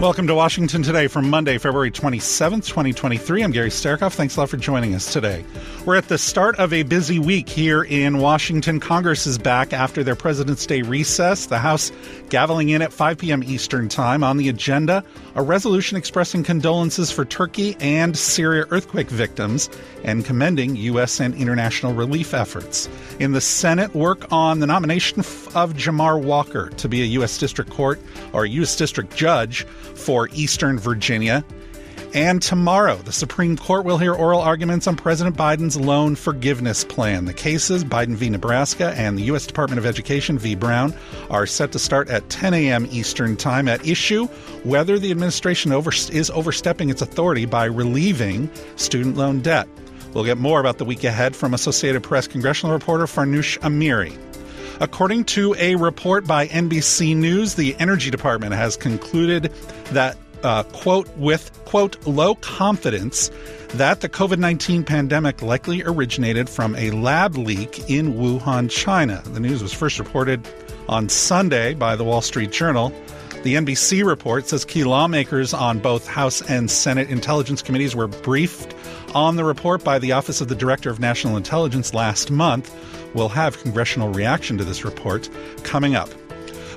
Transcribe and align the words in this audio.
Welcome 0.00 0.26
to 0.26 0.34
Washington 0.34 0.82
Today 0.82 1.08
for 1.08 1.22
Monday, 1.22 1.56
February 1.56 1.90
27th, 1.90 2.66
2023. 2.66 3.42
I'm 3.42 3.50
Gary 3.50 3.70
Sterkoff. 3.70 4.12
Thanks 4.12 4.36
a 4.36 4.40
lot 4.40 4.50
for 4.50 4.58
joining 4.58 4.94
us 4.94 5.10
today. 5.10 5.42
We're 5.86 5.96
at 5.96 6.08
the 6.08 6.18
start 6.18 6.54
of 6.56 6.74
a 6.74 6.82
busy 6.82 7.18
week 7.18 7.48
here 7.48 7.82
in 7.82 8.18
Washington. 8.18 8.78
Congress 8.78 9.26
is 9.26 9.38
back 9.38 9.72
after 9.72 10.04
their 10.04 10.14
President's 10.14 10.66
Day 10.66 10.82
recess. 10.82 11.46
The 11.46 11.58
House 11.58 11.92
gaveling 12.28 12.68
in 12.68 12.82
at 12.82 12.92
5 12.92 13.16
p.m. 13.16 13.42
Eastern 13.42 13.88
Time. 13.88 14.22
On 14.22 14.36
the 14.36 14.50
agenda, 14.50 15.02
a 15.34 15.42
resolution 15.42 15.96
expressing 15.96 16.42
condolences 16.42 17.10
for 17.10 17.24
Turkey 17.24 17.74
and 17.80 18.18
Syria 18.18 18.66
earthquake 18.70 19.08
victims 19.08 19.70
and 20.04 20.26
commending 20.26 20.76
U.S. 20.76 21.20
and 21.20 21.34
international 21.34 21.94
relief 21.94 22.34
efforts. 22.34 22.86
In 23.18 23.32
the 23.32 23.40
Senate, 23.40 23.94
work 23.94 24.30
on 24.30 24.60
the 24.60 24.66
nomination 24.66 25.20
of 25.20 25.72
Jamar 25.74 26.22
Walker 26.22 26.68
to 26.70 26.86
be 26.86 27.00
a 27.00 27.06
U.S. 27.06 27.38
District 27.38 27.70
Court 27.70 27.98
or 28.34 28.44
U.S. 28.44 28.76
District 28.76 29.16
Judge 29.16 29.66
for 29.96 30.28
Eastern 30.32 30.78
Virginia. 30.78 31.44
And 32.14 32.40
tomorrow, 32.40 32.96
the 32.96 33.12
Supreme 33.12 33.56
Court 33.58 33.84
will 33.84 33.98
hear 33.98 34.14
oral 34.14 34.40
arguments 34.40 34.86
on 34.86 34.96
President 34.96 35.36
Biden's 35.36 35.76
loan 35.76 36.14
forgiveness 36.14 36.84
plan. 36.84 37.26
The 37.26 37.34
cases, 37.34 37.84
Biden 37.84 38.14
v. 38.14 38.30
Nebraska 38.30 38.94
and 38.96 39.18
the 39.18 39.24
U.S. 39.24 39.46
Department 39.46 39.78
of 39.78 39.84
Education 39.84 40.38
v. 40.38 40.54
Brown, 40.54 40.94
are 41.28 41.46
set 41.46 41.72
to 41.72 41.78
start 41.78 42.08
at 42.08 42.28
10 42.30 42.54
a.m. 42.54 42.86
Eastern 42.90 43.36
Time. 43.36 43.68
At 43.68 43.86
issue, 43.86 44.26
whether 44.64 44.98
the 44.98 45.10
administration 45.10 45.72
over, 45.72 45.90
is 46.10 46.30
overstepping 46.30 46.88
its 46.88 47.02
authority 47.02 47.44
by 47.44 47.66
relieving 47.66 48.50
student 48.76 49.16
loan 49.16 49.40
debt. 49.40 49.68
We'll 50.14 50.24
get 50.24 50.38
more 50.38 50.60
about 50.60 50.78
the 50.78 50.86
week 50.86 51.04
ahead 51.04 51.36
from 51.36 51.52
Associated 51.52 52.02
Press 52.02 52.26
congressional 52.26 52.72
reporter 52.72 53.04
Farnoosh 53.04 53.58
Amiri. 53.58 54.16
According 54.80 55.24
to 55.24 55.54
a 55.58 55.74
report 55.76 56.26
by 56.26 56.48
NBC 56.48 57.16
News, 57.16 57.54
the 57.54 57.74
Energy 57.78 58.10
Department 58.10 58.52
has 58.52 58.76
concluded 58.76 59.52
that, 59.92 60.18
uh, 60.42 60.64
quote, 60.64 61.08
with, 61.16 61.50
quote, 61.64 62.04
low 62.06 62.34
confidence 62.36 63.30
that 63.74 64.00
the 64.02 64.08
COVID 64.08 64.38
19 64.38 64.84
pandemic 64.84 65.40
likely 65.40 65.82
originated 65.82 66.48
from 66.50 66.76
a 66.76 66.90
lab 66.90 67.36
leak 67.36 67.90
in 67.90 68.14
Wuhan, 68.14 68.70
China. 68.70 69.22
The 69.24 69.40
news 69.40 69.62
was 69.62 69.72
first 69.72 69.98
reported 69.98 70.46
on 70.88 71.08
Sunday 71.08 71.74
by 71.74 71.96
the 71.96 72.04
Wall 72.04 72.20
Street 72.20 72.52
Journal. 72.52 72.92
The 73.42 73.54
NBC 73.54 74.04
report 74.04 74.48
says 74.48 74.64
key 74.64 74.84
lawmakers 74.84 75.54
on 75.54 75.78
both 75.78 76.06
House 76.06 76.42
and 76.50 76.70
Senate 76.70 77.08
intelligence 77.08 77.62
committees 77.62 77.94
were 77.94 78.08
briefed 78.08 78.74
on 79.16 79.36
the 79.36 79.44
report 79.44 79.82
by 79.82 79.98
the 79.98 80.12
Office 80.12 80.42
of 80.42 80.48
the 80.48 80.54
Director 80.54 80.90
of 80.90 81.00
National 81.00 81.38
Intelligence 81.38 81.94
last 81.94 82.30
month. 82.30 82.70
We'll 83.14 83.30
have 83.30 83.58
congressional 83.62 84.10
reaction 84.10 84.58
to 84.58 84.64
this 84.64 84.84
report 84.84 85.30
coming 85.62 85.94
up. 85.96 86.10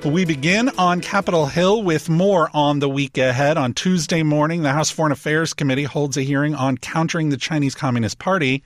We 0.06 0.24
begin 0.24 0.70
on 0.78 1.02
Capitol 1.02 1.44
Hill 1.44 1.82
with 1.82 2.08
more 2.08 2.48
on 2.54 2.78
the 2.78 2.88
week 2.88 3.18
ahead. 3.18 3.58
On 3.58 3.74
Tuesday 3.74 4.22
morning, 4.22 4.62
the 4.62 4.72
House 4.72 4.90
Foreign 4.90 5.12
Affairs 5.12 5.52
Committee 5.52 5.84
holds 5.84 6.16
a 6.16 6.22
hearing 6.22 6.54
on 6.54 6.78
countering 6.78 7.28
the 7.28 7.36
Chinese 7.36 7.74
Communist 7.74 8.18
Party. 8.18 8.62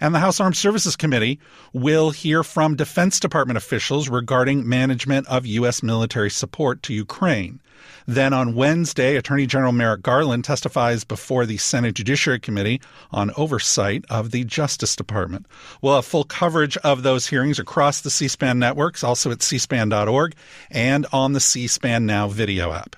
And 0.00 0.12
the 0.12 0.18
House 0.18 0.40
Armed 0.40 0.56
Services 0.56 0.96
Committee 0.96 1.38
will 1.72 2.10
hear 2.10 2.42
from 2.42 2.74
Defense 2.74 3.20
Department 3.20 3.56
officials 3.56 4.08
regarding 4.08 4.68
management 4.68 5.28
of 5.28 5.46
U.S. 5.46 5.80
military 5.80 6.28
support 6.28 6.82
to 6.82 6.92
Ukraine. 6.92 7.60
Then 8.06 8.32
on 8.32 8.54
Wednesday, 8.54 9.16
Attorney 9.16 9.46
General 9.46 9.72
Merrick 9.72 10.02
Garland 10.02 10.44
testifies 10.44 11.04
before 11.04 11.46
the 11.46 11.56
Senate 11.58 11.94
Judiciary 11.94 12.40
Committee 12.40 12.80
on 13.10 13.32
oversight 13.36 14.04
of 14.10 14.30
the 14.30 14.44
Justice 14.44 14.96
Department. 14.96 15.46
We'll 15.80 15.96
have 15.96 16.04
full 16.04 16.24
coverage 16.24 16.76
of 16.78 17.02
those 17.02 17.26
hearings 17.26 17.58
across 17.58 18.00
the 18.00 18.10
C 18.10 18.28
SPAN 18.28 18.58
networks, 18.58 19.04
also 19.04 19.30
at 19.30 19.38
cspan.org 19.38 20.34
and 20.70 21.06
on 21.12 21.32
the 21.32 21.40
C 21.40 21.66
SPAN 21.66 22.06
Now 22.06 22.28
video 22.28 22.72
app. 22.72 22.96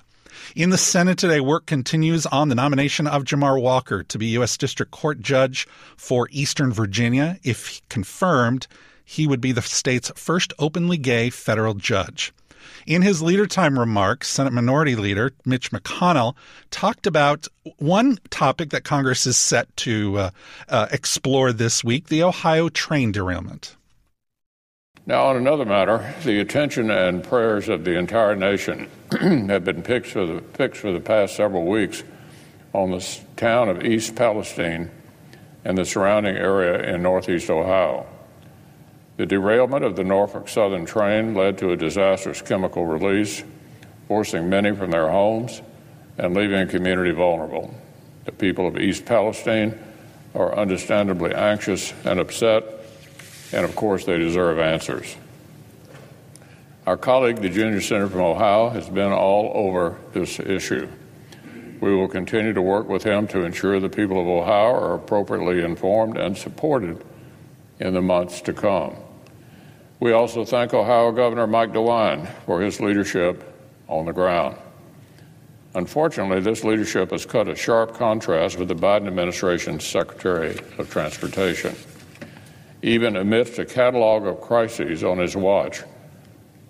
In 0.55 0.69
the 0.69 0.77
Senate 0.77 1.17
today, 1.17 1.39
work 1.39 1.65
continues 1.65 2.25
on 2.25 2.49
the 2.49 2.55
nomination 2.55 3.07
of 3.07 3.23
Jamar 3.23 3.61
Walker 3.61 4.03
to 4.03 4.17
be 4.17 4.27
U.S. 4.27 4.57
District 4.57 4.91
Court 4.91 5.19
Judge 5.19 5.67
for 5.97 6.29
Eastern 6.31 6.71
Virginia. 6.71 7.39
If 7.43 7.81
confirmed, 7.89 8.67
he 9.03 9.27
would 9.27 9.41
be 9.41 9.51
the 9.51 9.61
state's 9.61 10.11
first 10.15 10.53
openly 10.59 10.97
gay 10.97 11.29
federal 11.29 11.73
judge. 11.73 12.31
In 12.85 13.01
his 13.01 13.19
leader 13.19 13.47
time 13.47 13.79
remarks, 13.79 14.27
Senate 14.27 14.53
Minority 14.53 14.95
Leader 14.95 15.33
Mitch 15.43 15.71
McConnell 15.71 16.35
talked 16.69 17.07
about 17.07 17.47
one 17.77 18.19
topic 18.29 18.69
that 18.69 18.83
Congress 18.83 19.25
is 19.25 19.37
set 19.37 19.75
to 19.77 20.17
uh, 20.17 20.29
uh, 20.69 20.87
explore 20.91 21.51
this 21.51 21.83
week 21.83 22.07
the 22.07 22.21
Ohio 22.21 22.69
train 22.69 23.11
derailment. 23.11 23.75
Now, 25.07 25.25
on 25.25 25.35
another 25.35 25.65
matter, 25.65 26.13
the 26.23 26.39
attention 26.39 26.91
and 26.91 27.23
prayers 27.23 27.69
of 27.69 27.85
the 27.85 27.97
entire 27.97 28.35
nation 28.35 28.87
have 29.11 29.63
been 29.63 29.81
fixed 29.81 30.11
for, 30.11 30.25
the, 30.27 30.41
fixed 30.53 30.81
for 30.81 30.91
the 30.91 30.99
past 30.99 31.35
several 31.35 31.65
weeks 31.65 32.03
on 32.73 32.91
the 32.91 33.17
town 33.35 33.67
of 33.67 33.83
East 33.83 34.15
Palestine 34.15 34.91
and 35.63 35.77
the 35.77 35.85
surrounding 35.85 36.35
area 36.35 36.93
in 36.93 37.01
northeast 37.01 37.49
Ohio. 37.49 38.05
The 39.17 39.25
derailment 39.25 39.85
of 39.85 39.95
the 39.95 40.03
Norfolk 40.03 40.49
Southern 40.49 40.85
train 40.85 41.33
led 41.35 41.57
to 41.59 41.71
a 41.71 41.77
disastrous 41.77 42.41
chemical 42.41 42.85
release, 42.85 43.43
forcing 44.09 44.49
many 44.49 44.75
from 44.75 44.91
their 44.91 45.09
homes 45.09 45.61
and 46.17 46.35
leaving 46.35 46.59
a 46.59 46.65
community 46.65 47.11
vulnerable. 47.11 47.73
The 48.25 48.33
people 48.33 48.67
of 48.67 48.77
East 48.77 49.05
Palestine 49.05 49.79
are 50.33 50.53
understandably 50.53 51.33
anxious 51.33 51.93
and 52.03 52.19
upset, 52.19 52.65
and 53.53 53.63
of 53.63 53.73
course, 53.75 54.03
they 54.03 54.17
deserve 54.17 54.59
answers. 54.59 55.15
Our 56.85 56.97
colleague, 56.97 57.37
the 57.37 57.49
junior 57.49 57.81
senator 57.81 58.09
from 58.09 58.21
Ohio, 58.21 58.69
has 58.69 58.89
been 58.89 59.11
all 59.11 59.51
over 59.55 59.97
this 60.11 60.39
issue. 60.39 60.89
We 61.79 61.95
will 61.95 62.07
continue 62.07 62.53
to 62.53 62.61
work 62.61 62.89
with 62.89 63.03
him 63.03 63.27
to 63.29 63.43
ensure 63.43 63.79
the 63.79 63.89
people 63.89 64.19
of 64.19 64.27
Ohio 64.27 64.73
are 64.73 64.95
appropriately 64.95 65.63
informed 65.63 66.17
and 66.17 66.37
supported 66.37 67.03
in 67.79 67.93
the 67.93 68.01
months 68.01 68.41
to 68.41 68.53
come. 68.53 68.95
We 69.99 70.11
also 70.11 70.43
thank 70.43 70.73
Ohio 70.73 71.11
Governor 71.11 71.47
Mike 71.47 71.71
DeWine 71.71 72.27
for 72.45 72.59
his 72.59 72.81
leadership 72.81 73.43
on 73.87 74.05
the 74.05 74.11
ground. 74.11 74.57
Unfortunately, 75.73 76.41
this 76.41 76.63
leadership 76.63 77.11
has 77.11 77.25
cut 77.25 77.47
a 77.47 77.55
sharp 77.55 77.93
contrast 77.95 78.57
with 78.57 78.67
the 78.67 78.75
Biden 78.75 79.07
administration's 79.07 79.85
Secretary 79.85 80.57
of 80.77 80.89
Transportation. 80.89 81.75
Even 82.81 83.15
amidst 83.15 83.57
a 83.57 83.65
catalog 83.65 84.25
of 84.25 84.41
crises 84.41 85.03
on 85.03 85.17
his 85.17 85.35
watch, 85.35 85.83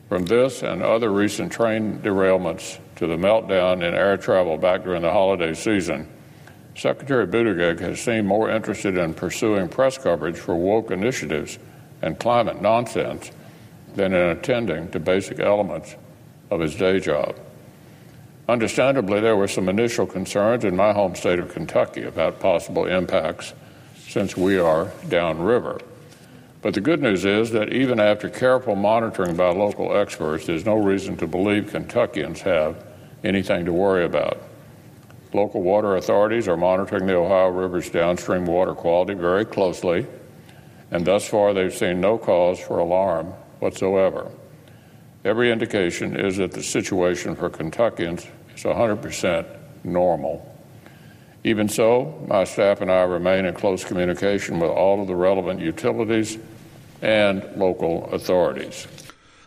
from 0.07 0.25
this 0.25 0.61
and 0.61 0.83
other 0.83 1.11
recent 1.11 1.51
train 1.51 1.99
derailments 1.99 2.79
to 2.95 3.07
the 3.07 3.15
meltdown 3.17 3.77
in 3.77 3.95
air 3.95 4.17
travel 4.17 4.55
back 4.55 4.83
during 4.83 5.01
the 5.01 5.11
holiday 5.11 5.53
season, 5.53 6.07
Secretary 6.75 7.25
Buttigieg 7.25 7.79
has 7.79 7.99
seemed 7.99 8.27
more 8.27 8.51
interested 8.51 8.97
in 8.97 9.13
pursuing 9.15 9.67
press 9.67 9.97
coverage 9.97 10.37
for 10.37 10.55
woke 10.55 10.91
initiatives 10.91 11.57
and 12.05 12.17
climate 12.19 12.61
nonsense 12.61 13.31
than 13.95 14.13
in 14.13 14.29
attending 14.29 14.89
to 14.91 14.99
basic 14.99 15.39
elements 15.39 15.95
of 16.51 16.61
his 16.61 16.75
day 16.75 16.99
job. 16.99 17.35
Understandably, 18.47 19.21
there 19.21 19.35
were 19.35 19.47
some 19.47 19.67
initial 19.67 20.05
concerns 20.05 20.63
in 20.63 20.75
my 20.75 20.93
home 20.93 21.15
state 21.15 21.39
of 21.39 21.51
Kentucky 21.51 22.03
about 22.03 22.39
possible 22.39 22.85
impacts 22.85 23.53
since 24.07 24.37
we 24.37 24.59
are 24.59 24.91
downriver. 25.09 25.79
But 26.61 26.75
the 26.75 26.81
good 26.81 27.01
news 27.01 27.25
is 27.25 27.51
that 27.51 27.73
even 27.73 27.99
after 27.99 28.29
careful 28.29 28.75
monitoring 28.75 29.35
by 29.35 29.49
local 29.49 29.97
experts, 29.97 30.45
there's 30.45 30.65
no 30.65 30.75
reason 30.75 31.17
to 31.17 31.27
believe 31.27 31.71
Kentuckians 31.71 32.41
have 32.41 32.85
anything 33.23 33.65
to 33.65 33.73
worry 33.73 34.05
about. 34.05 34.41
Local 35.33 35.63
water 35.63 35.95
authorities 35.95 36.47
are 36.47 36.55
monitoring 36.55 37.07
the 37.07 37.15
Ohio 37.15 37.49
River's 37.49 37.89
downstream 37.89 38.45
water 38.45 38.75
quality 38.75 39.15
very 39.15 39.43
closely 39.43 40.05
and 40.91 41.05
thus 41.05 41.27
far 41.27 41.53
they've 41.53 41.73
seen 41.73 42.01
no 42.01 42.17
cause 42.17 42.59
for 42.59 42.79
alarm 42.79 43.27
whatsoever. 43.59 44.31
Every 45.23 45.51
indication 45.51 46.15
is 46.15 46.37
that 46.37 46.51
the 46.51 46.61
situation 46.61 47.35
for 47.35 47.49
Kentuckians 47.49 48.27
is 48.55 48.63
100% 48.63 49.45
normal. 49.83 50.51
Even 51.43 51.69
so, 51.69 52.25
my 52.27 52.43
staff 52.43 52.81
and 52.81 52.91
I 52.91 53.03
remain 53.03 53.45
in 53.45 53.53
close 53.53 53.83
communication 53.83 54.59
with 54.59 54.69
all 54.69 55.01
of 55.01 55.07
the 55.07 55.15
relevant 55.15 55.59
utilities 55.59 56.37
and 57.01 57.43
local 57.55 58.05
authorities. 58.11 58.87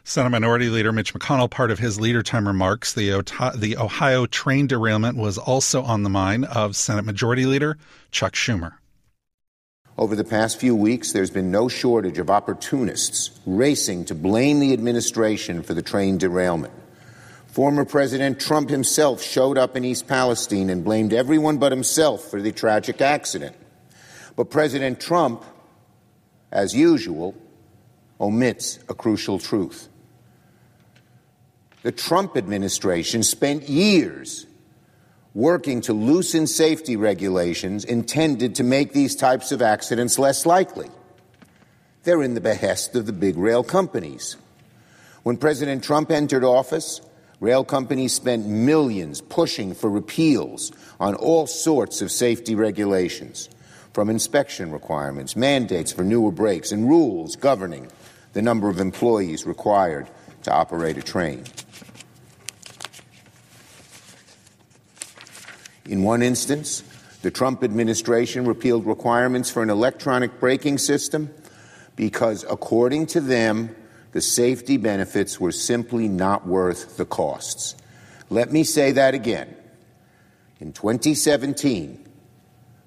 Senate 0.05 0.31
Minority 0.31 0.69
Leader 0.69 0.91
Mitch 0.91 1.13
McConnell, 1.13 1.51
part 1.51 1.71
of 1.71 1.79
his 1.79 2.01
leader 2.01 2.23
time 2.23 2.47
remarks, 2.47 2.95
the, 2.95 3.11
the 3.57 3.77
Ohio 3.77 4.27
train 4.27 4.67
derailment 4.67 5.19
was 5.19 5.37
also 5.37 5.83
on 5.83 6.03
the 6.03 6.09
mind 6.09 6.47
of 6.47 6.75
Senate 6.77 7.05
Majority 7.05 7.47
Leader 7.47 7.77
Chuck 8.11 8.33
Schumer. 8.33 8.75
Over 9.99 10.15
the 10.15 10.23
past 10.23 10.61
few 10.61 10.77
weeks, 10.77 11.11
there's 11.11 11.33
been 11.33 11.51
no 11.51 11.67
shortage 11.67 12.19
of 12.19 12.31
opportunists 12.31 13.33
racing 13.45 14.05
to 14.05 14.15
blame 14.15 14.61
the 14.61 14.73
administration 14.73 15.65
for 15.65 15.75
the 15.75 15.83
train 15.83 16.19
derailment. 16.19 16.73
Former 17.49 17.85
President 17.85 18.39
Trump 18.39 18.71
himself 18.71 19.21
showed 19.21 19.59
up 19.59 19.77
in 19.77 19.85
East 19.85 20.07
Palestine 20.07 20.71
and 20.71 20.85
blamed 20.85 21.13
everyone 21.13 21.59
but 21.59 21.73
himself 21.73 22.31
for 22.31 22.41
the 22.41 22.53
tragic 22.53 23.01
accident. 23.01 23.57
But 24.37 24.51
President 24.51 25.01
Trump, 25.01 25.45
as 26.53 26.77
usual, 26.77 27.35
omits 28.21 28.79
a 28.89 28.95
crucial 28.95 29.41
truth. 29.41 29.89
The 31.83 31.91
Trump 31.91 32.37
administration 32.37 33.25
spent 33.25 33.69
years 33.69 34.47
working 35.39 35.81
to 35.81 35.93
loosen 35.93 36.49
safety 36.49 36.97
regulations 36.97 37.85
intended 37.85 38.57
to 38.57 38.65
make 38.65 38.93
these 38.93 39.15
types 39.15 39.53
of 39.53 39.63
accidents 39.63 40.19
less 40.19 40.45
likely. 40.45 40.91
They're 42.03 42.25
in 42.25 42.35
the 42.35 42.41
behest 42.41 42.97
of 42.97 43.07
the 43.07 43.13
big 43.13 43.37
rail 43.37 43.63
companies. 43.63 44.37
When 45.23 45.37
President 45.37 45.85
Trump 45.85 46.11
entered 46.11 46.43
office, 46.43 47.01
rail 47.39 47.63
companies 47.63 48.13
spent 48.13 48.47
millions 48.47 49.21
pushing 49.21 49.77
for 49.77 49.89
repeals 49.89 50.73
on 50.99 51.15
all 51.15 51.47
sorts 51.47 52.03
of 52.03 52.11
safety 52.11 52.57
regulations, 52.57 53.49
from 53.93 54.11
inspection 54.11 54.73
requirements, 54.73 55.37
mandates 55.37 55.93
for 55.93 56.03
newer 56.03 56.33
brakes, 56.33 56.73
and 56.73 56.89
rules 56.89 57.37
governing 57.37 57.87
the 58.33 58.43
number 58.43 58.69
of 58.69 58.81
employees 58.81 59.47
required 59.47 60.09
to 60.43 60.53
operate 60.53 60.99
a 60.99 61.03
train. 61.03 61.45
In 65.89 66.03
one 66.03 66.21
instance, 66.21 66.83
the 67.23 67.31
Trump 67.31 67.65
administration 67.65 68.47
repealed 68.47 68.87
requirements 68.87 69.51
for 69.51 69.63
an 69.63 69.71
electronic 69.71 70.39
braking 70.39 70.77
system 70.77 71.31
because, 71.97 72.45
according 72.45 73.07
to 73.07 73.21
them, 73.23 73.75
the 74.13 74.21
safety 74.21 74.77
benefits 74.77 75.41
were 75.41 75.51
simply 75.51 76.07
not 76.07 76.47
worth 76.47 76.99
the 76.99 77.07
costs. 77.07 77.75
Let 78.29 78.53
me 78.53 78.65
say 78.65 78.93
that 78.93 79.15
again. 79.15 79.57
In 80.61 80.73
2017, 80.75 82.07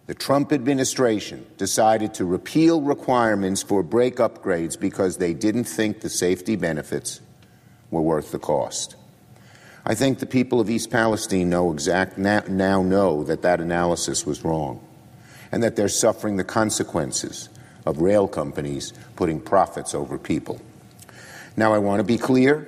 the 0.05 0.13
Trump 0.13 0.51
administration 0.51 1.45
decided 1.57 2.13
to 2.15 2.25
repeal 2.25 2.81
requirements 2.81 3.63
for 3.63 3.81
brake 3.81 4.17
upgrades 4.17 4.79
because 4.79 5.17
they 5.17 5.33
didn't 5.33 5.63
think 5.63 6.01
the 6.01 6.09
safety 6.09 6.55
benefits 6.55 7.19
were 7.89 8.01
worth 8.01 8.31
the 8.31 8.39
cost. 8.39 8.95
I 9.85 9.95
think 9.95 10.19
the 10.19 10.27
people 10.27 10.59
of 10.59 10.69
East 10.69 10.91
Palestine 10.91 11.49
know 11.49 11.71
exact 11.71 12.17
now, 12.17 12.43
now 12.47 12.83
know 12.83 13.23
that 13.23 13.41
that 13.41 13.59
analysis 13.59 14.25
was 14.25 14.43
wrong 14.43 14.85
and 15.51 15.63
that 15.63 15.75
they're 15.75 15.89
suffering 15.89 16.37
the 16.37 16.43
consequences 16.43 17.49
of 17.85 17.99
rail 17.99 18.27
companies 18.27 18.93
putting 19.15 19.39
profits 19.39 19.95
over 19.95 20.17
people. 20.17 20.61
Now, 21.57 21.73
I 21.73 21.79
want 21.79 21.99
to 21.99 22.03
be 22.03 22.17
clear. 22.17 22.67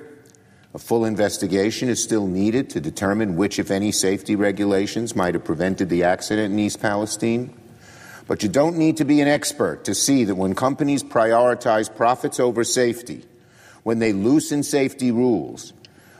A 0.74 0.78
full 0.78 1.04
investigation 1.04 1.88
is 1.88 2.02
still 2.02 2.26
needed 2.26 2.68
to 2.70 2.80
determine 2.80 3.36
which, 3.36 3.60
if 3.60 3.70
any, 3.70 3.92
safety 3.92 4.34
regulations 4.34 5.14
might 5.14 5.34
have 5.34 5.44
prevented 5.44 5.88
the 5.88 6.02
accident 6.02 6.52
in 6.52 6.58
East 6.58 6.82
Palestine. 6.82 7.54
But 8.26 8.42
you 8.42 8.48
don't 8.48 8.76
need 8.76 8.96
to 8.96 9.04
be 9.04 9.20
an 9.20 9.28
expert 9.28 9.84
to 9.84 9.94
see 9.94 10.24
that 10.24 10.34
when 10.34 10.54
companies 10.54 11.04
prioritize 11.04 11.94
profits 11.94 12.40
over 12.40 12.64
safety, 12.64 13.24
when 13.84 14.00
they 14.00 14.12
loosen 14.12 14.62
safety 14.64 15.12
rules, 15.12 15.72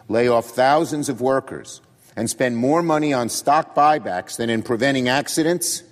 lay 0.09 0.29
off 0.29 0.51
thousands 0.51 1.09
of 1.09 1.21
workers, 1.21 1.81
and 2.17 2.31
spend 2.31 2.57
more 2.57 2.83
money 2.83 3.13
on 3.13 3.29
stock 3.29 3.75
buybacks 3.75 4.37
than 4.37 4.49
in 4.51 4.63
preventing 4.63 5.09
accidents, 5.09 5.83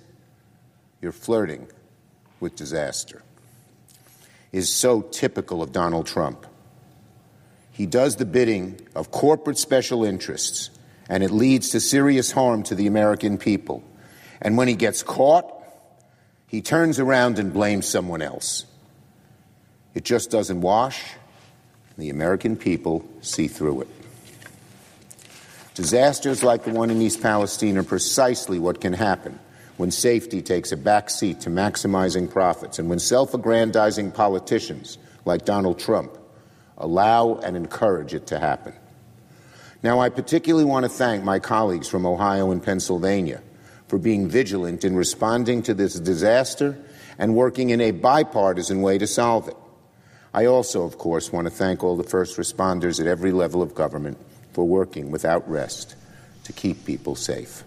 you're 1.01 1.11
flirting 1.11 1.67
with 2.39 2.55
disaster. 2.55 3.21
Is 4.51 4.73
so 4.73 5.01
typical 5.01 5.61
of 5.61 5.71
Donald 5.71 6.05
Trump. 6.05 6.45
He 7.71 7.87
does 7.87 8.17
the 8.17 8.25
bidding 8.25 8.79
of 8.95 9.09
corporate 9.11 9.57
special 9.57 10.05
interests, 10.05 10.69
and 11.09 11.23
it 11.23 11.31
leads 11.31 11.69
to 11.71 11.79
serious 11.79 12.31
harm 12.31 12.63
to 12.63 12.75
the 12.75 12.87
American 12.87 13.37
people. 13.37 13.83
And 14.41 14.55
when 14.57 14.67
he 14.67 14.75
gets 14.75 15.01
caught, 15.01 15.51
he 16.47 16.61
turns 16.61 16.99
around 16.99 17.39
and 17.39 17.51
blames 17.51 17.87
someone 17.87 18.21
else. 18.21 18.65
It 19.95 20.05
just 20.05 20.29
doesn't 20.29 20.61
wash. 20.61 21.03
The 21.97 22.09
American 22.11 22.55
people 22.55 23.07
see 23.21 23.47
through 23.47 23.81
it. 23.81 23.87
Disasters 25.75 26.43
like 26.43 26.65
the 26.65 26.71
one 26.71 26.91
in 26.91 27.01
East 27.01 27.21
Palestine 27.21 27.77
are 27.77 27.83
precisely 27.83 28.59
what 28.59 28.79
can 28.79 28.93
happen 28.93 29.39
when 29.77 29.89
safety 29.89 30.43
takes 30.43 30.71
a 30.71 30.77
back 30.77 31.09
seat 31.09 31.41
to 31.41 31.49
maximizing 31.49 32.29
profits 32.29 32.77
and 32.77 32.89
when 32.89 32.99
self 32.99 33.33
aggrandizing 33.33 34.11
politicians 34.11 34.99
like 35.25 35.45
Donald 35.45 35.79
Trump 35.79 36.15
allow 36.77 37.37
and 37.37 37.57
encourage 37.57 38.13
it 38.13 38.27
to 38.27 38.39
happen. 38.39 38.73
Now, 39.81 39.99
I 39.99 40.09
particularly 40.09 40.65
want 40.65 40.83
to 40.83 40.89
thank 40.89 41.23
my 41.23 41.39
colleagues 41.39 41.87
from 41.87 42.05
Ohio 42.05 42.51
and 42.51 42.61
Pennsylvania 42.61 43.41
for 43.87 43.97
being 43.97 44.29
vigilant 44.29 44.85
in 44.85 44.95
responding 44.95 45.63
to 45.63 45.73
this 45.73 45.99
disaster 45.99 46.77
and 47.17 47.35
working 47.35 47.71
in 47.71 47.81
a 47.81 47.91
bipartisan 47.91 48.81
way 48.83 48.99
to 48.99 49.07
solve 49.07 49.47
it. 49.47 49.57
I 50.35 50.45
also, 50.45 50.83
of 50.83 50.99
course, 50.99 51.33
want 51.33 51.47
to 51.47 51.51
thank 51.51 51.83
all 51.83 51.97
the 51.97 52.03
first 52.03 52.37
responders 52.37 52.99
at 52.99 53.07
every 53.07 53.31
level 53.31 53.61
of 53.61 53.73
government 53.73 54.19
for 54.53 54.65
working 54.65 55.11
without 55.11 55.47
rest 55.49 55.95
to 56.43 56.53
keep 56.53 56.85
people 56.85 57.15
safe. 57.15 57.63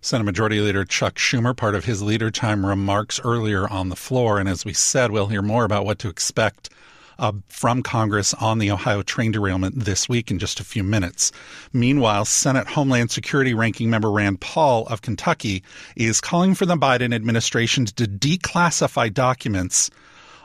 Senate 0.00 0.24
Majority 0.24 0.60
Leader 0.60 0.84
Chuck 0.84 1.16
Schumer, 1.16 1.56
part 1.56 1.74
of 1.74 1.84
his 1.84 2.02
leader 2.02 2.30
time 2.30 2.64
remarks 2.64 3.20
earlier 3.24 3.68
on 3.68 3.88
the 3.88 3.96
floor. 3.96 4.38
And 4.38 4.48
as 4.48 4.64
we 4.64 4.72
said, 4.72 5.10
we'll 5.10 5.26
hear 5.26 5.42
more 5.42 5.64
about 5.64 5.84
what 5.84 5.98
to 6.00 6.08
expect 6.08 6.70
uh, 7.18 7.32
from 7.48 7.82
Congress 7.82 8.32
on 8.34 8.58
the 8.58 8.70
Ohio 8.70 9.02
train 9.02 9.32
derailment 9.32 9.84
this 9.84 10.08
week 10.08 10.30
in 10.30 10.38
just 10.38 10.60
a 10.60 10.64
few 10.64 10.84
minutes. 10.84 11.32
Meanwhile, 11.72 12.26
Senate 12.26 12.68
Homeland 12.68 13.10
Security 13.10 13.54
Ranking 13.54 13.90
Member 13.90 14.10
Rand 14.10 14.40
Paul 14.40 14.86
of 14.86 15.02
Kentucky 15.02 15.64
is 15.96 16.20
calling 16.20 16.54
for 16.54 16.64
the 16.64 16.76
Biden 16.76 17.12
administration 17.14 17.86
to 17.86 18.04
declassify 18.04 19.12
documents 19.12 19.90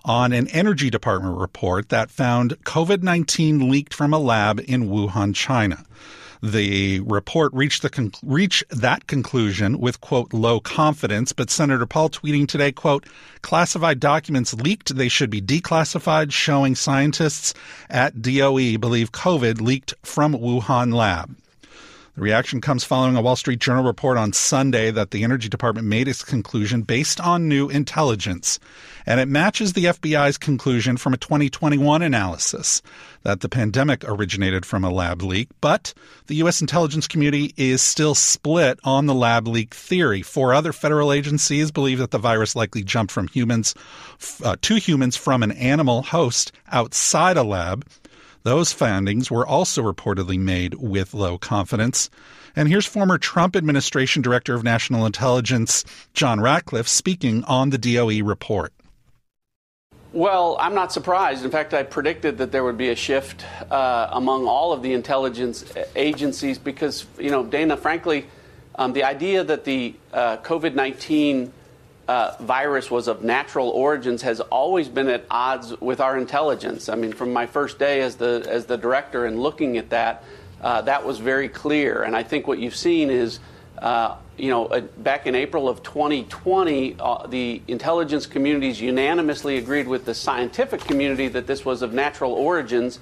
on 0.05 0.33
an 0.33 0.47
Energy 0.49 0.89
Department 0.89 1.37
report 1.37 1.89
that 1.89 2.11
found 2.11 2.57
COVID 2.63 3.03
19 3.03 3.69
leaked 3.69 3.93
from 3.93 4.13
a 4.13 4.19
lab 4.19 4.59
in 4.67 4.89
Wuhan, 4.89 5.33
China. 5.33 5.85
The 6.41 6.99
report 6.99 7.53
reached 7.53 7.83
the 7.83 8.63
that 8.69 9.07
conclusion 9.07 9.79
with 9.79 10.01
quote 10.01 10.33
low 10.33 10.59
confidence, 10.59 11.31
but 11.31 11.49
Senator 11.49 11.85
Paul 11.85 12.09
tweeting 12.09 12.49
today 12.49 12.73
quote 12.73 13.07
classified 13.41 14.01
documents 14.01 14.53
leaked 14.53 14.93
they 14.93 15.07
should 15.07 15.29
be 15.29 15.41
declassified, 15.41 16.33
showing 16.33 16.75
scientists 16.75 17.53
at 17.89 18.21
DOE 18.21 18.77
believe 18.77 19.13
COVID 19.13 19.61
leaked 19.61 19.93
from 20.03 20.33
Wuhan 20.33 20.93
lab. 20.93 21.33
The 22.15 22.21
reaction 22.21 22.61
comes 22.61 22.83
following 22.83 23.15
a 23.15 23.23
Wall 23.23 23.35
Street 23.35 23.57
Journal 23.57 23.83
report 23.83 24.19
on 24.19 24.33
Sunday 24.33 24.91
that 24.91 25.09
the 25.09 25.23
Energy 25.23 25.49
Department 25.49 25.87
made 25.87 26.07
its 26.07 26.23
conclusion 26.23 26.83
based 26.83 27.19
on 27.19 27.49
new 27.49 27.69
intelligence. 27.69 28.59
And 29.07 29.19
it 29.19 29.27
matches 29.27 29.73
the 29.73 29.85
FBI's 29.85 30.37
conclusion 30.37 30.97
from 30.97 31.15
a 31.15 31.17
2021 31.17 32.03
analysis 32.03 32.83
that 33.23 33.39
the 33.39 33.49
pandemic 33.49 34.03
originated 34.07 34.63
from 34.63 34.83
a 34.83 34.91
lab 34.91 35.23
leak. 35.23 35.49
But 35.59 35.95
the 36.27 36.35
U.S. 36.35 36.61
intelligence 36.61 37.07
community 37.07 37.51
is 37.57 37.81
still 37.81 38.13
split 38.13 38.79
on 38.83 39.07
the 39.07 39.15
lab 39.15 39.47
leak 39.47 39.73
theory. 39.73 40.21
Four 40.21 40.53
other 40.53 40.71
federal 40.71 41.11
agencies 41.11 41.71
believe 41.71 41.97
that 41.97 42.11
the 42.11 42.19
virus 42.19 42.55
likely 42.55 42.83
jumped 42.83 43.11
from 43.11 43.27
humans 43.27 43.73
uh, 44.43 44.55
to 44.61 44.75
humans 44.75 45.17
from 45.17 45.41
an 45.41 45.51
animal 45.53 46.03
host 46.03 46.51
outside 46.71 47.37
a 47.37 47.43
lab. 47.43 47.87
Those 48.43 48.73
findings 48.73 49.31
were 49.31 49.47
also 49.47 49.81
reportedly 49.81 50.37
made 50.37 50.75
with 50.75 51.13
low 51.13 51.37
confidence. 51.37 52.09
And 52.55 52.67
here's 52.67 52.85
former 52.85 53.17
Trump 53.17 53.55
administration 53.55 54.21
director 54.21 54.53
of 54.53 54.63
national 54.63 55.05
intelligence, 55.05 55.85
John 56.13 56.41
Ratcliffe, 56.41 56.87
speaking 56.87 57.43
on 57.45 57.69
the 57.69 57.77
DOE 57.77 58.21
report. 58.23 58.73
Well, 60.11 60.57
I'm 60.59 60.75
not 60.75 60.91
surprised. 60.91 61.43
In 61.43 61.49
fact, 61.49 61.73
I 61.73 61.81
predicted 61.81 62.37
that 62.37 62.51
there 62.51 62.63
would 62.63 62.77
be 62.77 62.89
a 62.89 62.95
shift 62.95 63.43
uh, 63.71 64.09
among 64.11 64.45
all 64.45 64.71
of 64.71 64.83
the 64.83 64.93
intelligence 64.93 65.65
agencies 65.95 66.59
because, 66.59 67.05
you 67.17 67.31
know, 67.31 67.43
Dana, 67.43 67.77
frankly, 67.77 68.27
um, 68.75 68.93
the 68.93 69.05
idea 69.05 69.43
that 69.43 69.63
the 69.63 69.95
uh, 70.11 70.37
COVID 70.37 70.75
19 70.75 71.51
uh, 72.07 72.35
virus 72.41 72.91
was 72.91 73.07
of 73.07 73.23
natural 73.23 73.69
origins 73.69 74.21
has 74.23 74.41
always 74.41 74.89
been 74.89 75.07
at 75.07 75.25
odds 75.31 75.79
with 75.79 76.01
our 76.01 76.17
intelligence. 76.17 76.89
I 76.89 76.95
mean, 76.95 77.13
from 77.13 77.31
my 77.31 77.45
first 77.45 77.79
day 77.79 78.01
as 78.01 78.15
the 78.15 78.45
as 78.49 78.65
the 78.65 78.77
director 78.77 79.25
and 79.25 79.41
looking 79.41 79.77
at 79.77 79.89
that, 79.91 80.23
uh, 80.61 80.81
that 80.81 81.05
was 81.05 81.19
very 81.19 81.47
clear. 81.47 82.03
And 82.03 82.15
I 82.15 82.23
think 82.23 82.47
what 82.47 82.59
you've 82.59 82.75
seen 82.75 83.09
is, 83.09 83.39
uh, 83.77 84.17
you 84.37 84.49
know, 84.49 84.65
uh, 84.65 84.81
back 84.81 85.27
in 85.27 85.35
April 85.35 85.69
of 85.69 85.81
2020, 85.81 86.97
uh, 86.99 87.27
the 87.27 87.61
intelligence 87.67 88.25
communities 88.25 88.81
unanimously 88.81 89.57
agreed 89.57 89.87
with 89.87 90.03
the 90.03 90.13
scientific 90.13 90.81
community 90.81 91.29
that 91.29 91.47
this 91.47 91.63
was 91.63 91.81
of 91.81 91.93
natural 91.93 92.33
origins. 92.33 92.99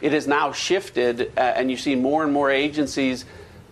it 0.00 0.12
has 0.12 0.26
now 0.28 0.52
shifted, 0.52 1.32
uh, 1.36 1.40
and 1.40 1.70
you 1.70 1.76
see 1.76 1.94
more 1.94 2.22
and 2.22 2.32
more 2.32 2.50
agencies 2.50 3.24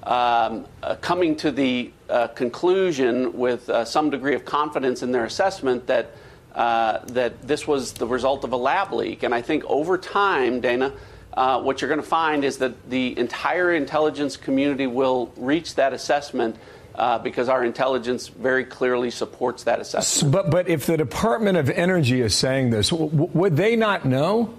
um, 0.04 0.66
coming 1.00 1.36
to 1.36 1.52
the 1.52 1.92
uh, 2.12 2.28
conclusion 2.28 3.32
with 3.32 3.68
uh, 3.70 3.84
some 3.84 4.10
degree 4.10 4.34
of 4.34 4.44
confidence 4.44 5.02
in 5.02 5.12
their 5.12 5.24
assessment 5.24 5.86
that 5.86 6.10
uh, 6.54 6.98
that 7.06 7.48
this 7.48 7.66
was 7.66 7.94
the 7.94 8.06
result 8.06 8.44
of 8.44 8.52
a 8.52 8.56
lab 8.56 8.92
leak. 8.92 9.22
And 9.22 9.34
I 9.34 9.40
think 9.40 9.64
over 9.64 9.96
time, 9.96 10.60
Dana, 10.60 10.92
uh, 11.32 11.62
what 11.62 11.80
you're 11.80 11.88
going 11.88 12.02
to 12.02 12.06
find 12.06 12.44
is 12.44 12.58
that 12.58 12.90
the 12.90 13.18
entire 13.18 13.72
intelligence 13.72 14.36
community 14.36 14.86
will 14.86 15.32
reach 15.36 15.76
that 15.76 15.92
assessment. 15.92 16.56
Uh, 16.94 17.18
because 17.18 17.48
our 17.48 17.64
intelligence 17.64 18.28
very 18.28 18.66
clearly 18.66 19.10
supports 19.10 19.64
that 19.64 19.80
assessment. 19.80 20.30
But, 20.30 20.50
but 20.50 20.68
if 20.68 20.84
the 20.84 20.98
Department 20.98 21.56
of 21.56 21.70
Energy 21.70 22.20
is 22.20 22.34
saying 22.34 22.68
this, 22.68 22.90
w- 22.90 23.10
would 23.32 23.56
they 23.56 23.76
not 23.76 24.04
know? 24.04 24.52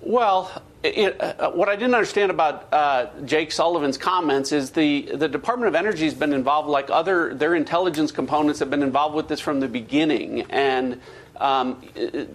Well, 0.00 0.50
it, 0.94 1.20
uh, 1.20 1.50
what 1.50 1.68
I 1.68 1.76
didn't 1.76 1.94
understand 1.94 2.30
about 2.30 2.72
uh, 2.72 3.06
Jake 3.24 3.52
Sullivan's 3.52 3.98
comments 3.98 4.52
is 4.52 4.70
the, 4.70 5.02
the 5.02 5.28
Department 5.28 5.68
of 5.68 5.74
Energy 5.74 6.04
has 6.04 6.14
been 6.14 6.32
involved, 6.32 6.68
like 6.68 6.90
other 6.90 7.34
their 7.34 7.54
intelligence 7.54 8.12
components 8.12 8.60
have 8.60 8.70
been 8.70 8.82
involved 8.82 9.14
with 9.14 9.28
this 9.28 9.40
from 9.40 9.60
the 9.60 9.68
beginning. 9.68 10.42
And 10.50 11.00
um, 11.36 11.82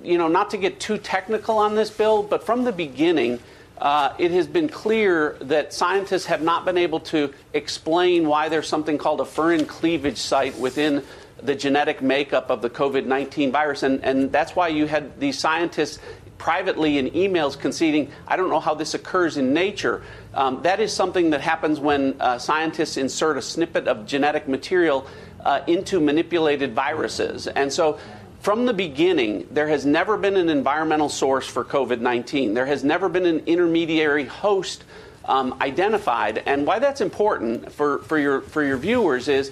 you 0.03 0.17
know, 0.17 0.27
not 0.27 0.51
to 0.51 0.57
get 0.57 0.79
too 0.79 0.97
technical 0.97 1.57
on 1.57 1.75
this 1.75 1.89
bill, 1.89 2.23
but 2.23 2.45
from 2.45 2.63
the 2.63 2.71
beginning, 2.71 3.39
uh, 3.77 4.13
it 4.19 4.29
has 4.31 4.45
been 4.45 4.69
clear 4.69 5.37
that 5.41 5.73
scientists 5.73 6.25
have 6.25 6.41
not 6.41 6.65
been 6.65 6.77
able 6.77 6.99
to 6.99 7.33
explain 7.53 8.27
why 8.27 8.47
there's 8.47 8.67
something 8.67 8.97
called 8.97 9.19
a 9.19 9.23
furin 9.23 9.67
cleavage 9.67 10.19
site 10.19 10.55
within 10.59 11.03
the 11.41 11.55
genetic 11.55 12.01
makeup 12.01 12.51
of 12.51 12.61
the 12.61 12.69
COVID 12.69 13.05
19 13.05 13.51
virus. 13.51 13.81
And, 13.81 14.03
and 14.03 14.31
that's 14.31 14.55
why 14.55 14.67
you 14.67 14.85
had 14.85 15.19
these 15.19 15.39
scientists 15.39 15.97
privately 16.41 16.97
in 16.97 17.11
emails 17.11 17.57
conceding, 17.57 18.11
I 18.27 18.35
don't 18.35 18.49
know 18.49 18.59
how 18.59 18.73
this 18.73 18.95
occurs 18.95 19.37
in 19.37 19.53
nature. 19.53 20.01
Um, 20.33 20.63
that 20.63 20.79
is 20.79 20.91
something 20.91 21.29
that 21.29 21.41
happens 21.41 21.79
when 21.79 22.19
uh, 22.19 22.39
scientists 22.39 22.97
insert 22.97 23.37
a 23.37 23.43
snippet 23.43 23.87
of 23.87 24.07
genetic 24.07 24.47
material 24.47 25.05
uh, 25.45 25.61
into 25.67 25.99
manipulated 25.99 26.73
viruses. 26.73 27.45
And 27.45 27.71
so, 27.71 27.99
from 28.39 28.65
the 28.65 28.73
beginning, 28.73 29.49
there 29.51 29.67
has 29.67 29.85
never 29.85 30.17
been 30.17 30.35
an 30.35 30.49
environmental 30.49 31.09
source 31.09 31.45
for 31.45 31.63
COVID 31.63 31.99
19. 31.99 32.55
There 32.55 32.65
has 32.65 32.83
never 32.83 33.07
been 33.07 33.27
an 33.27 33.43
intermediary 33.45 34.25
host 34.25 34.83
um, 35.25 35.55
identified. 35.61 36.39
And 36.47 36.65
why 36.65 36.79
that's 36.79 37.01
important 37.01 37.71
for, 37.71 37.99
for, 37.99 38.17
your, 38.17 38.41
for 38.41 38.63
your 38.63 38.77
viewers 38.77 39.27
is 39.27 39.51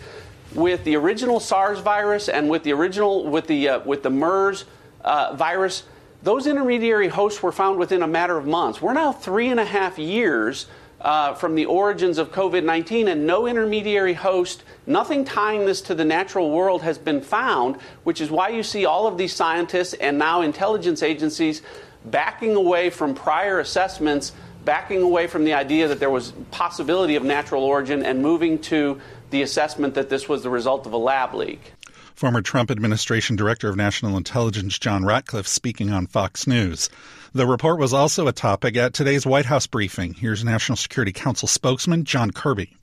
with 0.55 0.84
the 0.86 0.96
original 0.96 1.39
SARS 1.39 1.81
virus 1.81 2.29
and 2.29 2.50
with 2.50 2.63
the 2.63 2.74
original, 2.74 3.29
with 3.29 3.46
the, 3.46 3.69
uh, 3.69 3.79
with 3.81 4.01
the 4.01 4.10
MERS 4.10 4.65
uh, 5.01 5.36
virus, 5.36 5.84
those 6.21 6.47
intermediary 6.47 7.07
hosts 7.07 7.41
were 7.41 7.51
found 7.51 7.79
within 7.79 8.01
a 8.01 8.07
matter 8.07 8.38
of 8.38 8.45
months. 8.45 8.81
We're 8.81 8.93
now 8.93 9.11
three 9.11 9.49
and 9.49 9.59
a 9.59 9.65
half 9.65 9.97
years 9.97 10.67
uh, 11.01 11.33
from 11.33 11.55
the 11.55 11.65
origins 11.65 12.17
of 12.17 12.31
COVID 12.31 12.63
19, 12.63 13.07
and 13.07 13.25
no 13.25 13.47
intermediary 13.47 14.13
host, 14.13 14.63
nothing 14.85 15.23
tying 15.23 15.65
this 15.65 15.81
to 15.81 15.95
the 15.95 16.03
natural 16.03 16.51
world 16.51 16.81
has 16.81 16.97
been 16.97 17.21
found, 17.21 17.77
which 18.03 18.19
is 18.19 18.29
why 18.29 18.49
you 18.49 18.63
see 18.63 18.85
all 18.85 19.07
of 19.07 19.17
these 19.17 19.33
scientists 19.33 19.93
and 19.93 20.17
now 20.17 20.41
intelligence 20.41 21.01
agencies 21.01 21.61
backing 22.05 22.55
away 22.55 22.89
from 22.89 23.13
prior 23.15 23.59
assessments, 23.59 24.33
backing 24.65 25.01
away 25.01 25.27
from 25.27 25.45
the 25.45 25.53
idea 25.53 25.88
that 25.88 25.99
there 25.99 26.09
was 26.09 26.33
possibility 26.51 27.15
of 27.15 27.23
natural 27.23 27.63
origin, 27.63 28.03
and 28.03 28.21
moving 28.21 28.59
to 28.59 28.99
the 29.29 29.41
assessment 29.41 29.93
that 29.93 30.09
this 30.09 30.27
was 30.27 30.43
the 30.43 30.49
result 30.49 30.85
of 30.85 30.93
a 30.93 30.97
lab 30.97 31.33
leak. 31.33 31.73
Former 32.19 32.41
Trump 32.41 32.69
administration 32.69 33.38
director 33.38 33.69
of 33.69 33.77
national 33.77 34.17
intelligence 34.17 34.77
John 34.77 35.05
Ratcliffe 35.05 35.47
speaking 35.47 35.89
on 35.89 36.05
Fox 36.05 36.47
News. 36.47 36.89
The 37.31 37.47
report 37.47 37.79
was 37.79 37.93
also 37.93 38.27
a 38.27 38.33
topic 38.33 38.75
at 38.75 38.93
today's 38.93 39.25
White 39.25 39.45
House 39.45 39.67
briefing. 39.67 40.15
Here's 40.15 40.43
National 40.43 40.75
Security 40.75 41.13
Council 41.13 41.47
spokesman 41.47 42.03
John 42.03 42.31
Kirby. 42.31 42.75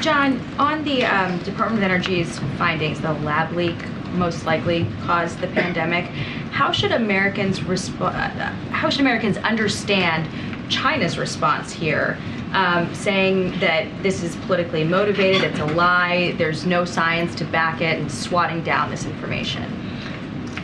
John, 0.00 0.40
on 0.58 0.82
the 0.82 1.04
um, 1.04 1.40
Department 1.40 1.84
of 1.84 1.90
Energy's 1.90 2.38
findings, 2.56 3.02
the 3.02 3.12
lab 3.12 3.52
leak 3.52 3.76
most 4.14 4.46
likely 4.46 4.86
caused 5.02 5.38
the 5.40 5.48
pandemic. 5.48 6.06
How 6.52 6.72
should 6.72 6.92
Americans 6.92 7.60
resp- 7.60 8.00
uh, 8.00 8.30
How 8.70 8.88
should 8.88 9.02
Americans 9.02 9.36
understand 9.36 10.26
China's 10.70 11.18
response 11.18 11.70
here? 11.70 12.16
Um, 12.52 12.94
saying 12.94 13.58
that 13.60 13.86
this 14.02 14.22
is 14.22 14.36
politically 14.36 14.84
motivated, 14.84 15.42
it's 15.42 15.58
a 15.58 15.66
lie, 15.66 16.34
there's 16.38 16.66
no 16.66 16.84
science 16.84 17.34
to 17.36 17.44
back 17.44 17.80
it, 17.80 17.98
and 17.98 18.10
swatting 18.10 18.62
down 18.62 18.90
this 18.90 19.06
information. 19.06 19.64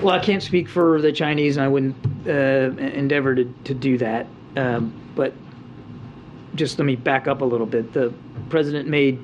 Well, 0.03 0.15
I 0.15 0.19
can't 0.21 0.43
speak 0.43 0.69
for 0.69 1.01
the 1.01 1.11
Chinese, 1.11 1.57
and 1.57 1.65
I 1.65 1.69
wouldn't 1.69 1.97
uh, 2.27 2.31
endeavor 2.31 3.35
to, 3.35 3.45
to 3.65 3.75
do 3.75 3.99
that. 3.99 4.27
Um, 4.57 4.93
but 5.17 5.33
just 6.55 6.79
let 6.79 6.85
me 6.85 6.95
back 6.95 7.27
up 7.27 7.41
a 7.41 7.45
little 7.45 7.67
bit. 7.67 7.93
The 7.93 8.13
president 8.49 8.89
made 8.89 9.19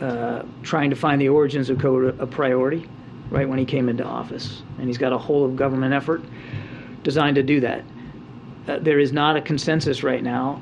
uh, 0.00 0.42
trying 0.62 0.90
to 0.90 0.96
find 0.96 1.20
the 1.20 1.28
origins 1.28 1.70
of 1.70 1.78
COVID 1.78 2.18
a 2.20 2.26
priority 2.26 2.88
right 3.30 3.48
when 3.48 3.58
he 3.58 3.64
came 3.64 3.88
into 3.88 4.04
office, 4.04 4.62
and 4.78 4.88
he's 4.88 4.98
got 4.98 5.12
a 5.12 5.18
whole 5.18 5.44
of 5.44 5.54
government 5.56 5.94
effort 5.94 6.22
designed 7.02 7.36
to 7.36 7.42
do 7.42 7.60
that. 7.60 7.84
Uh, 8.66 8.78
there 8.80 8.98
is 8.98 9.12
not 9.12 9.36
a 9.36 9.40
consensus 9.40 10.02
right 10.02 10.22
now 10.22 10.60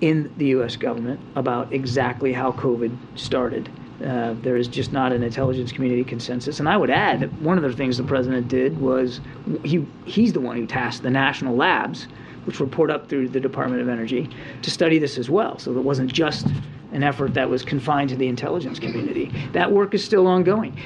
in 0.00 0.32
the 0.36 0.46
U.S. 0.46 0.76
government 0.76 1.20
about 1.34 1.72
exactly 1.72 2.32
how 2.32 2.52
COVID 2.52 2.96
started. 3.16 3.68
Uh, 4.04 4.34
there 4.42 4.56
is 4.56 4.68
just 4.68 4.92
not 4.92 5.12
an 5.12 5.24
intelligence 5.24 5.72
community 5.72 6.04
consensus. 6.04 6.60
And 6.60 6.68
I 6.68 6.76
would 6.76 6.90
add 6.90 7.20
that 7.20 7.32
one 7.40 7.58
of 7.58 7.64
the 7.64 7.72
things 7.72 7.96
the 7.96 8.04
president 8.04 8.46
did 8.46 8.80
was 8.80 9.20
he 9.64 9.84
he's 10.04 10.32
the 10.32 10.40
one 10.40 10.56
who 10.56 10.66
tasked 10.66 11.02
the 11.02 11.10
national 11.10 11.56
labs, 11.56 12.06
which 12.44 12.60
report 12.60 12.90
up 12.90 13.08
through 13.08 13.28
the 13.30 13.40
Department 13.40 13.82
of 13.82 13.88
Energy, 13.88 14.30
to 14.62 14.70
study 14.70 14.98
this 14.98 15.18
as 15.18 15.28
well. 15.28 15.58
So 15.58 15.76
it 15.76 15.82
wasn't 15.82 16.12
just 16.12 16.46
an 16.92 17.02
effort 17.02 17.34
that 17.34 17.50
was 17.50 17.64
confined 17.64 18.10
to 18.10 18.16
the 18.16 18.28
intelligence 18.28 18.78
community. 18.78 19.32
That 19.52 19.72
work 19.72 19.94
is 19.94 20.04
still 20.04 20.26
ongoing. 20.26 20.78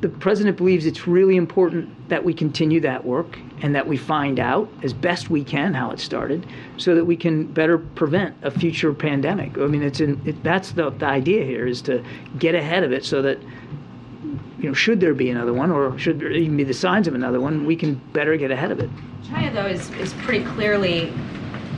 The 0.00 0.08
president 0.08 0.58
believes 0.58 0.84
it's 0.84 1.06
really 1.06 1.36
important 1.36 2.08
that 2.08 2.22
we 2.22 2.34
continue 2.34 2.80
that 2.80 3.04
work 3.04 3.38
and 3.62 3.74
that 3.74 3.86
we 3.86 3.96
find 3.96 4.38
out 4.38 4.68
as 4.82 4.92
best 4.92 5.30
we 5.30 5.42
can 5.42 5.72
how 5.72 5.90
it 5.90 5.98
started 5.98 6.46
so 6.76 6.94
that 6.94 7.04
we 7.04 7.16
can 7.16 7.46
better 7.46 7.78
prevent 7.78 8.36
a 8.42 8.50
future 8.50 8.92
pandemic. 8.92 9.56
I 9.56 9.66
mean, 9.66 9.82
it's 9.82 10.00
in, 10.00 10.20
it, 10.26 10.42
that's 10.42 10.72
the, 10.72 10.90
the 10.90 11.06
idea 11.06 11.44
here 11.44 11.66
is 11.66 11.80
to 11.82 12.04
get 12.38 12.54
ahead 12.54 12.84
of 12.84 12.92
it 12.92 13.04
so 13.04 13.22
that 13.22 13.38
you 14.58 14.68
know, 14.68 14.74
should 14.74 15.00
there 15.00 15.14
be 15.14 15.30
another 15.30 15.52
one 15.52 15.70
or 15.70 15.98
should 15.98 16.20
there 16.20 16.30
even 16.30 16.56
be 16.56 16.64
the 16.64 16.74
signs 16.74 17.06
of 17.06 17.14
another 17.14 17.40
one, 17.40 17.64
we 17.64 17.76
can 17.76 17.94
better 18.12 18.36
get 18.36 18.50
ahead 18.50 18.70
of 18.70 18.80
it. 18.80 18.90
China, 19.28 19.52
though, 19.52 19.66
is, 19.66 19.90
is 19.92 20.12
pretty 20.14 20.44
clearly 20.44 21.12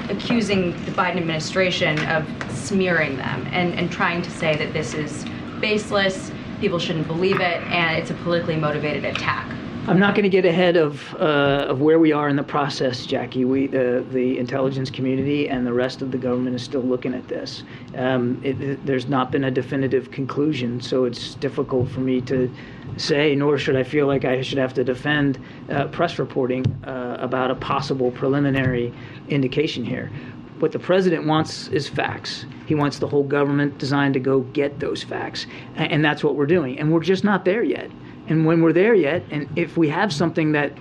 accusing 0.08 0.72
the 0.84 0.92
Biden 0.92 1.18
administration 1.18 1.98
of 2.06 2.26
smearing 2.50 3.16
them 3.16 3.46
and, 3.52 3.74
and 3.74 3.90
trying 3.90 4.22
to 4.22 4.30
say 4.30 4.56
that 4.56 4.72
this 4.72 4.94
is 4.94 5.24
baseless 5.60 6.30
people 6.60 6.78
shouldn't 6.78 7.06
believe 7.06 7.40
it, 7.40 7.62
and 7.62 7.96
it's 7.98 8.10
a 8.10 8.14
politically 8.14 8.56
motivated 8.56 9.04
attack. 9.04 9.46
I'm 9.88 9.98
not 9.98 10.14
going 10.14 10.24
to 10.24 10.28
get 10.28 10.44
ahead 10.44 10.76
of 10.76 11.14
uh, 11.14 11.64
of 11.66 11.80
where 11.80 11.98
we 11.98 12.12
are 12.12 12.28
in 12.28 12.36
the 12.36 12.42
process, 12.42 13.06
Jackie. 13.06 13.46
We 13.46 13.68
the 13.68 14.04
the 14.10 14.38
intelligence 14.38 14.90
community 14.90 15.48
and 15.48 15.66
the 15.66 15.72
rest 15.72 16.02
of 16.02 16.10
the 16.10 16.18
government 16.18 16.56
is 16.56 16.62
still 16.62 16.82
looking 16.82 17.14
at 17.14 17.26
this. 17.26 17.62
Um, 17.96 18.38
it, 18.44 18.60
it, 18.60 18.84
there's 18.84 19.08
not 19.08 19.30
been 19.32 19.44
a 19.44 19.50
definitive 19.50 20.10
conclusion, 20.10 20.82
so 20.82 21.04
it's 21.06 21.36
difficult 21.36 21.88
for 21.88 22.00
me 22.00 22.20
to 22.22 22.54
say. 22.98 23.34
Nor 23.34 23.56
should 23.56 23.76
I 23.76 23.82
feel 23.82 24.06
like 24.06 24.26
I 24.26 24.42
should 24.42 24.58
have 24.58 24.74
to 24.74 24.84
defend 24.84 25.38
uh, 25.70 25.86
press 25.86 26.18
reporting 26.18 26.66
uh, 26.84 27.16
about 27.18 27.50
a 27.50 27.54
possible 27.54 28.10
preliminary 28.10 28.92
indication 29.30 29.84
here. 29.84 30.10
What 30.58 30.72
the 30.72 30.78
president 30.78 31.26
wants 31.26 31.68
is 31.68 31.88
facts. 31.88 32.44
He 32.66 32.74
wants 32.74 32.98
the 32.98 33.06
whole 33.06 33.22
government 33.22 33.78
designed 33.78 34.14
to 34.14 34.20
go 34.20 34.40
get 34.40 34.80
those 34.80 35.02
facts. 35.02 35.46
And 35.76 36.04
that's 36.04 36.24
what 36.24 36.34
we're 36.34 36.46
doing. 36.46 36.78
And 36.78 36.92
we're 36.92 37.00
just 37.00 37.24
not 37.24 37.44
there 37.44 37.62
yet. 37.62 37.90
And 38.28 38.44
when 38.44 38.60
we're 38.60 38.72
there 38.72 38.94
yet, 38.94 39.22
and 39.30 39.48
if 39.56 39.76
we 39.76 39.88
have 39.88 40.12
something 40.12 40.52
that 40.52 40.72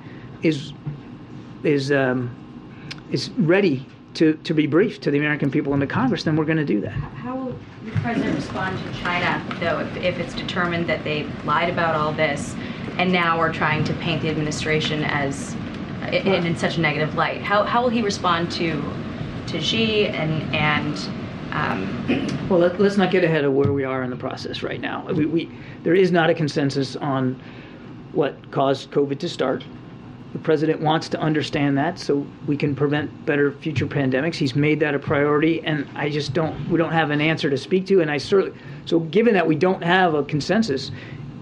is 0.41 0.74
is 1.63 1.91
um, 1.91 2.36
is 3.12 3.29
ready 3.31 3.86
to, 4.15 4.34
to 4.43 4.53
be 4.53 4.65
briefed 4.67 5.03
to 5.03 5.12
the 5.12 5.17
American 5.17 5.51
people 5.51 5.74
and 5.74 5.81
to 5.81 5.88
Congress, 5.88 6.24
then 6.24 6.36
we're 6.36 6.46
going 6.46 6.57
to 6.57 6.65
do 6.65 6.81
that. 6.81 6.91
How 6.91 7.36
will 7.36 7.60
the 7.86 7.91
president 7.91 8.36
respond 8.36 8.77
to 8.79 9.00
China, 9.00 9.43
though, 9.60 9.79
if, 9.79 9.98
if 9.98 10.19
it's 10.19 10.34
determined 10.34 10.88
that 10.88 11.03
they 11.03 11.24
lied 11.46 11.69
about 11.69 11.96
all 11.96 12.12
this 12.13 12.55
and 12.98 13.12
now 13.12 13.39
are 13.39 13.51
trying 13.51 13.84
to 13.84 13.93
paint 13.96 14.24
the 14.24 14.29
administration 14.29 15.03
as 15.03 15.53
in, 16.12 16.48
in 16.48 16.57
such 16.57 16.77
a 16.77 16.81
negative 16.81 17.15
light? 17.15 17.41
How, 17.41 17.63
how 17.63 17.84
will 17.84 17.89
he 17.89 18.01
respond 18.01 18.51
to 18.53 18.81
to 19.48 19.62
Xi 19.62 20.08
and 20.08 20.56
and 20.56 21.10
um, 21.51 22.48
well, 22.50 22.60
let, 22.60 22.80
us 22.80 22.98
not 22.98 23.12
get 23.12 23.24
ahead 23.24 23.44
of 23.44 23.54
where 23.54 23.72
we 23.72 23.84
are 23.84 24.04
in 24.04 24.10
the 24.10 24.16
process 24.16 24.63
right 24.63 24.82
now. 24.82 25.06
We, 25.12 25.25
we, 25.25 25.51
there 25.84 25.96
is 25.96 26.12
not 26.12 26.30
a 26.30 26.34
consensus 26.34 26.96
on 26.96 27.42
what 28.12 28.51
caused 28.51 28.92
COVID 28.92 29.20
to 29.20 29.30
start. 29.30 29.63
The 30.34 30.39
president 30.39 30.82
wants 30.82 31.08
to 31.10 31.20
understand 31.20 31.77
that 31.77 31.98
so 31.98 32.27
we 32.46 32.58
can 32.58 32.75
prevent 32.75 33.25
better 33.25 33.51
future 33.51 33.88
pandemics. 33.88 34.36
He's 34.36 34.56
made 34.56 34.80
that 34.82 34.94
a 34.94 35.00
priority, 35.00 35.63
and 35.63 35.88
I 35.96 36.10
just 36.10 36.34
don't. 36.34 36.70
We 36.70 36.77
don't 36.77 36.92
have 36.92 37.12
an 37.12 37.22
answer 37.22 37.50
to 37.50 37.58
speak 37.58 37.86
to, 37.88 38.01
and 38.01 38.12
I 38.12 38.18
certainly. 38.18 38.58
So, 38.86 39.00
given 39.00 39.34
that 39.34 39.48
we 39.48 39.56
don't 39.56 39.84
have 39.84 40.13
a 40.13 40.24
consensus, 40.24 40.92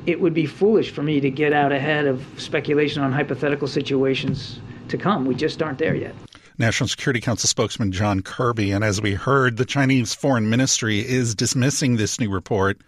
it 0.06 0.22
would 0.22 0.34
be 0.34 0.46
foolish 0.46 0.92
for 0.92 1.02
me 1.02 1.20
to 1.20 1.32
get 1.32 1.52
out 1.52 1.72
ahead 1.72 2.06
of 2.06 2.24
speculation 2.38 3.02
on 3.02 3.12
hypothetical 3.12 3.68
situations 3.68 4.60
to 4.90 4.98
come. 4.98 5.26
We 5.26 5.34
just 5.34 5.62
aren't 5.64 5.80
there 5.80 5.96
yet. 5.96 6.16
National 6.58 6.88
Security 6.88 7.20
Council 7.20 7.48
spokesman 7.48 7.92
John 7.92 8.22
Kirby. 8.22 8.72
And 8.72 8.84
as 8.84 9.02
we 9.02 9.14
heard, 9.14 9.58
the 9.58 9.66
Chinese 9.66 10.14
Foreign 10.14 10.50
Ministry 10.50 11.00
is 11.00 11.36
dismissing 11.36 11.96
this 11.96 12.20
new 12.20 12.30
report. 12.30 12.80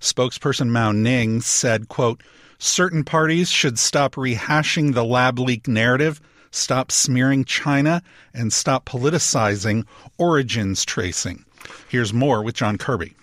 Spokesperson 0.00 0.68
Mao 0.68 0.92
Ning 0.92 1.40
said, 1.40 1.88
quote, 1.88 2.22
certain 2.58 3.04
parties 3.04 3.50
should 3.50 3.78
stop 3.78 4.14
rehashing 4.14 4.94
the 4.94 5.04
lab 5.04 5.38
leak 5.38 5.66
narrative, 5.66 6.20
stop 6.50 6.92
smearing 6.92 7.44
China, 7.44 8.02
and 8.34 8.52
stop 8.52 8.84
politicizing 8.84 9.84
origins 10.18 10.84
tracing. 10.84 11.44
Here's 11.88 12.12
more 12.12 12.42
with 12.42 12.54
John 12.54 12.76
Kirby. 12.76 13.14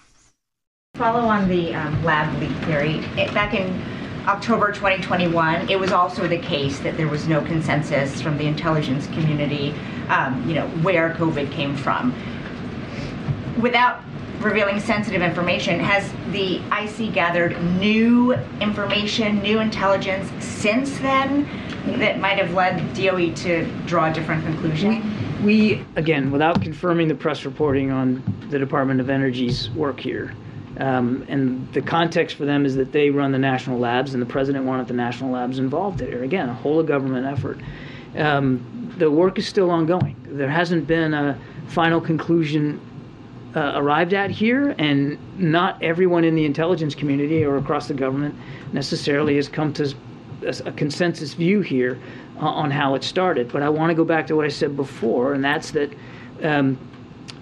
Follow 0.95 1.21
on 1.21 1.47
the 1.47 1.73
um, 1.73 2.03
lab 2.03 2.39
leak 2.39 2.55
theory. 2.65 2.97
It, 3.19 3.33
back 3.33 3.53
in 3.53 3.79
October 4.27 4.71
2021, 4.71 5.69
it 5.69 5.77
was 5.77 5.91
also 5.91 6.27
the 6.27 6.37
case 6.37 6.79
that 6.79 6.95
there 6.95 7.09
was 7.09 7.27
no 7.27 7.41
consensus 7.41 8.21
from 8.21 8.37
the 8.37 8.45
intelligence 8.45 9.05
community, 9.07 9.71
um, 10.07 10.47
you 10.47 10.55
know, 10.55 10.65
where 10.81 11.13
COVID 11.15 11.51
came 11.51 11.75
from. 11.75 12.13
Without 13.61 14.01
revealing 14.39 14.79
sensitive 14.79 15.21
information, 15.21 15.77
has 15.79 16.09
the 16.31 16.61
IC 16.71 17.13
gathered 17.13 17.61
new 17.79 18.33
information, 18.61 19.39
new 19.39 19.59
intelligence 19.59 20.31
since 20.43 20.97
then 20.99 21.47
that 21.99 22.19
might 22.19 22.37
have 22.37 22.53
led 22.53 22.93
DOE 22.93 23.33
to 23.33 23.65
draw 23.85 24.09
a 24.09 24.13
different 24.13 24.45
conclusion? 24.45 25.03
We, 25.43 25.85
again, 25.97 26.31
without 26.31 26.61
confirming 26.61 27.09
the 27.09 27.15
press 27.15 27.43
reporting 27.43 27.91
on 27.91 28.23
the 28.49 28.57
Department 28.57 29.01
of 29.01 29.09
Energy's 29.09 29.69
work 29.71 29.99
here, 29.99 30.33
um, 30.77 31.25
and 31.27 31.71
the 31.73 31.81
context 31.81 32.35
for 32.35 32.45
them 32.45 32.65
is 32.65 32.75
that 32.75 32.91
they 32.91 33.09
run 33.09 33.31
the 33.31 33.39
national 33.39 33.79
labs, 33.79 34.13
and 34.13 34.21
the 34.21 34.27
president 34.27 34.65
wanted 34.65 34.87
the 34.87 34.93
national 34.93 35.31
labs 35.31 35.59
involved 35.59 35.99
here. 35.99 36.23
Again, 36.23 36.49
a 36.49 36.53
whole 36.53 36.79
of 36.79 36.87
government 36.87 37.25
effort. 37.25 37.59
Um, 38.17 38.93
the 38.97 39.09
work 39.09 39.37
is 39.37 39.47
still 39.47 39.69
ongoing. 39.69 40.15
There 40.27 40.49
hasn't 40.49 40.87
been 40.87 41.13
a 41.13 41.39
final 41.67 42.01
conclusion 42.01 42.79
uh, 43.55 43.73
arrived 43.75 44.13
at 44.13 44.31
here, 44.31 44.75
and 44.79 45.17
not 45.39 45.81
everyone 45.83 46.23
in 46.23 46.35
the 46.35 46.45
intelligence 46.45 46.95
community 46.95 47.43
or 47.43 47.57
across 47.57 47.87
the 47.87 47.93
government 47.93 48.35
necessarily 48.71 49.35
has 49.35 49.47
come 49.47 49.73
to 49.73 49.93
a, 50.43 50.55
a 50.65 50.71
consensus 50.71 51.33
view 51.33 51.61
here 51.61 51.99
uh, 52.37 52.45
on 52.45 52.71
how 52.71 52.95
it 52.95 53.03
started. 53.03 53.51
But 53.51 53.61
I 53.61 53.69
want 53.69 53.91
to 53.91 53.95
go 53.95 54.03
back 54.03 54.25
to 54.27 54.35
what 54.35 54.45
I 54.45 54.49
said 54.49 54.75
before, 54.75 55.33
and 55.33 55.43
that's 55.43 55.71
that 55.71 55.93
um, 56.41 56.77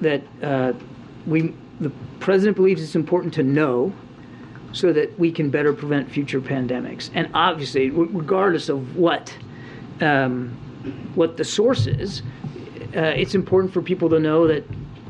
that 0.01 0.21
uh, 0.43 0.73
we 1.25 1.53
the 1.81 1.91
president 2.19 2.55
believes 2.55 2.81
it's 2.81 2.95
important 2.95 3.33
to 3.33 3.43
know 3.43 3.91
so 4.71 4.93
that 4.93 5.17
we 5.19 5.31
can 5.31 5.49
better 5.49 5.73
prevent 5.73 6.09
future 6.09 6.39
pandemics. 6.39 7.09
And 7.13 7.29
obviously, 7.33 7.89
regardless 7.89 8.69
of 8.69 8.95
what 8.95 9.35
um, 9.99 10.49
what 11.13 11.37
the 11.37 11.43
source 11.43 11.87
is, 11.87 12.21
uh, 12.95 13.01
it's 13.01 13.35
important 13.35 13.73
for 13.73 13.81
people 13.81 14.09
to 14.09 14.19
know 14.19 14.47
that 14.47 14.63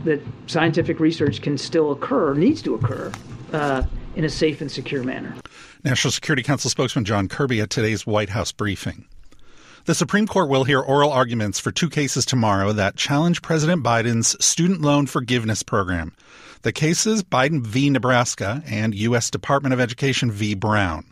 that 0.03 0.21
scientific 0.47 0.99
research 0.99 1.41
can 1.41 1.57
still 1.57 1.91
occur, 1.91 2.33
needs 2.33 2.61
to 2.63 2.73
occur, 2.73 3.11
uh, 3.53 3.83
in 4.15 4.25
a 4.25 4.29
safe 4.29 4.59
and 4.61 4.71
secure 4.71 5.03
manner. 5.03 5.35
National 5.83 6.11
Security 6.11 6.43
Council 6.43 6.69
spokesman 6.69 7.05
John 7.05 7.27
Kirby 7.27 7.61
at 7.61 7.69
today's 7.69 8.05
White 8.05 8.29
House 8.29 8.51
briefing. 8.51 9.05
The 9.85 9.95
Supreme 9.95 10.27
Court 10.27 10.47
will 10.47 10.63
hear 10.63 10.79
oral 10.79 11.11
arguments 11.11 11.59
for 11.59 11.71
two 11.71 11.89
cases 11.89 12.23
tomorrow 12.23 12.71
that 12.71 12.97
challenge 12.97 13.41
President 13.41 13.83
Biden's 13.83 14.35
student 14.43 14.81
loan 14.81 15.07
forgiveness 15.07 15.63
program. 15.63 16.13
The 16.61 16.71
cases 16.71 17.23
Biden 17.23 17.61
v. 17.61 17.89
Nebraska 17.89 18.61
and 18.67 18.93
U.S. 18.93 19.31
Department 19.31 19.73
of 19.73 19.79
Education 19.79 20.29
v. 20.29 20.53
Brown. 20.53 21.05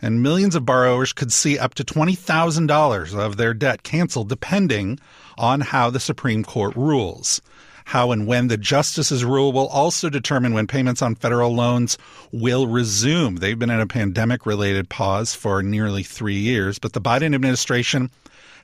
And 0.00 0.22
millions 0.22 0.54
of 0.54 0.64
borrowers 0.64 1.12
could 1.12 1.30
see 1.30 1.58
up 1.58 1.74
to 1.74 1.84
$20,000 1.84 3.18
of 3.18 3.36
their 3.36 3.52
debt 3.52 3.82
canceled 3.82 4.30
depending 4.30 4.98
on 5.36 5.60
how 5.60 5.90
the 5.90 6.00
Supreme 6.00 6.42
Court 6.42 6.74
rules. 6.74 7.42
How 7.90 8.10
and 8.10 8.26
when 8.26 8.48
the 8.48 8.56
justices 8.56 9.24
rule 9.24 9.52
will 9.52 9.68
also 9.68 10.10
determine 10.10 10.52
when 10.52 10.66
payments 10.66 11.02
on 11.02 11.14
federal 11.14 11.54
loans 11.54 11.96
will 12.32 12.66
resume. 12.66 13.36
They've 13.36 13.56
been 13.56 13.70
in 13.70 13.78
a 13.78 13.86
pandemic 13.86 14.44
related 14.44 14.88
pause 14.88 15.36
for 15.36 15.62
nearly 15.62 16.02
three 16.02 16.34
years, 16.34 16.80
but 16.80 16.94
the 16.94 17.00
Biden 17.00 17.32
administration 17.32 18.10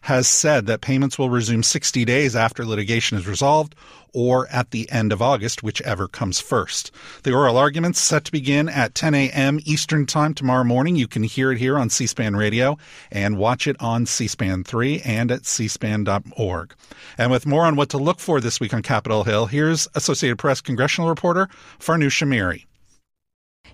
has 0.02 0.28
said 0.28 0.66
that 0.66 0.80
payments 0.80 1.18
will 1.18 1.30
resume 1.30 1.62
60 1.62 2.04
days 2.04 2.36
after 2.36 2.64
litigation 2.64 3.16
is 3.16 3.26
resolved 3.26 3.74
or 4.12 4.46
at 4.48 4.70
the 4.70 4.90
end 4.90 5.12
of 5.12 5.22
August, 5.22 5.62
whichever 5.62 6.06
comes 6.06 6.40
first. 6.40 6.90
The 7.22 7.32
oral 7.32 7.56
arguments 7.56 8.00
set 8.00 8.24
to 8.26 8.32
begin 8.32 8.68
at 8.68 8.94
10 8.94 9.14
a.m. 9.14 9.58
Eastern 9.64 10.06
Time 10.06 10.34
tomorrow 10.34 10.64
morning. 10.64 10.96
You 10.96 11.08
can 11.08 11.22
hear 11.22 11.52
it 11.52 11.58
here 11.58 11.78
on 11.78 11.88
C 11.88 12.06
SPAN 12.06 12.36
Radio 12.36 12.76
and 13.10 13.38
watch 13.38 13.66
it 13.66 13.76
on 13.80 14.06
C 14.06 14.28
SPAN 14.28 14.64
3 14.64 15.00
and 15.00 15.30
at 15.30 15.42
cspan.org. 15.42 16.74
And 17.16 17.30
with 17.30 17.46
more 17.46 17.64
on 17.64 17.76
what 17.76 17.88
to 17.90 17.98
look 17.98 18.20
for 18.20 18.40
this 18.40 18.60
week 18.60 18.74
on 18.74 18.82
Capitol 18.82 19.24
Hill, 19.24 19.46
here's 19.46 19.88
Associated 19.94 20.38
Press 20.38 20.60
congressional 20.60 21.08
reporter 21.08 21.48
Farnoosh 21.78 22.22
Amiri. 22.22 22.66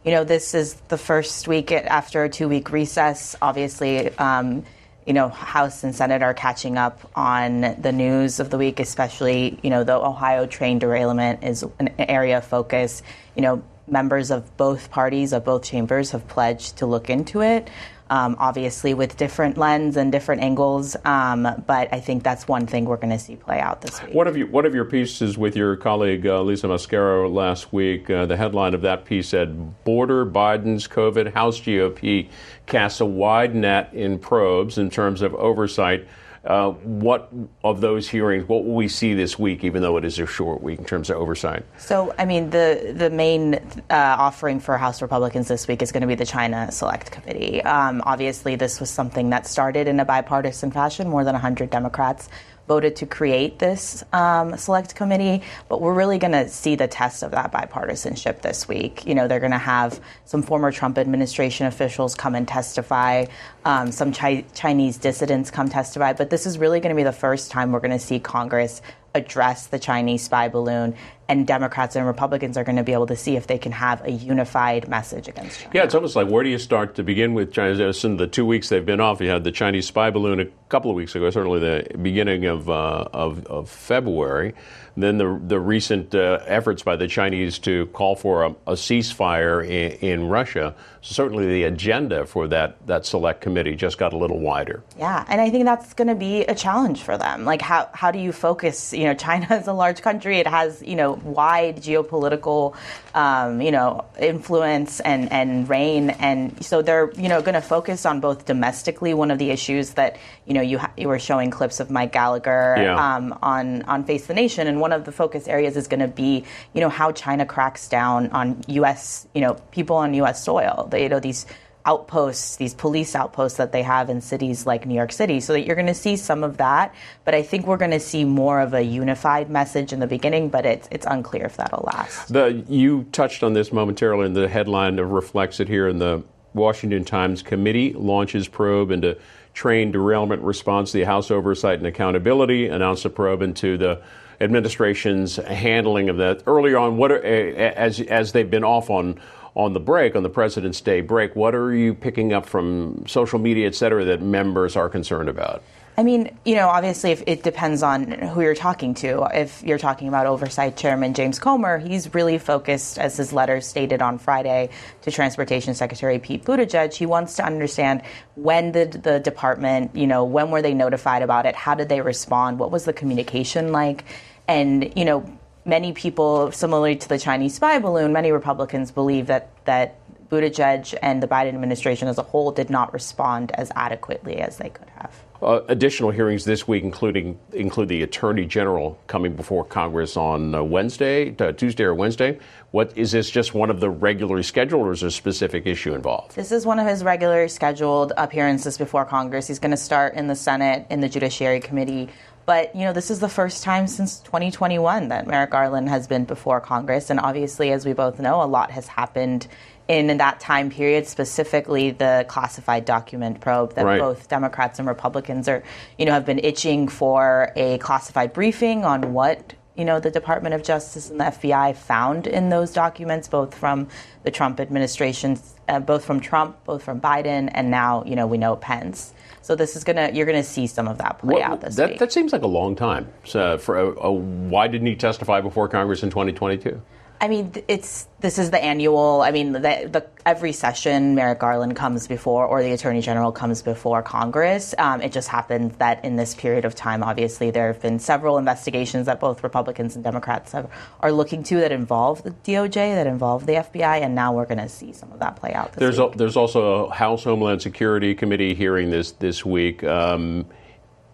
You 0.04 0.12
know, 0.12 0.24
this 0.24 0.54
is 0.54 0.74
the 0.88 0.98
first 0.98 1.48
week 1.48 1.72
after 1.72 2.22
a 2.22 2.28
two 2.28 2.48
week 2.48 2.70
recess. 2.70 3.34
Obviously, 3.42 4.16
um, 4.18 4.64
you 5.08 5.14
know, 5.14 5.30
House 5.30 5.84
and 5.84 5.94
Senate 5.94 6.22
are 6.22 6.34
catching 6.34 6.76
up 6.76 7.10
on 7.16 7.62
the 7.80 7.92
news 7.92 8.40
of 8.40 8.50
the 8.50 8.58
week, 8.58 8.78
especially, 8.78 9.58
you 9.62 9.70
know, 9.70 9.82
the 9.82 9.94
Ohio 9.94 10.44
train 10.44 10.78
derailment 10.78 11.42
is 11.42 11.64
an 11.78 11.88
area 11.98 12.36
of 12.36 12.44
focus. 12.44 13.02
You 13.34 13.40
know, 13.40 13.62
members 13.86 14.30
of 14.30 14.54
both 14.58 14.90
parties, 14.90 15.32
of 15.32 15.46
both 15.46 15.64
chambers, 15.64 16.10
have 16.10 16.28
pledged 16.28 16.76
to 16.76 16.86
look 16.86 17.08
into 17.08 17.40
it 17.40 17.70
um, 18.10 18.36
obviously 18.38 18.94
with 18.94 19.16
different 19.16 19.58
lens 19.58 19.96
and 19.96 20.10
different 20.12 20.42
angles. 20.42 20.96
Um, 21.04 21.42
but 21.66 21.92
I 21.92 22.00
think 22.00 22.22
that's 22.22 22.48
one 22.48 22.66
thing 22.66 22.84
we're 22.84 22.96
going 22.96 23.10
to 23.10 23.18
see 23.18 23.36
play 23.36 23.60
out 23.60 23.82
this 23.82 24.02
week. 24.02 24.14
One 24.14 24.26
of, 24.26 24.36
you, 24.36 24.46
one 24.46 24.66
of 24.66 24.74
your 24.74 24.84
pieces 24.84 25.36
with 25.36 25.56
your 25.56 25.76
colleague 25.76 26.26
uh, 26.26 26.42
Lisa 26.42 26.66
Mascaro 26.66 27.32
last 27.32 27.72
week, 27.72 28.10
uh, 28.10 28.26
the 28.26 28.36
headline 28.36 28.74
of 28.74 28.82
that 28.82 29.04
piece 29.04 29.28
said, 29.28 29.84
Border 29.84 30.24
Biden's 30.24 30.88
COVID 30.88 31.32
House 31.32 31.60
GOP 31.60 32.28
casts 32.66 33.00
a 33.00 33.06
wide 33.06 33.54
net 33.54 33.92
in 33.92 34.18
probes 34.18 34.78
in 34.78 34.90
terms 34.90 35.22
of 35.22 35.34
oversight 35.34 36.06
uh, 36.48 36.70
what 36.70 37.28
of 37.62 37.82
those 37.82 38.08
hearings, 38.08 38.48
what 38.48 38.64
will 38.64 38.74
we 38.74 38.88
see 38.88 39.12
this 39.12 39.38
week, 39.38 39.64
even 39.64 39.82
though 39.82 39.98
it 39.98 40.04
is 40.04 40.18
a 40.18 40.26
short 40.26 40.62
week 40.62 40.78
in 40.78 40.84
terms 40.86 41.10
of 41.10 41.18
oversight? 41.18 41.62
So, 41.76 42.14
I 42.18 42.24
mean, 42.24 42.48
the 42.48 42.94
the 42.96 43.10
main 43.10 43.56
uh, 43.90 44.16
offering 44.18 44.58
for 44.58 44.78
House 44.78 45.02
Republicans 45.02 45.46
this 45.46 45.68
week 45.68 45.82
is 45.82 45.92
going 45.92 46.00
to 46.00 46.06
be 46.06 46.14
the 46.14 46.24
China 46.24 46.72
Select 46.72 47.10
Committee. 47.10 47.62
Um, 47.64 48.02
obviously, 48.06 48.56
this 48.56 48.80
was 48.80 48.88
something 48.88 49.28
that 49.28 49.46
started 49.46 49.86
in 49.86 50.00
a 50.00 50.06
bipartisan 50.06 50.70
fashion. 50.70 51.10
More 51.10 51.22
than 51.22 51.34
100 51.34 51.68
Democrats 51.68 52.30
voted 52.68 52.94
to 52.96 53.06
create 53.06 53.58
this 53.58 54.04
um, 54.12 54.56
select 54.58 54.94
committee, 54.94 55.42
but 55.68 55.80
we're 55.80 55.94
really 55.94 56.18
going 56.18 56.32
to 56.32 56.48
see 56.48 56.76
the 56.76 56.86
test 56.86 57.22
of 57.22 57.30
that 57.30 57.50
bipartisanship 57.50 58.42
this 58.42 58.68
week. 58.68 59.06
You 59.06 59.14
know, 59.14 59.26
they're 59.26 59.40
going 59.40 59.52
to 59.52 59.58
have 59.58 60.00
some 60.26 60.42
former 60.42 60.70
Trump 60.70 60.98
administration 60.98 61.66
officials 61.66 62.14
come 62.14 62.34
and 62.34 62.46
testify, 62.46 63.24
um, 63.64 63.90
some 63.90 64.12
Chi- 64.12 64.44
Chinese 64.54 64.98
dissidents 64.98 65.50
come 65.50 65.68
testify, 65.70 66.12
but 66.12 66.28
this 66.28 66.44
is 66.44 66.58
really 66.58 66.78
going 66.78 66.94
to 66.94 66.96
be 66.96 67.02
the 67.02 67.12
first 67.12 67.50
time 67.50 67.72
we're 67.72 67.80
going 67.80 67.90
to 67.90 67.98
see 67.98 68.20
Congress 68.20 68.82
address 69.14 69.66
the 69.66 69.78
Chinese 69.78 70.22
spy 70.22 70.48
balloon, 70.48 70.94
and 71.28 71.46
Democrats 71.46 71.94
and 71.94 72.06
Republicans 72.06 72.56
are 72.56 72.64
going 72.64 72.76
to 72.76 72.82
be 72.82 72.92
able 72.92 73.06
to 73.06 73.16
see 73.16 73.36
if 73.36 73.46
they 73.46 73.58
can 73.58 73.72
have 73.72 74.04
a 74.04 74.10
unified 74.10 74.88
message 74.88 75.28
against 75.28 75.60
China. 75.60 75.72
Yeah, 75.74 75.84
it's 75.84 75.94
almost 75.94 76.16
like 76.16 76.28
where 76.28 76.42
do 76.42 76.48
you 76.48 76.58
start 76.58 76.94
to 76.96 77.02
begin 77.02 77.34
with 77.34 77.52
China? 77.52 77.68
In 77.68 78.16
the 78.16 78.26
two 78.26 78.46
weeks 78.46 78.70
they've 78.70 78.84
been 78.84 79.00
off, 79.00 79.20
you 79.20 79.28
had 79.28 79.44
the 79.44 79.52
Chinese 79.52 79.86
spy 79.86 80.10
balloon 80.10 80.40
a 80.40 80.46
couple 80.68 80.90
of 80.90 80.96
weeks 80.96 81.14
ago, 81.14 81.28
certainly 81.30 81.60
the 81.60 81.98
beginning 81.98 82.46
of, 82.46 82.70
uh, 82.70 83.08
of, 83.12 83.46
of 83.46 83.68
February. 83.68 84.54
Then 85.00 85.18
the 85.18 85.40
the 85.46 85.60
recent 85.60 86.12
uh, 86.12 86.40
efforts 86.44 86.82
by 86.82 86.96
the 86.96 87.06
Chinese 87.06 87.60
to 87.60 87.86
call 87.86 88.16
for 88.16 88.42
a, 88.42 88.50
a 88.66 88.72
ceasefire 88.72 89.64
in, 89.64 89.92
in, 90.00 90.28
Russia. 90.28 90.74
certainly, 91.02 91.46
the 91.46 91.62
agenda 91.62 92.26
for 92.26 92.48
that 92.48 92.84
that 92.88 93.06
select 93.06 93.40
committee 93.40 93.76
just 93.76 93.96
got 93.96 94.12
a 94.12 94.16
little 94.16 94.40
wider. 94.40 94.82
Yeah, 94.98 95.24
and 95.28 95.40
I 95.40 95.50
think 95.50 95.66
that's 95.66 95.94
going 95.94 96.08
to 96.08 96.16
be 96.16 96.42
a 96.42 96.54
challenge 96.54 97.02
for 97.02 97.16
them. 97.16 97.44
Like, 97.44 97.62
how 97.62 97.88
how 97.92 98.10
do 98.10 98.18
you 98.18 98.32
focus? 98.32 98.92
You 98.92 99.04
know, 99.04 99.14
China 99.14 99.46
is 99.54 99.68
a 99.68 99.72
large 99.72 100.02
country. 100.02 100.38
It 100.38 100.48
has 100.48 100.82
you 100.82 100.96
know 100.96 101.12
wide 101.12 101.76
geopolitical 101.76 102.74
um, 103.14 103.60
you 103.60 103.70
know 103.70 104.04
influence 104.18 104.98
and 104.98 105.30
and 105.30 105.68
reign, 105.68 106.10
and 106.10 106.64
so 106.64 106.82
they're 106.82 107.12
you 107.12 107.28
know 107.28 107.40
going 107.40 107.54
to 107.54 107.60
focus 107.60 108.04
on 108.04 108.18
both 108.18 108.46
domestically. 108.46 109.14
One 109.14 109.30
of 109.30 109.38
the 109.38 109.50
issues 109.50 109.90
that 109.90 110.18
you 110.44 110.54
know 110.54 110.60
you 110.60 110.78
ha- 110.78 110.92
you 110.96 111.06
were 111.06 111.20
showing 111.20 111.52
clips 111.52 111.78
of 111.78 111.88
Mike 111.88 112.12
Gallagher 112.12 112.74
yeah. 112.78 113.14
um, 113.16 113.38
on 113.42 113.82
on 113.82 114.02
Face 114.02 114.26
the 114.26 114.34
Nation, 114.34 114.66
and 114.66 114.80
one 114.80 114.87
one 114.88 114.98
of 114.98 115.04
the 115.04 115.12
focus 115.12 115.46
areas 115.46 115.76
is 115.76 115.86
going 115.86 116.00
to 116.00 116.08
be, 116.08 116.44
you 116.72 116.80
know, 116.80 116.88
how 116.88 117.12
China 117.12 117.44
cracks 117.44 117.88
down 117.88 118.28
on 118.30 118.62
U.S. 118.68 119.26
you 119.34 119.40
know 119.40 119.54
people 119.70 119.96
on 119.96 120.14
U.S. 120.14 120.42
soil. 120.42 120.88
They, 120.90 121.02
you 121.02 121.08
know 121.08 121.20
these 121.20 121.46
outposts, 121.84 122.56
these 122.56 122.74
police 122.74 123.14
outposts 123.14 123.56
that 123.56 123.72
they 123.72 123.82
have 123.82 124.10
in 124.10 124.20
cities 124.20 124.66
like 124.66 124.84
New 124.84 124.94
York 124.94 125.12
City. 125.12 125.40
So 125.40 125.52
that 125.54 125.64
you're 125.66 125.76
going 125.76 125.86
to 125.86 125.94
see 125.94 126.16
some 126.16 126.42
of 126.44 126.56
that, 126.58 126.94
but 127.24 127.34
I 127.34 127.42
think 127.42 127.66
we're 127.66 127.78
going 127.78 127.92
to 127.92 128.00
see 128.00 128.24
more 128.24 128.60
of 128.60 128.74
a 128.74 128.82
unified 128.82 129.48
message 129.48 129.92
in 129.92 130.00
the 130.00 130.06
beginning. 130.06 130.48
But 130.48 130.64
it's 130.64 130.88
it's 130.90 131.06
unclear 131.06 131.44
if 131.46 131.56
that'll 131.56 131.84
last. 131.92 132.32
The 132.32 132.64
you 132.68 133.04
touched 133.12 133.42
on 133.42 133.52
this 133.52 133.72
momentarily, 133.72 134.26
and 134.26 134.36
the 134.36 134.48
headline 134.48 134.96
reflects 134.98 135.60
it 135.60 135.68
here 135.68 135.86
in 135.86 135.98
the 135.98 136.22
Washington 136.54 137.04
Times. 137.04 137.42
Committee 137.42 137.92
launches 137.92 138.48
probe 138.48 138.90
into 138.90 139.18
train 139.52 139.90
derailment 139.90 140.42
response. 140.42 140.92
The 140.92 141.04
House 141.04 141.30
Oversight 141.30 141.78
and 141.78 141.86
Accountability 141.86 142.68
announced 142.68 143.04
a 143.04 143.10
probe 143.10 143.42
into 143.42 143.76
the 143.76 144.00
administration's 144.40 145.36
handling 145.36 146.08
of 146.08 146.16
that 146.18 146.42
earlier 146.46 146.78
on. 146.78 146.96
What 146.96 147.12
are, 147.12 147.22
as 147.24 148.00
as 148.00 148.32
they've 148.32 148.50
been 148.50 148.64
off 148.64 148.90
on 148.90 149.20
on 149.54 149.72
the 149.72 149.80
break, 149.80 150.14
on 150.14 150.22
the 150.22 150.30
President's 150.30 150.80
Day 150.80 151.00
break, 151.00 151.34
what 151.34 151.54
are 151.54 151.74
you 151.74 151.92
picking 151.92 152.32
up 152.32 152.46
from 152.46 153.04
social 153.06 153.40
media, 153.40 153.66
et 153.66 153.74
cetera, 153.74 154.04
that 154.04 154.22
members 154.22 154.76
are 154.76 154.88
concerned 154.88 155.28
about? 155.28 155.62
I 155.96 156.04
mean, 156.04 156.38
you 156.44 156.54
know, 156.54 156.68
obviously, 156.68 157.10
if 157.10 157.24
it 157.26 157.42
depends 157.42 157.82
on 157.82 158.12
who 158.12 158.40
you're 158.40 158.54
talking 158.54 158.94
to. 158.94 159.28
If 159.34 159.64
you're 159.64 159.78
talking 159.78 160.06
about 160.06 160.26
Oversight 160.26 160.76
Chairman 160.76 161.12
James 161.12 161.40
Comer, 161.40 161.78
he's 161.78 162.14
really 162.14 162.38
focused, 162.38 162.98
as 162.98 163.16
his 163.16 163.32
letter 163.32 163.60
stated 163.60 164.00
on 164.00 164.18
Friday 164.18 164.70
to 165.02 165.10
Transportation 165.10 165.74
Secretary 165.74 166.20
Pete 166.20 166.44
Buttigieg. 166.44 166.94
He 166.94 167.04
wants 167.04 167.34
to 167.34 167.44
understand 167.44 168.02
when 168.36 168.70
did 168.70 168.92
the 169.02 169.18
department, 169.18 169.96
you 169.96 170.06
know, 170.06 170.22
when 170.22 170.52
were 170.52 170.62
they 170.62 170.72
notified 170.72 171.22
about 171.22 171.46
it? 171.46 171.56
How 171.56 171.74
did 171.74 171.88
they 171.88 172.00
respond? 172.00 172.60
What 172.60 172.70
was 172.70 172.84
the 172.84 172.92
communication 172.92 173.72
like? 173.72 174.04
And, 174.48 174.92
you 174.96 175.04
know, 175.04 175.38
many 175.64 175.92
people, 175.92 176.50
similarly 176.50 176.96
to 176.96 177.08
the 177.08 177.18
Chinese 177.18 177.54
spy 177.54 177.78
balloon, 177.78 178.12
many 178.12 178.32
Republicans 178.32 178.90
believe 178.90 179.26
that, 179.26 179.50
that 179.66 180.00
Buttigieg 180.30 180.94
and 181.02 181.22
the 181.22 181.28
Biden 181.28 181.48
administration 181.48 182.08
as 182.08 182.18
a 182.18 182.22
whole 182.22 182.50
did 182.50 182.70
not 182.70 182.92
respond 182.92 183.52
as 183.54 183.70
adequately 183.76 184.38
as 184.40 184.56
they 184.56 184.70
could 184.70 184.88
have. 184.96 185.12
Uh, 185.40 185.60
additional 185.68 186.10
hearings 186.10 186.44
this 186.44 186.66
week, 186.66 186.82
including 186.82 187.38
include 187.52 187.88
the 187.88 188.02
Attorney 188.02 188.44
General 188.44 188.98
coming 189.06 189.34
before 189.34 189.64
Congress 189.64 190.16
on 190.16 190.52
uh, 190.52 190.62
Wednesday, 190.62 191.32
uh, 191.38 191.52
Tuesday 191.52 191.84
or 191.84 191.94
Wednesday. 191.94 192.40
What 192.72 192.92
is 192.98 193.12
this? 193.12 193.30
Just 193.30 193.54
one 193.54 193.70
of 193.70 193.78
the 193.78 193.88
regularly 193.88 194.42
scheduled, 194.42 194.84
or 194.84 194.92
is 194.92 195.00
there 195.00 195.08
a 195.08 195.12
specific 195.12 195.64
issue 195.64 195.94
involved? 195.94 196.34
This 196.34 196.50
is 196.50 196.66
one 196.66 196.80
of 196.80 196.88
his 196.88 197.04
regularly 197.04 197.46
scheduled 197.46 198.12
appearances 198.16 198.76
before 198.76 199.04
Congress. 199.04 199.46
He's 199.46 199.60
going 199.60 199.70
to 199.70 199.76
start 199.76 200.14
in 200.14 200.26
the 200.26 200.34
Senate 200.34 200.86
in 200.90 201.00
the 201.00 201.08
Judiciary 201.08 201.60
Committee. 201.60 202.08
But 202.48 202.74
you 202.74 202.80
know, 202.80 202.94
this 202.94 203.10
is 203.10 203.20
the 203.20 203.28
first 203.28 203.62
time 203.62 203.86
since 203.86 204.20
2021 204.20 205.08
that 205.08 205.26
Merrick 205.26 205.50
Garland 205.50 205.90
has 205.90 206.06
been 206.06 206.24
before 206.24 206.62
Congress, 206.62 207.10
and 207.10 207.20
obviously, 207.20 207.72
as 207.72 207.84
we 207.84 207.92
both 207.92 208.18
know, 208.18 208.42
a 208.42 208.48
lot 208.48 208.70
has 208.70 208.88
happened 208.88 209.46
in 209.86 210.16
that 210.16 210.40
time 210.40 210.70
period, 210.70 211.06
specifically 211.06 211.90
the 211.90 212.24
classified 212.26 212.86
document 212.86 213.42
probe 213.42 213.74
that 213.74 213.84
right. 213.84 214.00
both 214.00 214.30
Democrats 214.30 214.78
and 214.78 214.88
Republicans 214.88 215.46
are, 215.46 215.62
you 215.98 216.06
know, 216.06 216.12
have 216.12 216.24
been 216.24 216.38
itching 216.38 216.88
for 216.88 217.52
a 217.54 217.76
classified 217.78 218.32
briefing 218.32 218.82
on 218.82 219.12
what 219.12 219.52
you 219.76 219.84
know 219.84 220.00
the 220.00 220.10
Department 220.10 220.54
of 220.54 220.62
Justice 220.62 221.10
and 221.10 221.20
the 221.20 221.24
FBI 221.24 221.76
found 221.76 222.26
in 222.26 222.48
those 222.48 222.72
documents, 222.72 223.28
both 223.28 223.54
from 223.54 223.88
the 224.22 224.30
Trump 224.30 224.58
administration, 224.58 225.38
uh, 225.68 225.80
both 225.80 226.02
from 226.02 226.18
Trump, 226.18 226.64
both 226.64 226.82
from 226.82 226.98
Biden, 226.98 227.50
and 227.52 227.70
now 227.70 228.04
you 228.06 228.16
know 228.16 228.26
we 228.26 228.38
know 228.38 228.56
Pence. 228.56 229.12
So 229.42 229.54
this 229.54 229.76
is 229.76 229.84
gonna 229.84 230.10
you're 230.12 230.26
gonna 230.26 230.42
see 230.42 230.66
some 230.66 230.88
of 230.88 230.98
that 230.98 231.18
play 231.18 231.36
well, 231.36 231.52
out 231.52 231.60
this 231.60 231.76
that, 231.76 231.90
week. 231.90 231.98
That 231.98 232.12
seems 232.12 232.32
like 232.32 232.42
a 232.42 232.48
long 232.48 232.76
time. 232.76 233.12
So 233.24 233.58
for 233.58 233.78
a, 233.78 234.12
why 234.12 234.68
didn't 234.68 234.86
he 234.86 234.96
testify 234.96 235.40
before 235.40 235.68
Congress 235.68 236.02
in 236.02 236.10
2022? 236.10 236.80
I 237.20 237.28
mean, 237.28 237.52
it's 237.66 238.06
this 238.20 238.38
is 238.38 238.50
the 238.50 238.62
annual. 238.62 239.22
I 239.22 239.30
mean, 239.30 239.52
the, 239.52 239.60
the, 239.60 240.06
every 240.24 240.52
session 240.52 241.14
Merrick 241.14 241.40
Garland 241.40 241.74
comes 241.76 242.06
before, 242.06 242.46
or 242.46 242.62
the 242.62 242.72
Attorney 242.72 243.00
General 243.00 243.32
comes 243.32 243.62
before 243.62 244.02
Congress. 244.02 244.74
Um, 244.78 245.00
it 245.00 245.12
just 245.12 245.28
happens 245.28 245.76
that 245.76 246.04
in 246.04 246.16
this 246.16 246.34
period 246.34 246.64
of 246.64 246.74
time, 246.74 247.02
obviously, 247.02 247.50
there 247.50 247.68
have 247.68 247.80
been 247.80 247.98
several 247.98 248.38
investigations 248.38 249.06
that 249.06 249.18
both 249.18 249.42
Republicans 249.42 249.94
and 249.96 250.04
Democrats 250.04 250.52
have, 250.52 250.70
are 251.00 251.10
looking 251.10 251.42
to 251.44 251.56
that 251.56 251.72
involve 251.72 252.22
the 252.22 252.30
DOJ, 252.30 252.94
that 252.94 253.06
involve 253.06 253.46
the 253.46 253.54
FBI, 253.54 254.00
and 254.02 254.14
now 254.14 254.32
we're 254.32 254.46
going 254.46 254.58
to 254.58 254.68
see 254.68 254.92
some 254.92 255.10
of 255.12 255.18
that 255.18 255.36
play 255.36 255.52
out. 255.52 255.72
there's 255.72 255.98
a, 255.98 256.10
there's 256.14 256.36
also 256.36 256.86
a 256.86 256.94
House 256.94 257.24
Homeland 257.24 257.62
Security 257.62 258.14
Committee 258.14 258.54
hearing 258.54 258.90
this 258.90 259.12
this 259.12 259.44
week. 259.44 259.82
Um, 259.82 260.46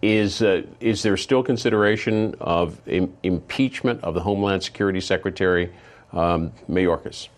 is, 0.02 0.42
uh, 0.42 0.62
is 0.80 1.02
there 1.02 1.16
still 1.16 1.42
consideration 1.42 2.34
of 2.38 2.78
Im- 2.86 3.16
impeachment 3.22 4.04
of 4.04 4.12
the 4.12 4.20
Homeland 4.20 4.62
Security 4.62 5.00
Secretary 5.00 5.72
um, 6.14 6.52
Mayorkas? 6.68 7.28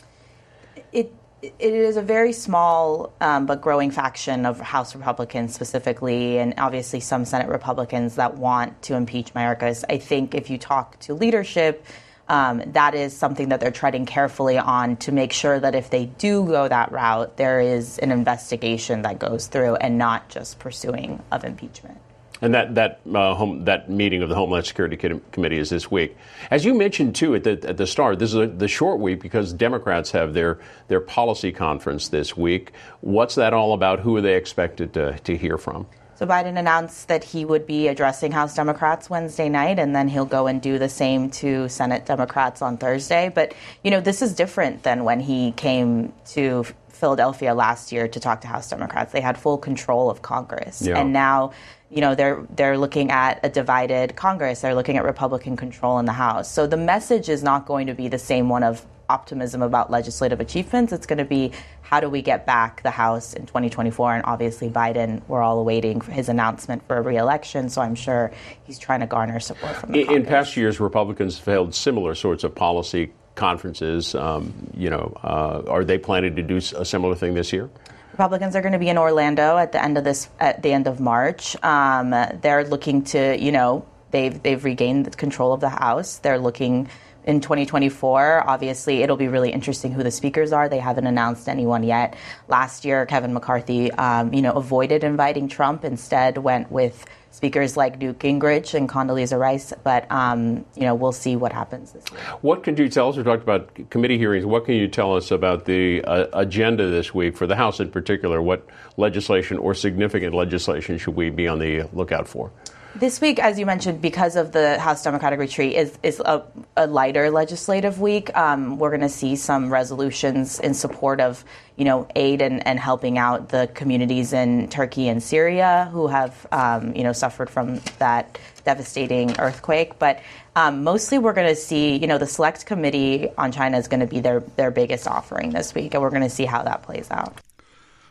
It 0.93 1.13
it 1.43 1.75
is 1.75 1.97
a 1.97 2.03
very 2.03 2.33
small 2.33 3.13
um, 3.21 3.47
but 3.47 3.61
growing 3.61 3.91
faction 3.91 4.47
of 4.47 4.59
House 4.61 4.97
Republicans 4.97 5.55
specifically, 5.55 6.39
and 6.39 6.55
obviously 6.59 7.01
some 7.01 7.25
Senate 7.25 7.49
Republicans 7.49 8.17
that 8.17 8.37
want 8.37 8.81
to 8.83 8.95
impeach 8.95 9.35
Mayorkas. 9.35 9.85
I 9.89 9.99
think 9.99 10.35
if 10.35 10.51
you 10.51 10.59
talk 10.59 10.99
to 11.01 11.15
leadership, 11.15 11.85
um, 12.29 12.63
that 12.73 12.95
is 12.95 13.17
something 13.17 13.51
that 13.51 13.61
they're 13.61 13.71
treading 13.71 14.07
carefully 14.07 14.59
on 14.59 14.97
to 14.99 15.13
make 15.13 15.33
sure 15.33 15.61
that 15.61 15.75
if 15.75 15.91
they 15.91 16.07
do 16.07 16.45
go 16.45 16.67
that 16.67 16.91
route, 16.91 17.37
there 17.37 17.61
is 17.61 17.99
an 17.99 18.11
investigation 18.11 19.03
that 19.03 19.19
goes 19.19 19.47
through 19.47 19.77
and 19.77 19.99
not 19.99 20.29
just 20.29 20.59
pursuing 20.59 21.23
of 21.31 21.45
impeachment. 21.45 21.99
And 22.41 22.55
that 22.55 22.75
that 22.75 23.01
uh, 23.13 23.35
home, 23.35 23.65
that 23.65 23.89
meeting 23.89 24.23
of 24.23 24.29
the 24.29 24.35
Homeland 24.35 24.67
Security 24.67 24.97
Committee 25.33 25.59
is 25.59 25.71
this 25.71 25.91
week. 25.91 26.17
As 26.51 26.65
you 26.65 26.75
mentioned 26.75 27.15
too 27.15 27.35
at 27.35 27.45
the 27.45 27.53
at 27.67 27.77
the 27.77 27.87
start, 27.87 28.19
this 28.19 28.31
is 28.31 28.37
a, 28.37 28.47
the 28.47 28.69
short 28.69 29.01
week 29.01 29.21
because 29.21 29.53
Democrats 29.53 30.11
have 30.11 30.35
their 30.35 30.59
their 30.89 31.01
policy 31.01 31.53
conference 31.53 32.09
this 32.09 32.37
week. 32.37 32.73
What's 33.01 33.35
that 33.37 33.55
all 33.55 33.73
about? 33.73 34.01
Who 34.01 34.17
are 34.17 34.21
they 34.21 34.37
expected 34.37 34.93
to, 34.95 35.19
to 35.21 35.37
hear 35.37 35.57
from? 35.57 35.87
So 36.17 36.27
Biden 36.27 36.59
announced 36.59 37.09
that 37.09 37.25
he 37.25 37.45
would 37.45 37.67
be 37.67 37.89
addressing 37.89 38.33
House 38.33 38.55
Democrats 38.55 39.11
Wednesday 39.11 39.51
night, 39.51 39.79
and 39.79 39.95
then 39.95 40.09
he'll 40.09 40.25
go 40.25 40.47
and 40.47 40.63
do 40.63 40.79
the 40.79 40.89
same 40.89 41.31
to 41.33 41.69
Senate 41.69 42.07
Democrats 42.07 42.63
on 42.63 42.79
Thursday. 42.79 43.31
But 43.35 43.55
you 43.85 43.91
know, 43.91 44.01
this 44.01 44.23
is 44.23 44.35
different 44.35 44.83
than 44.83 45.05
when 45.05 45.21
he 45.21 45.53
came 45.53 46.15
to 46.29 46.65
Philadelphia 46.89 47.55
last 47.55 47.93
year 47.93 48.09
to 48.09 48.19
talk 48.19 48.41
to 48.41 48.49
House 48.49 48.71
Democrats. 48.71 49.13
They 49.13 49.21
had 49.21 49.37
full 49.37 49.59
control 49.59 50.09
of 50.09 50.23
Congress, 50.23 50.81
yeah. 50.81 50.99
and 50.99 51.13
now 51.13 51.53
you 51.97 52.03
know 52.03 52.15
they're 52.15 52.47
they're 52.55 52.77
looking 52.77 53.11
at 53.11 53.41
a 53.43 53.49
divided 53.49 54.17
Congress. 54.17 54.61
They're 54.61 54.75
looking 54.75 54.99
at 54.99 55.05
Republican 55.05 55.57
control 55.57 55.99
in 55.99 56.05
the 56.05 56.13
House. 56.13 56.53
So 56.53 56.67
the 56.67 56.77
message 56.77 57.31
is 57.31 57.43
not 57.43 57.65
going 57.65 57.87
to 57.87 57.95
be 57.95 58.09
the 58.09 58.19
same 58.19 58.51
one 58.51 58.63
of 58.63 58.85
optimism 59.09 59.63
about 59.63 59.91
legislative 59.91 60.39
achievements. 60.39 60.93
It's 60.93 61.07
going 61.07 61.19
to 61.19 61.25
be 61.25 61.53
how 61.81 62.01
do 62.01 62.11
we 62.11 62.21
get 62.21 62.45
back 62.45 62.83
the 62.83 62.91
House 62.91 63.33
in 63.33 63.47
2024? 63.47 64.17
And 64.17 64.25
obviously, 64.27 64.69
Biden, 64.69 65.23
we're 65.27 65.41
all 65.41 65.59
awaiting 65.59 66.03
his 66.03 66.29
announcement 66.29 66.87
for 66.87 66.99
a 66.99 67.01
reelection. 67.01 67.71
So 67.71 67.81
I'm 67.81 67.95
sure 67.95 68.31
he's 68.65 68.79
trying 68.79 69.01
to 69.01 69.07
garner 69.07 69.41
support 69.41 69.77
from 69.77 69.93
the 69.93 70.03
in, 70.03 70.17
in 70.17 70.27
past 70.27 70.55
years, 70.55 70.79
Republicans 70.79 71.39
have 71.39 71.47
held 71.47 71.75
similar 71.75 72.15
sorts 72.15 72.45
of 72.45 72.55
policy 72.55 73.11
conferences. 73.37 74.15
Um, 74.15 74.53
you 74.77 74.91
know, 74.91 75.17
uh, 75.23 75.63
are 75.67 75.85
they 75.85 75.97
planning 75.97 76.37
to 76.37 76.43
do 76.43 76.57
a 76.57 76.85
similar 76.85 77.15
thing 77.15 77.33
this 77.33 77.55
year? 77.55 77.71
Republicans 78.17 78.57
are 78.57 78.63
going 78.63 78.73
to 78.73 78.79
be 78.79 78.89
in 78.89 78.97
Orlando 78.97 79.59
at 79.59 79.73
the 79.73 79.85
end 79.85 79.99
of 79.99 80.05
this 80.05 80.31
at 80.41 80.63
the 80.63 80.73
end 80.73 80.87
of 80.87 81.01
March. 81.01 81.55
Um, 81.63 82.15
they're 82.41 82.65
looking 82.65 83.05
to, 83.13 83.37
you 83.39 83.53
know, 83.53 83.85
they've 84.11 84.43
they've 84.43 84.65
regained 84.65 85.15
control 85.19 85.53
of 85.53 85.61
the 85.61 85.69
House. 85.69 86.17
They're 86.17 86.39
looking 86.39 86.89
in 87.27 87.41
2024. 87.41 88.49
Obviously, 88.49 89.03
it'll 89.03 89.17
be 89.17 89.29
really 89.29 89.51
interesting 89.51 89.93
who 89.93 90.03
the 90.03 90.11
speakers 90.11 90.53
are. 90.53 90.69
They 90.69 90.79
haven't 90.79 91.07
announced 91.07 91.49
anyone 91.49 91.83
yet. 91.83 92.17
Last 92.49 92.85
year, 92.85 93.05
Kevin 93.05 93.35
McCarthy, 93.35 93.91
um, 93.93 94.33
you 94.33 94.43
know, 94.43 94.53
avoided 94.53 95.05
inviting 95.05 95.49
Trump. 95.49 95.85
Instead, 95.85 96.39
went 96.39 96.71
with 96.71 97.05
speakers 97.37 97.77
like 97.77 97.99
Newt 97.99 98.19
Gingrich 98.19 98.73
and 98.73 98.89
Condoleezza 98.89 99.39
Rice. 99.39 99.73
But 99.83 100.11
um, 100.11 100.65
you 100.75 100.83
know, 100.83 100.95
we'll 100.95 101.13
see 101.13 101.37
what 101.37 101.53
happens 101.53 101.93
this 101.93 102.05
year. 102.11 102.21
What 102.41 102.63
can 102.63 102.77
you 102.77 102.89
tell 102.89 103.09
us? 103.09 103.17
We 103.17 103.25
talked 103.25 103.43
about 103.43 103.91
committee 103.91 104.19
hearings. 104.19 104.47
What 104.47 104.65
can 104.65 104.75
you 104.75 104.89
tell 104.89 105.15
us 105.15 105.31
about 105.31 105.67
the 105.67 106.03
uh, 106.05 106.27
agenda 106.33 106.89
this 106.89 107.13
week 107.13 107.37
for 107.37 107.47
the 107.47 107.57
House 107.57 107.81
in 107.81 107.91
particular? 107.91 108.41
What 108.41 108.67
legislation 108.97 109.59
or 109.59 109.75
significant 109.75 110.35
legislation 110.35 110.97
should 110.97 111.17
we 111.17 111.31
be 111.31 111.47
on 111.49 111.59
the 111.59 111.89
lookout 111.93 112.29
for? 112.29 112.53
This 112.99 113.21
week, 113.21 113.39
as 113.39 113.59
you 113.59 113.67
mentioned, 113.67 114.01
because 114.01 114.37
of 114.37 114.53
the 114.53 114.79
House 114.79 115.05
Democratic 115.05 115.39
retreat, 115.39 115.75
is, 115.75 115.99
is 116.03 116.19
a, 116.21 116.43
a 116.79 116.87
lighter 116.87 117.31
legislative 117.31 118.01
week. 118.01 118.35
Um, 118.35 118.79
we're 118.79 118.89
going 118.89 119.03
to 119.03 119.11
see 119.11 119.37
some 119.37 119.71
resolutions 119.71 120.59
in 120.61 120.73
support 120.73 121.21
of, 121.21 121.45
you 121.77 121.85
know, 121.85 122.09
aid 122.17 122.41
and, 122.41 122.67
and 122.67 122.81
helping 122.81 123.19
out 123.19 123.51
the 123.51 123.69
communities 123.75 124.33
in 124.33 124.69
Turkey 124.69 125.09
and 125.09 125.23
Syria 125.23 125.91
who 125.93 126.07
have, 126.07 126.47
um, 126.53 126.97
you 126.97 127.03
know, 127.03 127.13
suffered 127.13 127.51
from 127.51 127.83
that 127.99 128.39
devastating 128.65 129.39
earthquake. 129.39 129.99
But 129.99 130.23
um, 130.55 130.83
mostly, 130.83 131.19
we're 131.19 131.35
going 131.35 131.49
to 131.49 131.57
see, 131.57 131.99
you 131.99 132.07
know, 132.07 132.17
the 132.17 132.27
Select 132.27 132.65
Committee 132.65 133.29
on 133.37 133.53
China 133.53 133.77
is 133.77 133.89
going 133.89 134.01
to 134.01 134.07
be 134.07 134.21
their 134.21 134.41
their 134.41 134.71
biggest 134.71 135.07
offering 135.07 135.51
this 135.51 135.75
week, 135.75 135.93
and 135.93 136.03
we're 136.03 136.09
going 136.09 136.23
to 136.23 136.31
see 136.31 136.47
how 136.47 136.63
that 136.63 136.83
plays 136.83 137.11
out. 137.11 137.37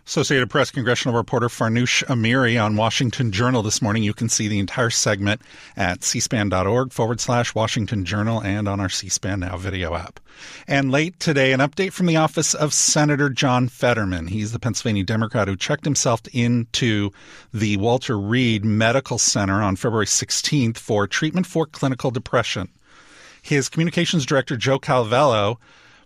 Associated 0.07 0.51
Press 0.51 0.69
congressional 0.69 1.17
reporter 1.17 1.47
Farnoosh 1.47 2.03
Amiri 2.03 2.63
on 2.63 2.75
Washington 2.75 3.31
Journal 3.31 3.63
this 3.63 3.81
morning. 3.81 4.03
You 4.03 4.13
can 4.13 4.29
see 4.29 4.47
the 4.47 4.59
entire 4.59 4.91
segment 4.91 5.41
at 5.75 6.01
cspan.org 6.01 6.93
forward 6.93 7.19
slash 7.19 7.55
Washington 7.55 8.05
Journal 8.05 8.39
and 8.43 8.67
on 8.67 8.79
our 8.79 8.87
C-SPAN 8.87 9.39
Now 9.39 9.57
video 9.57 9.95
app. 9.95 10.19
And 10.67 10.91
late 10.91 11.19
today, 11.19 11.53
an 11.53 11.59
update 11.59 11.91
from 11.91 12.05
the 12.05 12.17
office 12.17 12.53
of 12.53 12.71
Senator 12.71 13.31
John 13.31 13.67
Fetterman. 13.67 14.27
He's 14.27 14.51
the 14.51 14.59
Pennsylvania 14.59 15.03
Democrat 15.03 15.47
who 15.47 15.55
checked 15.55 15.85
himself 15.85 16.21
into 16.31 17.09
the 17.51 17.77
Walter 17.77 18.15
Reed 18.15 18.63
Medical 18.63 19.17
Center 19.17 19.63
on 19.63 19.75
February 19.75 20.05
16th 20.05 20.77
for 20.77 21.07
treatment 21.07 21.47
for 21.47 21.65
clinical 21.65 22.11
depression. 22.11 22.69
His 23.41 23.69
communications 23.69 24.23
director, 24.23 24.55
Joe 24.55 24.77
Calvello, 24.77 25.57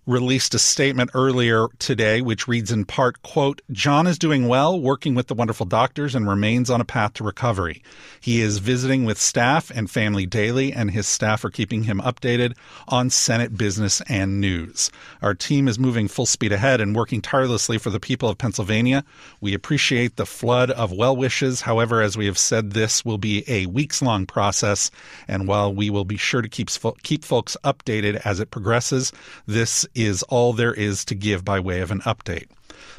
released 0.10 0.56
a 0.56 0.60
statement 0.60 1.12
earlier 1.14 1.68
today 1.78 2.20
which 2.20 2.48
reads 2.48 2.72
in 2.72 2.84
part 2.84 3.22
quote 3.22 3.62
john 3.72 4.08
is 4.08 4.18
doing 4.18 4.48
well 4.48 4.80
working 4.80 5.14
with 5.14 5.28
the 5.28 5.36
wonderful 5.36 5.68
doctors 5.68 6.16
and 6.16 6.28
remains 6.28 6.70
on 6.70 6.82
a 6.82 6.86
path 6.86 7.14
to 7.14 7.24
recovery. 7.24 7.84
He 8.20 8.42
is 8.42 8.58
visiting 8.58 9.06
with 9.06 9.20
staff 9.20 9.70
and 9.70 9.90
family 9.90 10.26
daily 10.26 10.74
and 10.74 10.92
his 10.92 11.08
staff 11.08 11.46
are 11.46 11.52
keeping 11.52 11.84
him 11.84 12.00
updated 12.00 12.56
on 12.88 13.10
senate 13.10 13.56
business 13.56 14.02
and 14.10 14.42
news. 14.42 14.90
Our 15.22 15.36
team 15.36 15.68
is 15.68 15.78
moving 15.78 16.08
full 16.08 16.26
speed 16.26 16.52
ahead 16.52 16.82
and 16.82 16.96
working 16.96 17.22
tirelessly 17.22 17.78
for 17.78 17.92
the 17.92 18.00
people 18.00 18.30
of 18.30 18.38
pennsylvania. 18.38 19.04
We 19.40 19.54
appreciate 19.54 20.16
the 20.16 20.26
flood 20.26 20.72
of 20.72 20.92
well 20.92 21.16
wishes. 21.16 21.62
However 21.62 22.02
as 22.02 22.18
we 22.18 22.26
have 22.26 22.38
said 22.38 22.72
this 22.72 23.06
will 23.06 23.20
be 23.20 23.44
a 23.48 23.68
weeks 23.68 24.02
long 24.02 24.26
process 24.26 24.90
and 25.28 25.48
while 25.48 25.74
we 25.74 25.90
will 25.90 26.06
be 26.06 26.18
sure 26.18 26.42
to 26.42 26.50
keep 26.50 26.70
keep 27.04 27.24
folks 27.24 27.56
updated 27.64 28.22
as 28.26 28.40
it 28.40 28.50
progresses 28.50 29.14
this 29.46 29.86
is 30.00 30.24
all 30.24 30.54
there 30.54 30.74
is 30.74 31.04
to 31.06 31.16
give 31.16 31.44
by 31.44 31.60
way 31.60 31.82
of 31.82 31.92
an 31.92 32.02
update. 32.02 32.48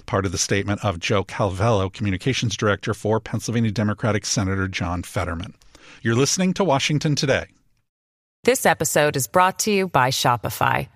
Part 0.07 0.27
of 0.27 0.33
the 0.33 0.39
statement 0.39 0.85
of 0.85 0.99
Joe 0.99 1.25
Calvello, 1.25 1.93
Communications 1.93 2.57
Director 2.57 2.95
for 2.95 3.21
Pennsylvania 3.21 3.71
Democratic 3.71 4.27
Senator 4.27 4.69
John 4.69 5.03
Fetterman. 5.03 5.55
You're 6.03 6.15
listening 6.15 6.55
to 6.55 6.65
Washington 6.65 7.15
Today. 7.15 7.47
This 8.45 8.65
episode 8.65 9.17
is 9.17 9.27
brought 9.27 9.59
to 9.61 9.71
you 9.71 9.89
by 9.89 10.11
Shopify. 10.11 10.89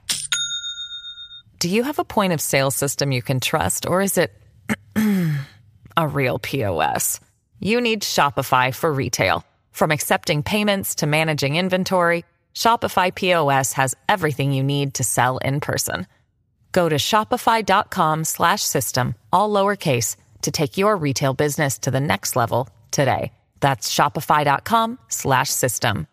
Do 1.58 1.68
you 1.68 1.82
have 1.82 1.98
a 1.98 2.04
point 2.04 2.32
of 2.32 2.40
sale 2.40 2.70
system 2.70 3.12
you 3.12 3.22
can 3.22 3.40
trust, 3.40 3.86
or 3.86 4.02
is 4.02 4.18
it 4.18 4.32
a 5.96 6.08
real 6.08 6.38
POS? 6.38 7.20
You 7.60 7.80
need 7.80 8.02
Shopify 8.02 8.74
for 8.74 8.92
retail. 8.92 9.44
From 9.72 9.90
accepting 9.90 10.42
payments 10.42 10.94
to 10.96 11.06
managing 11.06 11.56
inventory, 11.56 12.24
Shopify 12.54 13.14
POS 13.14 13.74
has 13.74 13.94
everything 14.08 14.52
you 14.52 14.62
need 14.62 14.94
to 14.94 15.04
sell 15.04 15.38
in 15.38 15.60
person. 15.60 16.06
Go 16.72 16.88
to 16.88 16.96
shopify.com 16.96 18.24
slash 18.24 18.62
system, 18.62 19.14
all 19.32 19.50
lowercase, 19.50 20.16
to 20.42 20.50
take 20.50 20.78
your 20.78 20.96
retail 20.96 21.34
business 21.34 21.78
to 21.80 21.90
the 21.90 22.00
next 22.00 22.36
level 22.36 22.68
today. 22.90 23.32
That's 23.60 23.92
shopify.com 23.92 24.98
slash 25.08 25.50
system. 25.50 26.06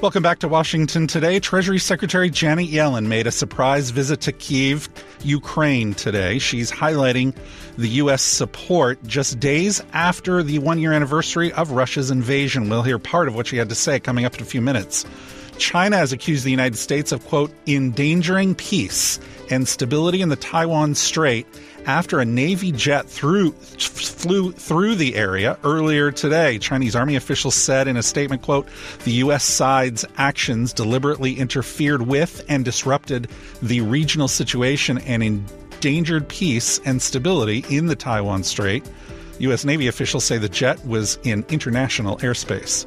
Welcome 0.00 0.22
back 0.22 0.38
to 0.38 0.48
Washington 0.48 1.08
today. 1.08 1.40
Treasury 1.40 1.80
Secretary 1.80 2.30
Janet 2.30 2.68
Yellen 2.68 3.06
made 3.06 3.26
a 3.26 3.32
surprise 3.32 3.90
visit 3.90 4.20
to 4.22 4.32
Kiev, 4.32 4.88
Ukraine 5.24 5.92
today. 5.92 6.38
She's 6.38 6.70
highlighting 6.70 7.34
the 7.76 7.88
U.S. 7.88 8.22
support 8.22 9.02
just 9.02 9.40
days 9.40 9.82
after 9.92 10.44
the 10.44 10.60
one 10.60 10.78
year 10.78 10.92
anniversary 10.92 11.52
of 11.52 11.72
Russia's 11.72 12.12
invasion. 12.12 12.68
We'll 12.68 12.84
hear 12.84 13.00
part 13.00 13.26
of 13.26 13.34
what 13.34 13.48
she 13.48 13.56
had 13.56 13.70
to 13.70 13.74
say 13.74 13.98
coming 13.98 14.24
up 14.24 14.36
in 14.36 14.42
a 14.42 14.44
few 14.44 14.60
minutes. 14.60 15.04
China 15.58 15.96
has 15.96 16.12
accused 16.12 16.44
the 16.44 16.50
United 16.50 16.76
States 16.76 17.12
of, 17.12 17.24
quote, 17.26 17.52
endangering 17.66 18.54
peace 18.54 19.18
and 19.50 19.66
stability 19.66 20.20
in 20.20 20.28
the 20.28 20.36
Taiwan 20.36 20.94
Strait 20.94 21.46
after 21.86 22.20
a 22.20 22.24
Navy 22.24 22.70
jet 22.70 23.08
through, 23.08 23.52
flew 23.52 24.52
through 24.52 24.94
the 24.94 25.14
area 25.14 25.58
earlier 25.64 26.10
today. 26.10 26.58
Chinese 26.58 26.94
Army 26.94 27.16
officials 27.16 27.54
said 27.54 27.88
in 27.88 27.96
a 27.96 28.02
statement, 28.02 28.42
quote, 28.42 28.68
the 29.04 29.12
U.S. 29.12 29.44
side's 29.44 30.04
actions 30.16 30.72
deliberately 30.72 31.38
interfered 31.38 32.02
with 32.02 32.44
and 32.48 32.64
disrupted 32.64 33.28
the 33.62 33.80
regional 33.80 34.28
situation 34.28 34.98
and 34.98 35.22
endangered 35.22 36.28
peace 36.28 36.78
and 36.84 37.00
stability 37.00 37.64
in 37.70 37.86
the 37.86 37.96
Taiwan 37.96 38.42
Strait. 38.42 38.88
U.S. 39.38 39.64
Navy 39.64 39.86
officials 39.86 40.24
say 40.24 40.36
the 40.36 40.48
jet 40.48 40.84
was 40.84 41.18
in 41.22 41.44
international 41.48 42.18
airspace. 42.18 42.86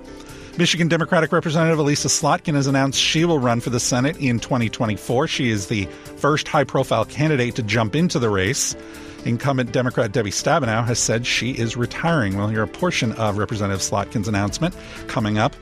Michigan 0.58 0.90
Democratic 0.90 1.32
Representative 1.32 1.80
Elissa 1.80 2.10
Slotkin 2.10 2.56
has 2.56 2.68
announced 2.68 3.00
she 3.00 3.24
will 3.24 3.40
run 3.40 3.62
for 3.62 3.70
the 3.70 3.80
Senate 3.80 4.18
in 4.18 4.38
2024. 4.38 5.28
She 5.28 5.50
is 5.50 5.68
the 5.68 5.86
first 6.18 6.48
high 6.48 6.66
profile 6.66 7.06
candidate 7.06 7.56
to 7.56 7.64
jump 7.64 7.96
into 7.96 8.20
the 8.20 8.30
race. 8.30 8.76
Incumbent 9.24 9.72
Democrat 9.72 10.12
Debbie 10.12 10.32
Stabenow 10.32 10.86
has 10.86 11.00
said 11.00 11.26
she 11.26 11.52
is 11.52 11.78
retiring. 11.78 12.36
We'll 12.36 12.50
hear 12.50 12.64
a 12.64 12.68
portion 12.68 13.14
of 13.14 13.38
Representative 13.38 13.82
Slotkin's 13.82 14.28
announcement 14.28 14.76
coming 15.08 15.38
up. 15.38 15.56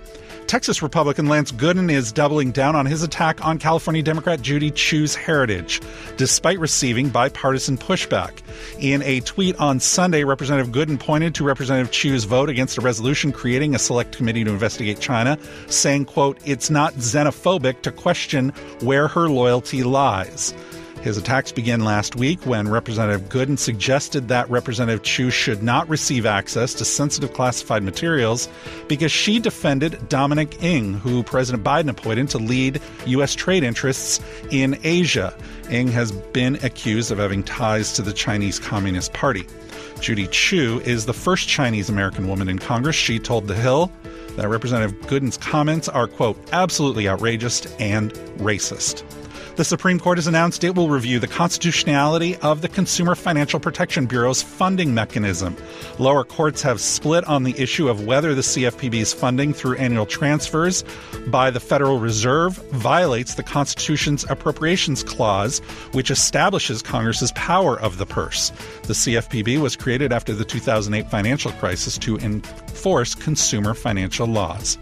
Texas 0.50 0.82
Republican 0.82 1.28
Lance 1.28 1.52
Gooden 1.52 1.92
is 1.92 2.12
doubling 2.12 2.50
down 2.50 2.76
on 2.76 2.88
his 2.88 3.04
attack 3.04 3.46
on 3.46 3.60
California 3.60 4.02
Democrat 4.02 4.42
Judy 4.42 4.72
Chu's 4.72 5.14
heritage, 5.14 5.80
despite 6.18 6.58
receiving 6.58 7.10
bipartisan 7.10 7.78
pushback. 7.78 8.42
In 8.80 9.04
a 9.04 9.20
tweet 9.20 9.56
on 9.58 9.80
Sunday, 9.80 10.24
Representative 10.24 10.74
Gooden 10.74 11.00
pointed 11.00 11.36
to 11.36 11.44
Representative 11.44 11.92
Chu's 11.92 12.24
vote 12.24 12.50
against 12.50 12.80
a 12.80 12.82
resolution 12.82 13.32
creating 13.32 13.76
a 13.76 13.80
select 13.80 14.18
committee 14.18 14.44
to 14.44 14.50
investigate 14.50 15.00
China, 15.00 15.38
saying, 15.68 16.06
quote, 16.06 16.40
it's 16.46 16.72
not 16.72 16.96
xenophobic 16.96 17.84
to 17.84 17.92
question 17.92 18.50
where 18.80 19.08
her 19.08 19.30
loyalty 19.30 19.84
lies. 19.84 20.56
His 21.02 21.18
attacks 21.18 21.54
began 21.54 21.86
last 21.86 22.18
week 22.18 22.46
when 22.46 22.68
Representative 22.68 23.30
Gooden 23.30 23.58
suggested 23.58 24.28
that 24.28 24.50
Representative 24.50 25.02
Chu 25.02 25.30
should 25.30 25.64
not 25.64 25.88
receive 25.88 26.26
access 26.26 26.74
to 26.74 26.84
sensitive 26.84 27.32
classified 27.34 27.84
materials 27.84 28.50
because 28.90 29.12
she 29.12 29.40
defended 29.40 30.10
Dominic 30.10 30.62
Ng, 30.62 30.96
who 30.96 31.24
President 31.24 31.64
Biden 31.64 31.90
appointed 31.90 32.30
to 32.30 32.38
lead 32.38 32.82
U.S. 33.06 33.34
trade 33.34 33.64
interests 33.64 34.20
in 34.52 34.78
Asia. 34.84 35.34
Ng 35.70 35.88
has 35.88 36.12
been 36.12 36.56
accused 36.66 37.12
of 37.12 37.18
having 37.18 37.44
ties 37.44 37.94
to 37.94 38.02
the 38.02 38.14
Chinese 38.14 38.60
Communist 38.60 39.14
Party. 39.14 39.46
Judy 40.02 40.28
Chu 40.28 40.82
is 40.86 41.06
the 41.06 41.14
first 41.14 41.48
Chinese 41.48 41.90
American 41.90 42.28
woman 42.28 42.50
in 42.50 42.60
Congress. 42.60 42.96
She 42.98 43.20
told 43.20 43.48
The 43.48 43.56
Hill 43.56 43.90
that 44.36 44.50
Representative 44.50 45.00
Gooden's 45.08 45.38
comments 45.38 45.88
are, 45.88 46.08
quote, 46.08 46.38
absolutely 46.52 47.08
outrageous 47.08 47.66
and 47.80 48.12
racist. 48.38 49.04
The 49.60 49.66
Supreme 49.66 50.00
Court 50.00 50.18
has 50.18 50.26
announced 50.26 50.64
it 50.64 50.74
will 50.74 50.88
review 50.88 51.20
the 51.20 51.28
constitutionality 51.28 52.38
of 52.38 52.62
the 52.62 52.70
Consumer 52.70 53.14
Financial 53.14 53.60
Protection 53.60 54.06
Bureau's 54.06 54.42
funding 54.42 54.94
mechanism. 54.94 55.58
Lower 55.98 56.24
courts 56.24 56.62
have 56.62 56.80
split 56.80 57.26
on 57.26 57.44
the 57.44 57.60
issue 57.60 57.90
of 57.90 58.06
whether 58.06 58.34
the 58.34 58.42
CFPB's 58.42 59.12
funding 59.12 59.52
through 59.52 59.76
annual 59.76 60.06
transfers 60.06 60.86
by 61.28 61.52
the 61.52 61.60
Federal 61.60 62.00
Reserve 62.00 62.56
violates 62.72 63.36
the 63.36 63.44
Constitution's 63.44 64.24
Appropriations 64.30 65.04
Clause, 65.04 65.60
which 65.92 66.10
establishes 66.10 66.82
Congress's 66.82 67.34
power 67.34 67.78
of 67.82 67.98
the 67.98 68.06
purse. 68.06 68.54
The 68.84 68.94
CFPB 68.94 69.62
was 69.62 69.76
created 69.76 70.14
after 70.14 70.32
the 70.32 70.46
2008 70.46 71.12
financial 71.12 71.52
crisis 71.52 71.98
to 71.98 72.18
enforce 72.20 73.14
consumer 73.14 73.74
financial 73.74 74.26
laws. 74.26 74.78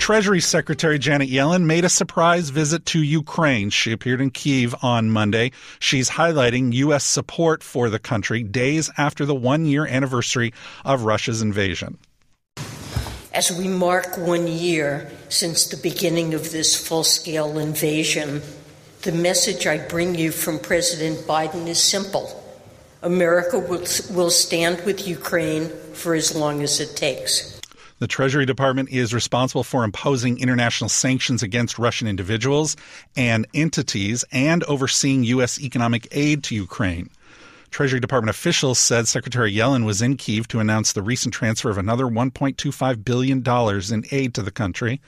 Treasury 0.00 0.40
Secretary 0.40 0.98
Janet 0.98 1.28
Yellen 1.28 1.66
made 1.66 1.84
a 1.84 1.90
surprise 1.90 2.48
visit 2.48 2.86
to 2.86 3.02
Ukraine. 3.02 3.68
She 3.68 3.92
appeared 3.92 4.22
in 4.22 4.30
Kiev 4.30 4.74
on 4.82 5.10
Monday. 5.10 5.52
She's 5.78 6.08
highlighting 6.08 6.72
U.S. 6.72 7.04
support 7.04 7.62
for 7.62 7.90
the 7.90 7.98
country 7.98 8.42
days 8.42 8.90
after 8.96 9.26
the 9.26 9.34
one 9.34 9.66
year 9.66 9.86
anniversary 9.86 10.54
of 10.86 11.02
Russia's 11.02 11.42
invasion. 11.42 11.98
As 13.34 13.52
we 13.52 13.68
mark 13.68 14.16
one 14.16 14.46
year 14.46 15.10
since 15.28 15.66
the 15.66 15.76
beginning 15.76 16.32
of 16.32 16.50
this 16.50 16.74
full 16.74 17.04
scale 17.04 17.58
invasion, 17.58 18.40
the 19.02 19.12
message 19.12 19.66
I 19.66 19.86
bring 19.86 20.14
you 20.14 20.32
from 20.32 20.58
President 20.58 21.18
Biden 21.26 21.66
is 21.68 21.80
simple 21.80 22.42
America 23.02 23.58
will, 23.58 23.84
will 24.10 24.30
stand 24.30 24.80
with 24.86 25.06
Ukraine 25.06 25.68
for 25.92 26.14
as 26.14 26.34
long 26.34 26.62
as 26.62 26.80
it 26.80 26.96
takes. 26.96 27.59
The 28.00 28.08
Treasury 28.08 28.46
Department 28.46 28.88
is 28.88 29.12
responsible 29.12 29.62
for 29.62 29.84
imposing 29.84 30.38
international 30.38 30.88
sanctions 30.88 31.42
against 31.42 31.78
Russian 31.78 32.08
individuals 32.08 32.74
and 33.14 33.46
entities 33.52 34.24
and 34.32 34.64
overseeing 34.64 35.22
U.S. 35.24 35.60
economic 35.60 36.08
aid 36.10 36.42
to 36.44 36.54
Ukraine. 36.54 37.10
Treasury 37.70 38.00
Department 38.00 38.34
officials 38.34 38.78
said 38.78 39.06
Secretary 39.06 39.52
Yellen 39.52 39.84
was 39.84 40.00
in 40.00 40.16
Kiev 40.16 40.48
to 40.48 40.60
announce 40.60 40.94
the 40.94 41.02
recent 41.02 41.34
transfer 41.34 41.68
of 41.68 41.76
another 41.76 42.06
$1.25 42.06 43.04
billion 43.04 43.44
in 43.92 44.04
aid 44.10 44.32
to 44.32 44.40
the 44.40 44.50
country. 44.50 44.98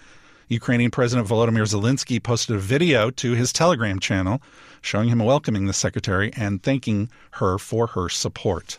Ukrainian 0.49 0.91
President 0.91 1.27
Volodymyr 1.27 1.67
Zelensky 1.67 2.23
posted 2.23 2.57
a 2.57 2.59
video 2.59 3.09
to 3.09 3.33
his 3.33 3.55
Telegram 3.55 4.01
channel 4.01 4.43
showing 4.83 5.09
him 5.09 5.21
welcoming 5.21 5.65
the 5.65 5.73
secretary 5.73 6.31
and 6.37 6.63
thanking 6.63 7.09
her 7.31 7.57
for 7.57 7.87
her 7.87 8.11
support. 8.11 8.77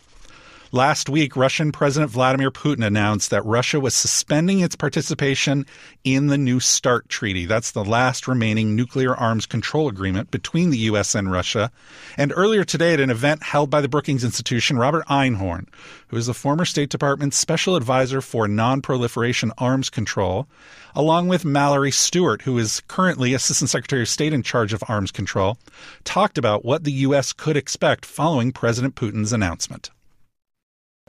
Last 0.74 1.08
week, 1.08 1.36
Russian 1.36 1.70
President 1.70 2.10
Vladimir 2.10 2.50
Putin 2.50 2.84
announced 2.84 3.30
that 3.30 3.44
Russia 3.44 3.78
was 3.78 3.94
suspending 3.94 4.58
its 4.58 4.74
participation 4.74 5.66
in 6.02 6.26
the 6.26 6.36
New 6.36 6.58
START 6.58 7.08
treaty. 7.08 7.46
That's 7.46 7.70
the 7.70 7.84
last 7.84 8.26
remaining 8.26 8.74
nuclear 8.74 9.14
arms 9.14 9.46
control 9.46 9.86
agreement 9.86 10.32
between 10.32 10.70
the 10.70 10.78
U.S. 10.78 11.14
and 11.14 11.30
Russia. 11.30 11.70
And 12.16 12.32
earlier 12.34 12.64
today, 12.64 12.92
at 12.92 12.98
an 12.98 13.08
event 13.08 13.44
held 13.44 13.70
by 13.70 13.82
the 13.82 13.88
Brookings 13.88 14.24
Institution, 14.24 14.76
Robert 14.76 15.06
Einhorn, 15.06 15.68
who 16.08 16.16
is 16.16 16.26
the 16.26 16.34
former 16.34 16.64
State 16.64 16.90
Department 16.90 17.34
Special 17.34 17.76
Advisor 17.76 18.20
for 18.20 18.48
Non-Proliferation 18.48 19.52
Arms 19.58 19.88
Control, 19.88 20.48
along 20.96 21.28
with 21.28 21.44
Mallory 21.44 21.92
Stewart, 21.92 22.42
who 22.42 22.58
is 22.58 22.82
currently 22.88 23.32
Assistant 23.32 23.70
Secretary 23.70 24.02
of 24.02 24.08
State 24.08 24.32
in 24.32 24.42
charge 24.42 24.72
of 24.72 24.82
arms 24.88 25.12
control, 25.12 25.56
talked 26.02 26.36
about 26.36 26.64
what 26.64 26.82
the 26.82 26.90
U.S. 27.06 27.32
could 27.32 27.56
expect 27.56 28.04
following 28.04 28.50
President 28.50 28.96
Putin's 28.96 29.32
announcement. 29.32 29.92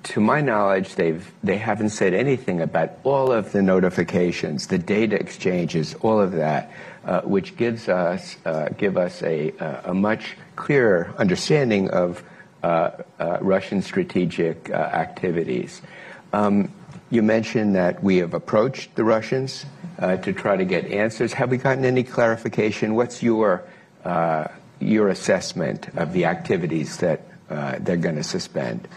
To 0.05 0.21
my 0.21 0.39
knowledge, 0.39 0.95
they've 0.95 1.31
they 1.43 1.57
haven't 1.57 1.89
said 1.89 2.13
anything 2.13 2.61
about 2.61 2.91
all 3.03 3.31
of 3.31 3.51
the 3.51 3.61
notifications, 3.61 4.67
the 4.67 4.77
data 4.77 5.19
exchanges, 5.19 5.95
all 5.95 6.21
of 6.21 6.33
that, 6.33 6.71
uh, 7.05 7.21
which 7.21 7.57
gives 7.57 7.89
us 7.89 8.37
uh, 8.45 8.69
give 8.77 8.97
us 8.97 9.23
a, 9.23 9.51
a 9.83 9.93
much 9.93 10.37
clearer 10.55 11.13
understanding 11.17 11.89
of 11.89 12.23
uh, 12.63 12.91
uh 13.19 13.37
Russian 13.41 13.81
strategic 13.81 14.69
uh, 14.69 14.73
activities. 14.73 15.81
Um, 16.33 16.71
you 17.09 17.23
mentioned 17.23 17.75
that 17.75 18.03
we 18.03 18.17
have 18.17 18.33
approached 18.33 18.95
the 18.95 19.03
Russians 19.03 19.65
uh, 19.97 20.17
to 20.17 20.33
try 20.33 20.55
to 20.55 20.65
get 20.65 20.85
answers. 20.85 21.33
Have 21.33 21.49
we 21.49 21.57
gotten 21.57 21.83
any 21.83 22.03
clarification? 22.03 22.95
What's 22.95 23.23
your 23.23 23.63
your 24.79 25.07
assessment 25.07 25.87
of 25.95 26.13
the 26.13 26.25
activities 26.25 26.97
that 26.97 27.21
they're 27.49 27.97
going 27.97 28.17
to 28.17 28.23
suspend? 28.23 28.87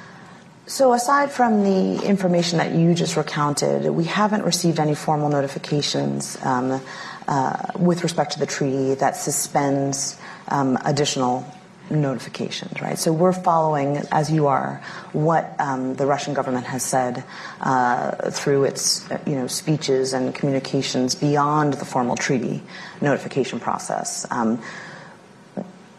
So, 0.68 0.92
aside 0.92 1.32
from 1.32 1.64
the 1.64 2.04
information 2.04 2.58
that 2.58 2.74
you 2.74 2.92
just 2.92 3.16
recounted, 3.16 3.90
we 3.90 4.04
haven't 4.04 4.44
received 4.44 4.78
any 4.78 4.94
formal 4.94 5.30
notifications 5.30 6.36
um, 6.42 6.82
uh, 7.26 7.72
with 7.78 8.02
respect 8.02 8.32
to 8.32 8.38
the 8.38 8.44
treaty 8.44 8.92
that 8.96 9.16
suspends 9.16 10.18
um, 10.48 10.76
additional 10.84 11.50
notifications, 11.88 12.82
right? 12.82 12.98
So 12.98 13.14
we're 13.14 13.32
following, 13.32 13.96
as 14.12 14.30
you 14.30 14.48
are, 14.48 14.82
what 15.14 15.58
um, 15.58 15.94
the 15.94 16.04
Russian 16.04 16.34
government 16.34 16.66
has 16.66 16.82
said 16.82 17.24
uh, 17.62 18.30
through 18.30 18.64
its, 18.64 19.08
you 19.26 19.36
know, 19.36 19.46
speeches 19.46 20.12
and 20.12 20.34
communications 20.34 21.14
beyond 21.14 21.74
the 21.74 21.86
formal 21.86 22.14
treaty 22.14 22.62
notification 23.00 23.58
process. 23.58 24.26
Um, 24.30 24.60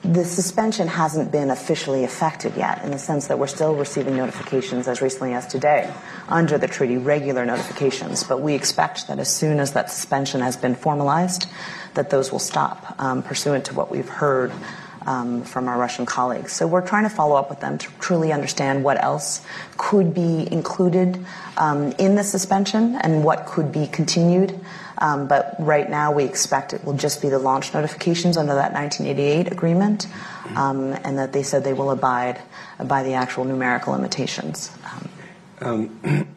the 0.09 0.25
suspension 0.25 0.87
hasn't 0.87 1.31
been 1.31 1.51
officially 1.51 2.03
effected 2.03 2.57
yet 2.57 2.83
in 2.83 2.89
the 2.89 2.97
sense 2.97 3.27
that 3.27 3.37
we're 3.37 3.45
still 3.45 3.75
receiving 3.75 4.17
notifications 4.17 4.87
as 4.87 5.03
recently 5.03 5.35
as 5.35 5.45
today 5.45 5.93
under 6.27 6.57
the 6.57 6.67
treaty, 6.67 6.97
regular 6.97 7.45
notifications. 7.45 8.23
But 8.23 8.41
we 8.41 8.55
expect 8.55 9.07
that 9.07 9.19
as 9.19 9.31
soon 9.31 9.59
as 9.59 9.73
that 9.73 9.91
suspension 9.91 10.41
has 10.41 10.57
been 10.57 10.73
formalized, 10.73 11.45
that 11.93 12.09
those 12.09 12.31
will 12.31 12.39
stop 12.39 12.99
um, 12.99 13.21
pursuant 13.21 13.65
to 13.65 13.75
what 13.75 13.91
we've 13.91 14.09
heard 14.09 14.51
um, 15.05 15.43
from 15.43 15.67
our 15.67 15.77
Russian 15.77 16.07
colleagues. 16.07 16.53
So 16.53 16.65
we're 16.65 16.85
trying 16.85 17.03
to 17.03 17.09
follow 17.09 17.35
up 17.35 17.49
with 17.51 17.59
them 17.59 17.77
to 17.77 17.87
truly 17.99 18.31
understand 18.31 18.83
what 18.83 19.01
else 19.03 19.45
could 19.77 20.15
be 20.15 20.51
included 20.51 21.23
um, 21.57 21.91
in 21.99 22.15
the 22.15 22.23
suspension 22.23 22.95
and 22.95 23.23
what 23.23 23.45
could 23.45 23.71
be 23.71 23.85
continued. 23.85 24.59
Um, 24.99 25.27
but 25.27 25.55
right 25.59 25.89
now, 25.89 26.11
we 26.11 26.25
expect 26.25 26.73
it 26.73 26.83
will 26.83 26.93
just 26.93 27.21
be 27.21 27.29
the 27.29 27.39
launch 27.39 27.73
notifications 27.73 28.35
under 28.35 28.55
that 28.55 28.73
1988 28.73 29.51
agreement, 29.51 30.07
um, 30.55 30.91
and 31.03 31.17
that 31.17 31.31
they 31.31 31.43
said 31.43 31.63
they 31.63 31.73
will 31.73 31.91
abide 31.91 32.41
by 32.83 33.03
the 33.03 33.13
actual 33.13 33.45
numerical 33.45 33.93
limitations. 33.93 34.71
Um, 35.61 36.27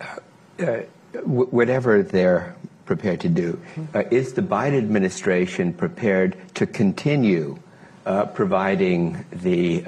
uh, 0.00 0.76
whatever 1.24 2.02
they're 2.04 2.54
prepared 2.86 3.20
to 3.20 3.28
do, 3.28 3.60
uh, 3.94 4.04
is 4.12 4.32
the 4.34 4.42
Biden 4.42 4.78
administration 4.78 5.72
prepared 5.72 6.36
to 6.54 6.66
continue 6.66 7.58
uh, 8.06 8.26
providing 8.26 9.24
the 9.32 9.82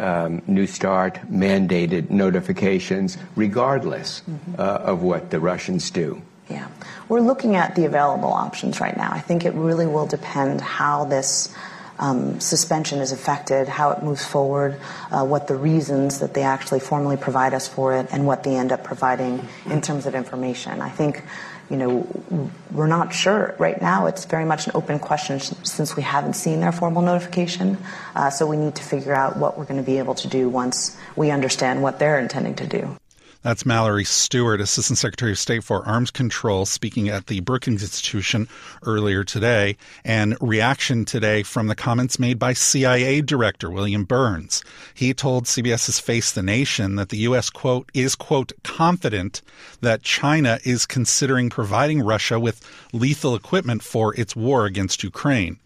New 0.49 0.67
START 0.67 1.15
mandated 1.31 2.11
notifications 2.11 3.17
regardless 3.37 4.23
of 4.59 5.03
what 5.03 5.31
the 5.31 5.39
Russians 5.39 5.91
do? 5.91 6.21
Yeah. 6.51 6.69
We're 7.09 7.21
looking 7.21 7.57
at 7.57 7.75
the 7.77 7.85
available 7.85 8.33
options 8.33 8.81
right 8.81 8.97
now. 8.97 9.11
I 9.13 9.21
think 9.21 9.45
it 9.45 9.55
really 9.55 9.87
will 9.87 10.07
depend 10.07 10.61
how 10.61 11.05
this 11.05 11.55
um, 11.99 12.41
suspension 12.41 13.01
is 13.01 13.13
affected, 13.13 13.69
how 13.69 13.91
it 13.91 14.03
moves 14.03 14.25
forward, 14.25 14.81
uh, 15.11 15.25
what 15.25 15.47
the 15.47 15.55
reasons 15.55 16.21
that 16.21 16.35
they 16.35 16.43
actually 16.43 16.81
formally 16.81 17.17
provide 17.17 17.53
us 17.55 17.69
for 17.69 17.95
it, 17.95 18.09
and 18.11 18.27
what 18.27 18.43
they 18.43 18.57
end 18.57 18.73
up 18.73 18.83
providing 18.85 19.47
in 19.67 19.81
terms 19.81 20.07
of 20.07 20.15
information. 20.15 20.81
I 20.81 20.89
think 20.89 21.23
you 21.71 21.77
know, 21.77 22.51
we're 22.73 22.89
not 22.89 23.15
sure 23.15 23.55
right 23.59 23.81
now. 23.81 24.07
It's 24.07 24.25
very 24.25 24.45
much 24.45 24.67
an 24.67 24.73
open 24.75 24.99
question 24.99 25.39
since 25.39 25.95
we 25.95 26.03
haven't 26.03 26.33
seen 26.35 26.59
their 26.59 26.73
formal 26.73 27.01
notification. 27.01 27.79
Uh, 28.17 28.29
so 28.29 28.45
we 28.45 28.57
need 28.57 28.75
to 28.75 28.83
figure 28.83 29.15
out 29.15 29.37
what 29.37 29.57
we're 29.57 29.67
going 29.67 29.79
to 29.79 29.87
be 29.87 29.99
able 29.99 30.17
to 30.17 30.29
do 30.29 30.49
once 30.49 30.97
we 31.15 31.31
understand 31.31 31.81
what 31.81 32.01
they're 32.01 32.19
intending 32.19 32.57
to 32.57 32.67
do. 32.67 32.97
That's 33.43 33.65
Mallory 33.65 34.05
Stewart, 34.05 34.61
Assistant 34.61 34.99
Secretary 34.99 35.33
of 35.33 35.39
State 35.39 35.65
for 35.65 35.83
Arms 35.87 36.11
Control, 36.11 36.67
speaking 36.67 37.09
at 37.09 37.29
the 37.29 37.41
Brookings 37.41 37.83
Institution 37.83 38.49
earlier 38.83 39.25
today. 39.25 39.79
And 40.05 40.37
reaction 40.43 41.07
today 41.07 41.43
from 41.43 41.67
the 41.67 41.75
comments 41.75 42.19
made 42.19 42.39
by 42.39 42.53
CIA 42.53 43.23
Director 43.23 43.71
William 43.71 44.05
Burns. 44.05 44.63
He 44.93 45.15
told 45.15 45.45
CBS's 45.45 45.99
Face 45.99 46.31
the 46.31 46.43
Nation 46.43 46.97
that 46.97 47.09
the 47.09 47.17
U.S., 47.19 47.49
quote, 47.49 47.91
is, 47.95 48.15
quote, 48.15 48.53
confident 48.63 49.41
that 49.81 50.03
China 50.03 50.59
is 50.65 50.85
considering 50.85 51.49
providing 51.49 52.03
Russia 52.03 52.39
with 52.39 52.63
lethal 52.93 53.35
equipment 53.35 53.83
for 53.83 54.15
its 54.21 54.37
war 54.37 54.67
against 54.67 55.03
Ukraine. 55.03 55.59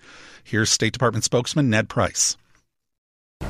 Here's 0.44 0.70
State 0.70 0.92
Department 0.92 1.24
spokesman 1.24 1.70
Ned 1.70 1.88
Price. 1.88 2.37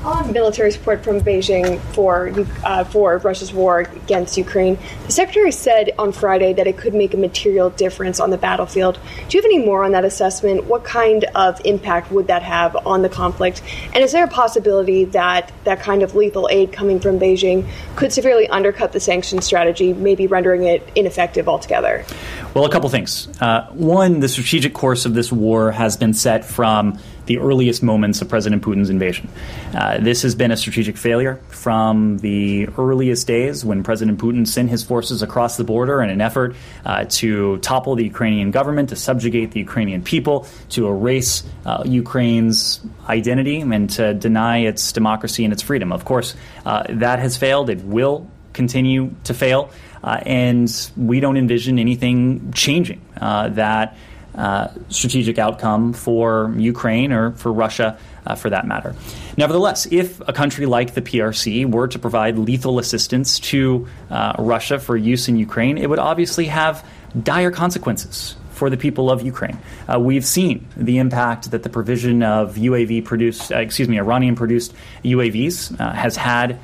On 0.03 0.33
military 0.33 0.71
support 0.71 1.03
from 1.03 1.21
Beijing 1.21 1.81
for 1.95 2.33
uh, 2.65 2.85
for 2.85 3.19
Russia's 3.19 3.53
war 3.53 3.81
against 3.81 4.37
Ukraine, 4.37 4.79
the 5.07 5.13
secretary 5.13 5.51
said 5.51 5.93
on 5.99 6.13
Friday 6.13 6.53
that 6.53 6.67
it 6.67 6.77
could 6.77 6.95
make 6.95 7.15
a 7.15 7.17
material 7.17 7.71
difference 7.71 8.21
on 8.21 8.31
the 8.31 8.37
battlefield. 8.37 8.99
Do 9.29 9.37
you 9.37 9.43
have 9.43 9.47
any 9.47 9.65
more 9.65 9.83
on 9.85 9.93
that 9.93 10.05
assessment? 10.05 10.65
What 10.65 10.85
kind 10.85 11.25
of 11.35 11.61
impact 11.65 12.11
would 12.11 12.27
that 12.27 12.43
have 12.43 12.77
on 12.87 13.03
the 13.03 13.09
conflict? 13.09 13.63
And 13.95 14.05
is 14.05 14.13
there 14.13 14.25
a 14.25 14.29
possibility 14.29 15.05
that 15.07 15.53
that 15.65 15.81
kind 15.81 16.03
of 16.03 16.15
lethal 16.15 16.49
aid 16.51 16.73
coming 16.73 17.01
from 17.01 17.19
Beijing 17.19 17.67
could 17.97 18.13
severely 18.13 18.49
undercut 18.49 18.93
the 18.93 19.01
sanctions 19.01 19.47
strategy, 19.47 19.93
maybe 19.93 20.27
rendering 20.27 20.65
it 20.65 20.87
ineffective 20.95 21.49
altogether? 21.49 22.05
Well, 22.53 22.67
a 22.67 22.71
couple 22.71 22.89
things. 22.91 23.29
Uh, 23.41 23.69
one, 23.71 24.21
the 24.21 24.29
strategic 24.29 24.75
course 24.75 25.07
of 25.07 25.15
this 25.15 25.33
war 25.33 25.73
has 25.73 25.97
been 25.97 26.15
set 26.15 26.45
from 26.45 26.99
the 27.27 27.39
earliest 27.39 27.83
moments 27.83 28.21
of 28.23 28.29
President 28.29 28.63
Putin's 28.63 28.91
invasion. 28.91 29.29
Uh, 29.75 29.99
this 29.99 30.23
has 30.23 30.35
been 30.35 30.51
a 30.51 30.57
strategic 30.57 30.97
failure 30.97 31.41
from 31.49 32.19
the 32.19 32.69
earliest 32.79 33.27
days 33.27 33.65
when 33.65 33.83
President 33.83 34.19
Putin 34.19 34.47
sent 34.47 34.71
his 34.71 34.83
forces 34.83 35.23
across 35.23 35.57
the 35.57 35.65
border 35.65 36.03
in 36.03 36.11
an 36.11 36.21
effort 36.21 36.55
uh, 36.85 37.05
to 37.09 37.59
topple 37.59 37.95
the 37.95 38.05
Ukrainian 38.05 38.51
government, 38.51 38.91
to 38.91 38.97
subjugate 38.97 39.53
the 39.53 39.61
Ukrainian 39.61 40.03
people, 40.03 40.47
to 40.71 40.87
erase 40.87 41.43
uh, 41.67 41.83
Ukraine's 41.87 42.81
identity, 43.09 43.61
and 43.61 43.91
to 43.91 44.15
deny 44.15 44.59
its 44.59 44.93
democracy 44.93 45.45
and 45.45 45.53
its 45.53 45.63
freedom. 45.63 45.93
Of 45.93 46.05
course, 46.05 46.35
uh, 46.67 46.85
that 46.89 47.19
has 47.19 47.37
failed. 47.37 47.71
It 47.71 47.83
will 47.83 48.31
continue 48.53 49.15
to 49.25 49.35
fail. 49.35 49.71
Uh, 50.03 50.21
and 50.27 50.91
we 50.97 51.19
don't 51.19 51.39
envision 51.39 51.79
anything 51.79 52.53
changing 52.53 53.01
uh, 53.21 53.49
that 53.49 53.97
uh, 54.35 54.69
strategic 54.89 55.39
outcome 55.39 55.93
for 55.93 56.53
Ukraine 56.57 57.13
or 57.13 57.33
for 57.33 57.53
Russia 57.53 57.99
uh, 58.27 58.35
for 58.35 58.51
that 58.51 58.67
matter. 58.67 58.95
Nevertheless, 59.37 59.87
if 59.91 60.21
a 60.27 60.33
country 60.33 60.67
like 60.67 60.95
the 60.95 61.03
PRC 61.03 61.71
were 61.71 61.89
to 61.89 61.99
provide 61.99 62.39
lethal 62.39 62.79
assistance 62.79 63.39
to 63.41 63.87
uh, 64.11 64.33
Russia 64.39 64.79
for 64.79 64.97
use 64.97 65.29
in 65.29 65.37
Ukraine, 65.37 65.79
it 65.79 65.89
would 65.89 65.99
obviously 65.99 66.47
have 66.47 66.87
dire 67.23 67.51
consequences 67.51 68.37
for 68.51 68.71
the 68.71 68.77
people 68.77 69.11
of 69.11 69.23
Ukraine. 69.23 69.59
Uh, 69.93 69.99
we've 69.99 70.25
seen 70.25 70.67
the 70.77 70.99
impact 70.99 71.51
that 71.51 71.63
the 71.63 71.71
provision 71.71 72.23
of 72.23 72.55
UAV 72.55 73.05
produced, 73.05 73.53
uh, 73.53 73.59
excuse 73.59 73.89
me, 73.89 73.99
Iranian 73.99 74.37
produced 74.37 74.75
UAVs 75.05 75.79
uh, 75.81 75.93
has 75.93 76.17
had 76.17 76.59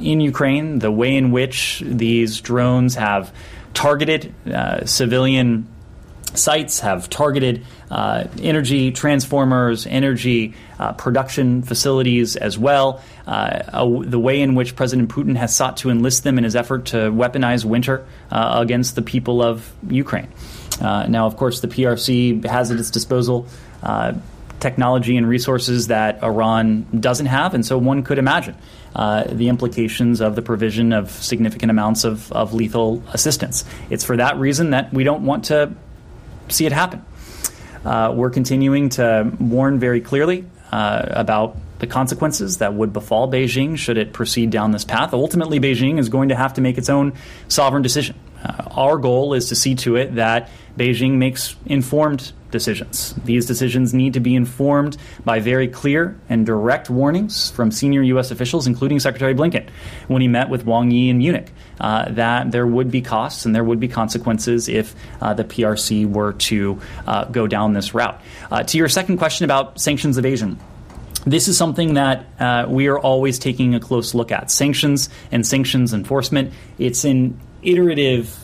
in 0.00 0.20
Ukraine, 0.20 0.78
the 0.78 0.92
way 0.92 1.16
in 1.16 1.32
which 1.32 1.82
these 1.84 2.40
drones 2.40 2.94
have 2.94 3.32
targeted 3.72 4.32
civilian 4.84 5.66
sites 6.34 6.80
have 6.80 7.08
targeted 7.10 7.64
uh, 7.90 8.24
energy 8.40 8.90
transformers, 8.92 9.86
energy 9.86 10.54
uh, 10.78 10.92
production 10.92 11.62
facilities 11.62 12.36
as 12.36 12.58
well. 12.58 13.02
Uh, 13.26 14.02
the 14.02 14.18
way 14.18 14.40
in 14.40 14.54
which 14.54 14.76
President 14.76 15.08
Putin 15.10 15.36
has 15.36 15.54
sought 15.54 15.78
to 15.78 15.90
enlist 15.90 16.24
them 16.24 16.38
in 16.38 16.44
his 16.44 16.54
effort 16.56 16.86
to 16.86 16.96
weaponize 17.10 17.64
winter 17.64 18.06
uh, 18.30 18.58
against 18.60 18.94
the 18.96 19.02
people 19.02 19.42
of 19.42 19.72
Ukraine. 19.88 20.28
Uh, 20.80 21.06
now, 21.06 21.26
of 21.26 21.36
course, 21.36 21.60
the 21.60 21.68
PRC 21.68 22.44
has 22.44 22.70
at 22.70 22.78
its 22.78 22.90
disposal 22.90 23.46
uh, 23.82 24.12
technology 24.60 25.16
and 25.16 25.28
resources 25.28 25.88
that 25.88 26.22
Iran 26.22 26.86
doesn't 26.98 27.26
have, 27.26 27.54
and 27.54 27.64
so 27.64 27.78
one 27.78 28.02
could 28.02 28.18
imagine. 28.18 28.56
Uh, 28.94 29.24
the 29.24 29.48
implications 29.48 30.20
of 30.20 30.36
the 30.36 30.42
provision 30.42 30.92
of 30.92 31.10
significant 31.10 31.68
amounts 31.68 32.04
of, 32.04 32.30
of 32.30 32.54
lethal 32.54 33.02
assistance. 33.12 33.64
It's 33.90 34.04
for 34.04 34.16
that 34.16 34.38
reason 34.38 34.70
that 34.70 34.92
we 34.92 35.02
don't 35.02 35.26
want 35.26 35.46
to 35.46 35.74
see 36.48 36.66
it 36.66 36.72
happen. 36.72 37.04
Uh, 37.84 38.12
we're 38.14 38.30
continuing 38.30 38.88
to 38.90 39.30
warn 39.38 39.78
very 39.78 40.00
clearly 40.00 40.44
uh, 40.72 41.04
about 41.10 41.56
the 41.80 41.86
consequences 41.86 42.58
that 42.58 42.72
would 42.72 42.92
befall 42.92 43.30
Beijing 43.30 43.76
should 43.76 43.98
it 43.98 44.12
proceed 44.12 44.50
down 44.50 44.70
this 44.70 44.84
path. 44.84 45.12
Ultimately, 45.12 45.60
Beijing 45.60 45.98
is 45.98 46.08
going 46.08 46.30
to 46.30 46.36
have 46.36 46.54
to 46.54 46.60
make 46.60 46.78
its 46.78 46.88
own 46.88 47.12
sovereign 47.48 47.82
decision. 47.82 48.16
Uh, 48.44 48.64
our 48.72 48.98
goal 48.98 49.34
is 49.34 49.48
to 49.48 49.56
see 49.56 49.74
to 49.76 49.96
it 49.96 50.14
that 50.16 50.50
Beijing 50.76 51.12
makes 51.12 51.56
informed 51.66 52.32
decisions. 52.50 53.14
These 53.24 53.46
decisions 53.46 53.92
need 53.92 54.14
to 54.14 54.20
be 54.20 54.34
informed 54.34 54.96
by 55.24 55.40
very 55.40 55.66
clear 55.66 56.16
and 56.28 56.46
direct 56.46 56.88
warnings 56.88 57.50
from 57.50 57.72
senior 57.72 58.02
U.S. 58.02 58.30
officials, 58.30 58.68
including 58.68 59.00
Secretary 59.00 59.34
Blinken, 59.34 59.68
when 60.06 60.22
he 60.22 60.28
met 60.28 60.48
with 60.48 60.64
Wang 60.64 60.90
Yi 60.92 61.10
in 61.10 61.18
Munich, 61.18 61.50
uh, 61.80 62.10
that 62.12 62.52
there 62.52 62.66
would 62.66 62.92
be 62.92 63.02
costs 63.02 63.44
and 63.44 63.54
there 63.54 63.64
would 63.64 63.80
be 63.80 63.88
consequences 63.88 64.68
if 64.68 64.94
uh, 65.20 65.34
the 65.34 65.44
PRC 65.44 66.08
were 66.08 66.32
to 66.34 66.80
uh, 67.06 67.24
go 67.24 67.48
down 67.48 67.72
this 67.72 67.92
route. 67.92 68.20
Uh, 68.52 68.62
to 68.62 68.78
your 68.78 68.88
second 68.88 69.18
question 69.18 69.44
about 69.44 69.80
sanctions 69.80 70.16
evasion. 70.16 70.58
This 71.26 71.48
is 71.48 71.56
something 71.56 71.94
that 71.94 72.26
uh, 72.38 72.66
we 72.68 72.86
are 72.88 72.98
always 72.98 73.38
taking 73.38 73.74
a 73.74 73.80
close 73.80 74.14
look 74.14 74.30
at. 74.30 74.50
Sanctions 74.50 75.08
and 75.32 75.46
sanctions 75.46 75.94
enforcement. 75.94 76.52
It's 76.78 77.04
an 77.04 77.40
iterative 77.64 78.36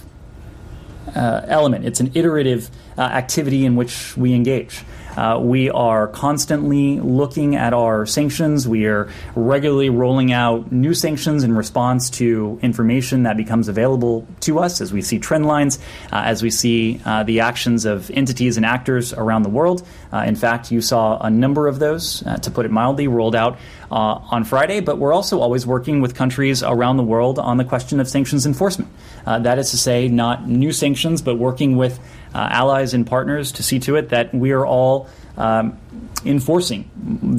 uh, 1.14 1.42
element. 1.46 1.84
It's 1.84 2.00
an 2.00 2.10
iterative 2.14 2.70
uh, 2.96 3.02
activity 3.02 3.64
in 3.64 3.76
which 3.76 4.16
we 4.16 4.34
engage. 4.34 4.82
Uh, 5.16 5.38
we 5.40 5.70
are 5.70 6.08
constantly 6.08 7.00
looking 7.00 7.56
at 7.56 7.72
our 7.72 8.06
sanctions. 8.06 8.68
We 8.68 8.86
are 8.86 9.10
regularly 9.34 9.90
rolling 9.90 10.32
out 10.32 10.70
new 10.70 10.94
sanctions 10.94 11.44
in 11.44 11.54
response 11.54 12.10
to 12.10 12.58
information 12.62 13.24
that 13.24 13.36
becomes 13.36 13.68
available 13.68 14.26
to 14.40 14.58
us 14.58 14.80
as 14.80 14.92
we 14.92 15.02
see 15.02 15.18
trend 15.18 15.46
lines, 15.46 15.78
uh, 16.12 16.22
as 16.24 16.42
we 16.42 16.50
see 16.50 17.00
uh, 17.04 17.22
the 17.24 17.40
actions 17.40 17.84
of 17.84 18.10
entities 18.10 18.56
and 18.56 18.64
actors 18.64 19.12
around 19.12 19.42
the 19.42 19.48
world. 19.48 19.86
Uh, 20.12 20.18
in 20.26 20.36
fact, 20.36 20.70
you 20.70 20.80
saw 20.80 21.18
a 21.20 21.30
number 21.30 21.68
of 21.68 21.78
those, 21.78 22.24
uh, 22.26 22.36
to 22.38 22.50
put 22.50 22.66
it 22.66 22.70
mildly, 22.70 23.08
rolled 23.08 23.34
out 23.34 23.58
uh, 23.90 23.94
on 24.30 24.44
Friday, 24.44 24.80
but 24.80 24.98
we're 24.98 25.12
also 25.12 25.40
always 25.40 25.66
working 25.66 26.00
with 26.00 26.14
countries 26.14 26.62
around 26.62 26.96
the 26.96 27.02
world 27.02 27.38
on 27.38 27.56
the 27.56 27.64
question 27.64 28.00
of 28.00 28.08
sanctions 28.08 28.46
enforcement. 28.46 28.90
that 29.24 29.58
is 29.58 29.70
to 29.70 29.78
say, 29.78 30.08
not 30.08 30.48
new 30.48 30.72
sanctions, 30.72 31.22
but 31.22 31.36
working 31.36 31.76
with 31.76 31.98
allies 32.34 32.94
and 32.94 33.06
partners 33.06 33.52
to 33.52 33.62
see 33.62 33.78
to 33.80 33.96
it 33.96 34.10
that 34.10 34.34
we 34.34 34.52
are 34.52 34.66
all 34.66 35.08
um, 35.36 35.78
enforcing 36.24 36.90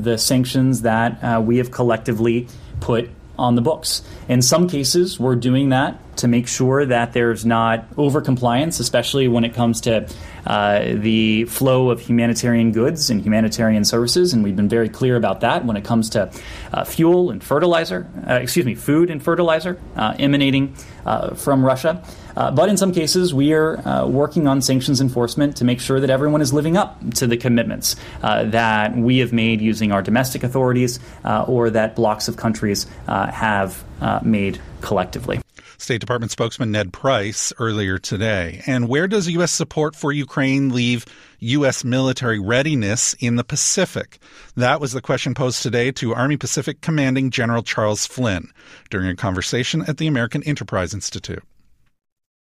the 0.04 0.18
sanctions 0.18 0.82
that 0.82 1.24
uh, 1.24 1.42
we 1.42 1.58
have 1.58 1.72
collectively 1.72 2.48
put 2.80 3.10
on 3.38 3.56
the 3.56 3.62
books. 3.62 4.04
In 4.28 4.42
some 4.42 4.68
cases, 4.68 5.20
we're 5.20 5.36
doing 5.36 5.70
that 5.70 6.00
to 6.18 6.28
make 6.28 6.48
sure 6.48 6.86
that 6.86 7.14
there's 7.14 7.46
not 7.46 7.90
overcompliance, 7.96 8.80
especially 8.80 9.28
when 9.28 9.44
it 9.44 9.54
comes 9.54 9.82
to 9.82 10.08
uh, 10.46 10.80
the 10.94 11.46
flow 11.46 11.90
of 11.90 12.00
humanitarian 12.00 12.72
goods 12.72 13.10
and 13.10 13.22
humanitarian 13.22 13.84
services. 13.84 14.34
And 14.34 14.44
we've 14.44 14.56
been 14.56 14.70
very 14.70 14.90
clear 14.90 15.16
about 15.16 15.42
that 15.42 15.66
when 15.66 15.78
it 15.78 15.84
comes 15.84 16.12
to 16.12 16.32
uh, 16.72 16.84
fuel 16.84 17.32
and 17.32 17.44
fertilizer, 17.44 18.08
uh, 18.28 18.34
excuse 18.34 18.66
me, 18.66 18.76
food 18.76 19.10
and 19.10 19.24
fertilizer 19.24 19.80
uh, 19.96 20.14
emanating 20.20 20.76
uh, 21.06 21.34
from 21.36 21.64
Russia. 21.66 22.04
Uh, 22.36 22.52
but 22.52 22.70
in 22.70 22.78
some 22.78 22.92
cases, 22.92 23.34
we 23.34 23.54
are 23.54 23.86
uh, 23.88 24.08
working 24.08 24.48
on 24.48 24.62
sanctions 24.62 25.02
enforcement 25.02 25.58
to 25.58 25.66
make 25.66 25.80
sure 25.80 26.00
that 26.00 26.10
everyone 26.10 26.42
is 26.42 26.54
living 26.54 26.78
up 26.78 27.14
to 27.16 27.28
the 27.28 27.38
commitments 27.38 27.96
uh, 28.24 28.44
that 28.46 28.96
we 28.96 29.18
have 29.20 29.34
made 29.34 29.62
using 29.62 29.92
our 29.92 30.02
domestic 30.02 30.44
authorities 30.44 31.00
uh, 31.26 31.44
or 31.48 31.70
that 31.70 31.96
blocks 31.96 32.28
of 32.28 32.38
countries 32.38 32.88
have 33.08 33.84
made 34.24 34.60
collectively. 34.82 35.42
State 35.82 36.00
Department 36.00 36.32
spokesman 36.32 36.72
Ned 36.72 36.94
Price 36.94 37.52
earlier 37.58 37.98
today. 37.98 38.62
And 38.68 38.88
where 38.88 39.08
does 39.08 39.28
U.S. 39.30 39.52
support 39.52 39.96
for 39.96 40.12
Ukraine 40.12 40.70
leave 40.70 41.06
U.S. 41.40 41.84
military 41.84 42.40
readiness 42.40 43.16
in 43.20 43.36
the 43.36 43.44
Pacific? 43.44 44.20
That 44.56 44.80
was 44.80 44.92
the 44.92 45.02
question 45.02 45.34
posed 45.34 45.64
today 45.64 45.92
to 45.94 46.14
Army 46.14 46.38
Pacific 46.38 46.82
Commanding 46.82 47.32
General 47.32 47.64
Charles 47.64 48.06
Flynn 48.06 48.52
during 48.92 49.08
a 49.08 49.16
conversation 49.16 49.84
at 49.88 49.98
the 49.98 50.06
American 50.06 50.44
Enterprise 50.44 50.94
Institute. 50.94 51.44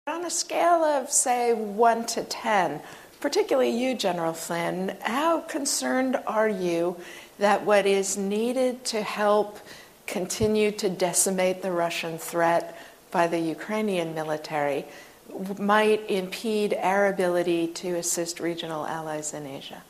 On 0.07 0.23
a 0.23 0.31
scale 0.31 0.85
of, 0.85 1.11
say, 1.11 1.55
1 1.55 2.07
to 2.07 2.25
10, 2.25 2.83
particularly 3.21 3.71
you, 3.71 3.95
General 3.95 4.35
Flynn, 4.35 4.99
how 5.01 5.41
concerned 5.41 6.19
are 6.27 6.49
you 6.49 6.99
that 7.39 7.65
what 7.65 7.87
is 7.87 8.19
needed 8.19 8.85
to 8.85 9.01
help 9.01 9.59
continue 10.07 10.71
to 10.73 10.91
decimate 10.91 11.63
the 11.63 11.73
Russian 11.73 12.19
threat 12.19 12.79
by 13.15 13.29
the 13.29 13.39
Ukrainian 13.39 14.13
military 14.13 14.85
might 15.59 16.11
impede 16.11 16.75
our 16.75 17.07
ability 17.07 17.69
to 17.69 17.95
assist 17.95 18.41
regional 18.41 18.85
allies 18.87 19.33
in 19.33 19.47
Asia? 19.47 19.83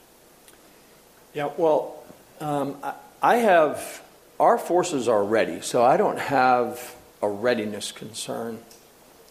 Yeah, 1.33 1.49
well, 1.57 2.05
um, 2.41 2.77
I 3.23 3.37
have, 3.37 4.03
our 4.39 4.59
forces 4.59 5.09
are 5.09 5.25
ready, 5.25 5.63
so 5.63 5.83
I 5.83 5.97
don't 5.97 6.19
have 6.19 6.95
a 7.23 7.29
readiness 7.29 7.91
concern. 7.91 8.59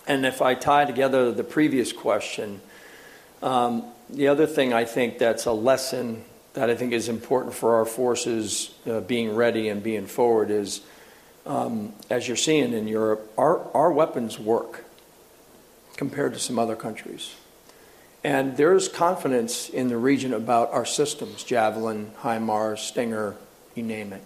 And 0.07 0.25
if 0.25 0.41
I 0.41 0.55
tie 0.55 0.85
together 0.85 1.31
the 1.31 1.43
previous 1.43 1.93
question, 1.93 2.59
um, 3.43 3.85
the 4.09 4.27
other 4.27 4.47
thing 4.47 4.73
I 4.73 4.85
think 4.85 5.19
that's 5.19 5.45
a 5.45 5.53
lesson 5.53 6.23
that 6.53 6.69
I 6.69 6.75
think 6.75 6.93
is 6.93 7.09
important 7.09 7.53
for 7.53 7.75
our 7.75 7.85
forces 7.85 8.73
uh, 8.89 9.01
being 9.01 9.35
ready 9.35 9.69
and 9.69 9.81
being 9.83 10.07
forward 10.07 10.49
is 10.49 10.81
um, 11.45 11.93
as 12.09 12.27
you're 12.27 12.37
seeing 12.37 12.73
in 12.73 12.87
Europe, 12.87 13.31
our, 13.37 13.69
our 13.73 13.91
weapons 13.91 14.39
work 14.39 14.85
compared 15.97 16.33
to 16.33 16.39
some 16.39 16.57
other 16.57 16.75
countries. 16.75 17.35
And 18.23 18.55
there's 18.55 18.87
confidence 18.87 19.69
in 19.69 19.89
the 19.89 19.97
region 19.97 20.33
about 20.33 20.71
our 20.71 20.85
systems 20.85 21.43
Javelin, 21.43 22.11
HIMARS, 22.21 22.79
Stinger, 22.79 23.35
you 23.75 23.83
name 23.83 24.13
it. 24.13 24.21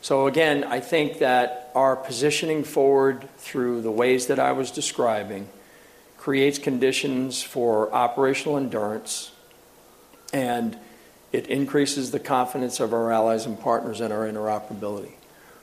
So, 0.00 0.26
again, 0.26 0.64
I 0.64 0.80
think 0.80 1.18
that 1.18 1.70
our 1.74 1.96
positioning 1.96 2.64
forward 2.64 3.28
through 3.38 3.82
the 3.82 3.90
ways 3.90 4.26
that 4.26 4.38
I 4.38 4.52
was 4.52 4.70
describing 4.70 5.48
creates 6.18 6.58
conditions 6.58 7.42
for 7.42 7.92
operational 7.92 8.56
endurance 8.56 9.32
and 10.32 10.76
it 11.32 11.46
increases 11.46 12.10
the 12.10 12.20
confidence 12.20 12.78
of 12.80 12.92
our 12.92 13.12
allies 13.12 13.46
and 13.46 13.58
partners 13.58 14.00
in 14.00 14.12
our 14.12 14.26
interoperability. 14.26 15.12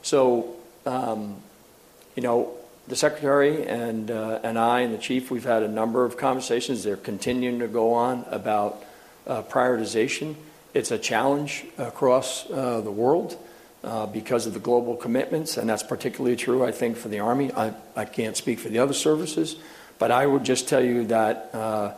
So, 0.01 0.55
um, 0.89 1.35
you 2.15 2.23
know, 2.23 2.51
the 2.87 2.95
secretary 2.95 3.67
and 3.67 4.09
uh, 4.09 4.39
and 4.43 4.57
I 4.57 4.81
and 4.81 4.93
the 4.93 4.97
chief, 4.97 5.29
we've 5.29 5.45
had 5.45 5.61
a 5.61 5.67
number 5.67 6.03
of 6.03 6.17
conversations. 6.17 6.83
They're 6.83 6.97
continuing 6.97 7.59
to 7.59 7.67
go 7.67 7.93
on 7.93 8.25
about 8.29 8.83
uh, 9.27 9.43
prioritization. 9.43 10.35
It's 10.73 10.91
a 10.91 10.97
challenge 10.97 11.65
across 11.77 12.49
uh, 12.49 12.81
the 12.81 12.91
world 12.91 13.37
uh, 13.83 14.07
because 14.07 14.47
of 14.47 14.53
the 14.53 14.59
global 14.59 14.95
commitments, 14.95 15.57
and 15.57 15.69
that's 15.69 15.83
particularly 15.83 16.35
true, 16.35 16.65
I 16.65 16.71
think, 16.71 16.97
for 16.97 17.09
the 17.09 17.19
Army. 17.19 17.51
I, 17.53 17.73
I 17.95 18.05
can't 18.05 18.35
speak 18.35 18.59
for 18.59 18.69
the 18.69 18.79
other 18.79 18.93
services, 18.93 19.55
but 19.99 20.11
I 20.11 20.25
would 20.25 20.43
just 20.43 20.67
tell 20.67 20.83
you 20.83 21.05
that 21.07 21.51
uh, 21.53 21.93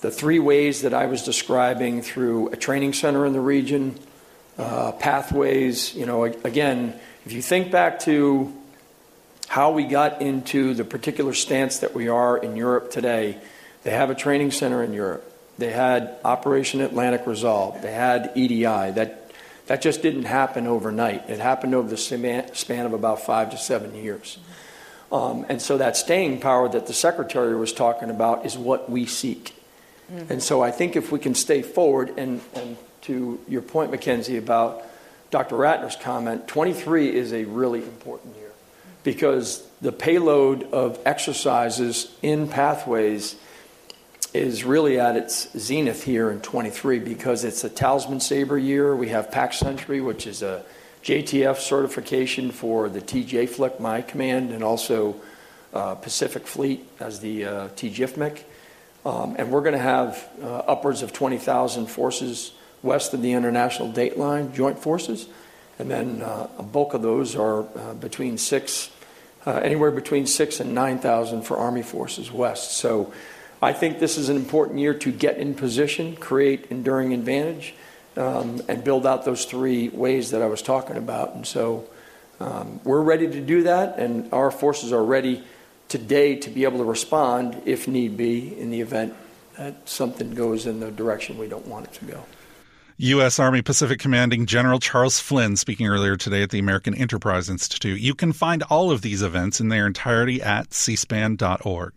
the 0.00 0.10
three 0.10 0.40
ways 0.40 0.82
that 0.82 0.92
I 0.92 1.06
was 1.06 1.22
describing 1.22 2.02
through 2.02 2.48
a 2.48 2.56
training 2.56 2.92
center 2.92 3.26
in 3.26 3.32
the 3.32 3.40
region, 3.40 3.98
uh, 4.58 4.92
pathways, 4.92 5.94
you 5.94 6.06
know, 6.06 6.24
again 6.24 6.98
if 7.24 7.32
you 7.32 7.42
think 7.42 7.70
back 7.70 8.00
to 8.00 8.52
how 9.48 9.72
we 9.72 9.84
got 9.84 10.22
into 10.22 10.74
the 10.74 10.84
particular 10.84 11.34
stance 11.34 11.78
that 11.78 11.94
we 11.94 12.08
are 12.08 12.36
in 12.36 12.56
Europe 12.56 12.90
today, 12.90 13.38
they 13.84 13.90
have 13.90 14.10
a 14.10 14.14
training 14.14 14.50
center 14.50 14.82
in 14.82 14.92
Europe. 14.92 15.28
They 15.58 15.70
had 15.70 16.16
Operation 16.24 16.80
Atlantic 16.80 17.26
Resolve. 17.26 17.82
They 17.82 17.92
had 17.92 18.32
EDI. 18.34 18.62
That, 18.92 19.30
that 19.66 19.82
just 19.82 20.02
didn't 20.02 20.24
happen 20.24 20.66
overnight. 20.66 21.28
It 21.28 21.38
happened 21.38 21.74
over 21.74 21.88
the 21.88 21.96
span 21.96 22.86
of 22.86 22.92
about 22.92 23.20
five 23.22 23.50
to 23.50 23.58
seven 23.58 23.94
years. 23.94 24.38
Um, 25.12 25.44
and 25.48 25.60
so 25.60 25.76
that 25.76 25.96
staying 25.96 26.40
power 26.40 26.68
that 26.70 26.86
the 26.86 26.94
secretary 26.94 27.54
was 27.54 27.72
talking 27.72 28.08
about 28.08 28.46
is 28.46 28.56
what 28.56 28.90
we 28.90 29.04
seek. 29.04 29.54
Mm-hmm. 30.10 30.32
And 30.32 30.42
so 30.42 30.62
I 30.62 30.70
think 30.70 30.96
if 30.96 31.12
we 31.12 31.18
can 31.18 31.34
stay 31.34 31.60
forward, 31.60 32.14
and, 32.16 32.40
and 32.54 32.78
to 33.02 33.38
your 33.46 33.62
point, 33.62 33.90
Mackenzie, 33.90 34.38
about 34.38 34.82
Dr. 35.32 35.56
Ratner's 35.56 35.96
comment, 35.96 36.46
23 36.46 37.16
is 37.16 37.32
a 37.32 37.44
really 37.44 37.78
important 37.78 38.36
year 38.36 38.50
because 39.02 39.66
the 39.80 39.90
payload 39.90 40.62
of 40.74 40.98
exercises 41.06 42.14
in 42.20 42.46
pathways 42.46 43.36
is 44.34 44.62
really 44.62 45.00
at 45.00 45.16
its 45.16 45.48
zenith 45.58 46.04
here 46.04 46.30
in 46.30 46.40
23 46.40 46.98
because 46.98 47.44
it's 47.44 47.64
a 47.64 47.70
Talisman 47.70 48.20
Sabre 48.20 48.58
year. 48.58 48.94
We 48.94 49.08
have 49.08 49.30
PAC 49.30 49.54
Sentry, 49.54 50.02
which 50.02 50.26
is 50.26 50.42
a 50.42 50.66
JTF 51.02 51.56
certification 51.56 52.50
for 52.50 52.90
the 52.90 53.00
TJFLC, 53.00 53.80
my 53.80 54.02
command, 54.02 54.50
and 54.50 54.62
also 54.62 55.16
uh, 55.72 55.94
Pacific 55.94 56.46
Fleet 56.46 56.86
as 57.00 57.20
the 57.20 57.46
uh, 57.46 57.68
TJFMIC. 57.68 58.42
Um, 59.06 59.36
and 59.38 59.50
we're 59.50 59.62
going 59.62 59.72
to 59.72 59.78
have 59.78 60.28
uh, 60.42 60.46
upwards 60.46 61.00
of 61.00 61.14
20,000 61.14 61.86
forces 61.86 62.52
west 62.82 63.14
of 63.14 63.22
the 63.22 63.32
international 63.32 63.90
date 63.90 64.18
line, 64.18 64.52
joint 64.52 64.78
forces. 64.78 65.28
And 65.78 65.90
then 65.90 66.22
uh, 66.22 66.48
a 66.58 66.62
bulk 66.62 66.94
of 66.94 67.02
those 67.02 67.34
are 67.34 67.60
uh, 67.78 67.94
between 67.94 68.38
six, 68.38 68.90
uh, 69.46 69.52
anywhere 69.52 69.90
between 69.90 70.26
six 70.26 70.60
and 70.60 70.74
9,000 70.74 71.42
for 71.42 71.56
Army 71.56 71.82
forces 71.82 72.30
west. 72.30 72.72
So 72.72 73.12
I 73.60 73.72
think 73.72 73.98
this 73.98 74.18
is 74.18 74.28
an 74.28 74.36
important 74.36 74.78
year 74.78 74.94
to 74.94 75.12
get 75.12 75.38
in 75.38 75.54
position, 75.54 76.16
create 76.16 76.66
enduring 76.70 77.12
advantage, 77.12 77.74
um, 78.16 78.60
and 78.68 78.84
build 78.84 79.06
out 79.06 79.24
those 79.24 79.44
three 79.44 79.88
ways 79.88 80.32
that 80.32 80.42
I 80.42 80.46
was 80.46 80.62
talking 80.62 80.96
about. 80.96 81.34
And 81.34 81.46
so 81.46 81.88
um, 82.40 82.80
we're 82.84 83.00
ready 83.00 83.28
to 83.28 83.40
do 83.40 83.62
that, 83.62 83.98
and 83.98 84.32
our 84.32 84.50
forces 84.50 84.92
are 84.92 85.02
ready 85.02 85.44
today 85.88 86.36
to 86.36 86.50
be 86.50 86.64
able 86.64 86.78
to 86.78 86.84
respond 86.84 87.62
if 87.64 87.86
need 87.86 88.16
be 88.16 88.58
in 88.58 88.70
the 88.70 88.80
event 88.80 89.14
that 89.56 89.88
something 89.88 90.34
goes 90.34 90.66
in 90.66 90.80
the 90.80 90.90
direction 90.90 91.38
we 91.38 91.46
don't 91.46 91.66
want 91.66 91.86
it 91.86 91.92
to 91.92 92.04
go. 92.04 92.24
U.S. 93.02 93.40
Army 93.40 93.62
Pacific 93.62 93.98
Commanding 93.98 94.46
General 94.46 94.78
Charles 94.78 95.18
Flynn 95.18 95.56
speaking 95.56 95.88
earlier 95.88 96.16
today 96.16 96.44
at 96.44 96.50
the 96.50 96.60
American 96.60 96.94
Enterprise 96.94 97.50
Institute. 97.50 98.00
You 98.00 98.14
can 98.14 98.32
find 98.32 98.62
all 98.70 98.92
of 98.92 99.02
these 99.02 99.22
events 99.22 99.58
in 99.58 99.70
their 99.70 99.88
entirety 99.88 100.40
at 100.40 100.70
cspan.org. 100.70 101.94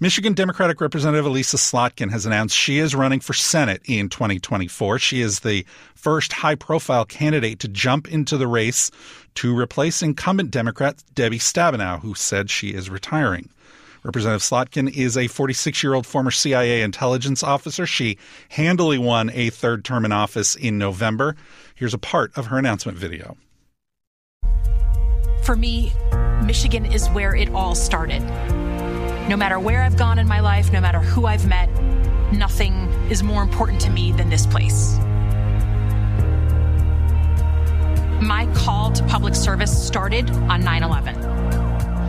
Michigan 0.00 0.32
Democratic 0.32 0.80
Representative 0.80 1.24
Elissa 1.24 1.56
Slotkin 1.56 2.10
has 2.10 2.26
announced 2.26 2.56
she 2.56 2.80
is 2.80 2.96
running 2.96 3.20
for 3.20 3.32
Senate 3.32 3.80
in 3.84 4.08
2024. 4.08 4.98
She 4.98 5.20
is 5.20 5.38
the 5.38 5.64
first 5.94 6.32
high 6.32 6.56
profile 6.56 7.04
candidate 7.04 7.60
to 7.60 7.68
jump 7.68 8.08
into 8.08 8.36
the 8.36 8.48
race 8.48 8.90
to 9.36 9.56
replace 9.56 10.02
incumbent 10.02 10.50
Democrat 10.50 11.00
Debbie 11.14 11.38
Stabenow, 11.38 12.00
who 12.00 12.16
said 12.16 12.50
she 12.50 12.74
is 12.74 12.90
retiring. 12.90 13.50
Representative 14.04 14.42
Slotkin 14.42 14.94
is 14.94 15.16
a 15.16 15.28
46 15.28 15.82
year 15.82 15.94
old 15.94 16.06
former 16.06 16.30
CIA 16.30 16.82
intelligence 16.82 17.42
officer. 17.42 17.86
She 17.86 18.18
handily 18.50 18.98
won 18.98 19.30
a 19.32 19.48
third 19.48 19.82
term 19.82 20.04
in 20.04 20.12
office 20.12 20.54
in 20.54 20.76
November. 20.76 21.36
Here's 21.74 21.94
a 21.94 21.98
part 21.98 22.36
of 22.36 22.46
her 22.46 22.58
announcement 22.58 22.98
video. 22.98 23.38
For 25.42 25.56
me, 25.56 25.92
Michigan 26.44 26.84
is 26.84 27.08
where 27.08 27.34
it 27.34 27.48
all 27.50 27.74
started. 27.74 28.20
No 29.28 29.36
matter 29.38 29.58
where 29.58 29.82
I've 29.82 29.96
gone 29.96 30.18
in 30.18 30.28
my 30.28 30.40
life, 30.40 30.70
no 30.70 30.82
matter 30.82 31.00
who 31.00 31.24
I've 31.24 31.48
met, 31.48 31.70
nothing 32.30 32.74
is 33.10 33.22
more 33.22 33.42
important 33.42 33.80
to 33.82 33.90
me 33.90 34.12
than 34.12 34.28
this 34.28 34.46
place. 34.46 34.98
My 38.20 38.50
call 38.54 38.92
to 38.92 39.02
public 39.04 39.34
service 39.34 39.86
started 39.86 40.30
on 40.30 40.62
9 40.62 40.82
11. 40.82 41.43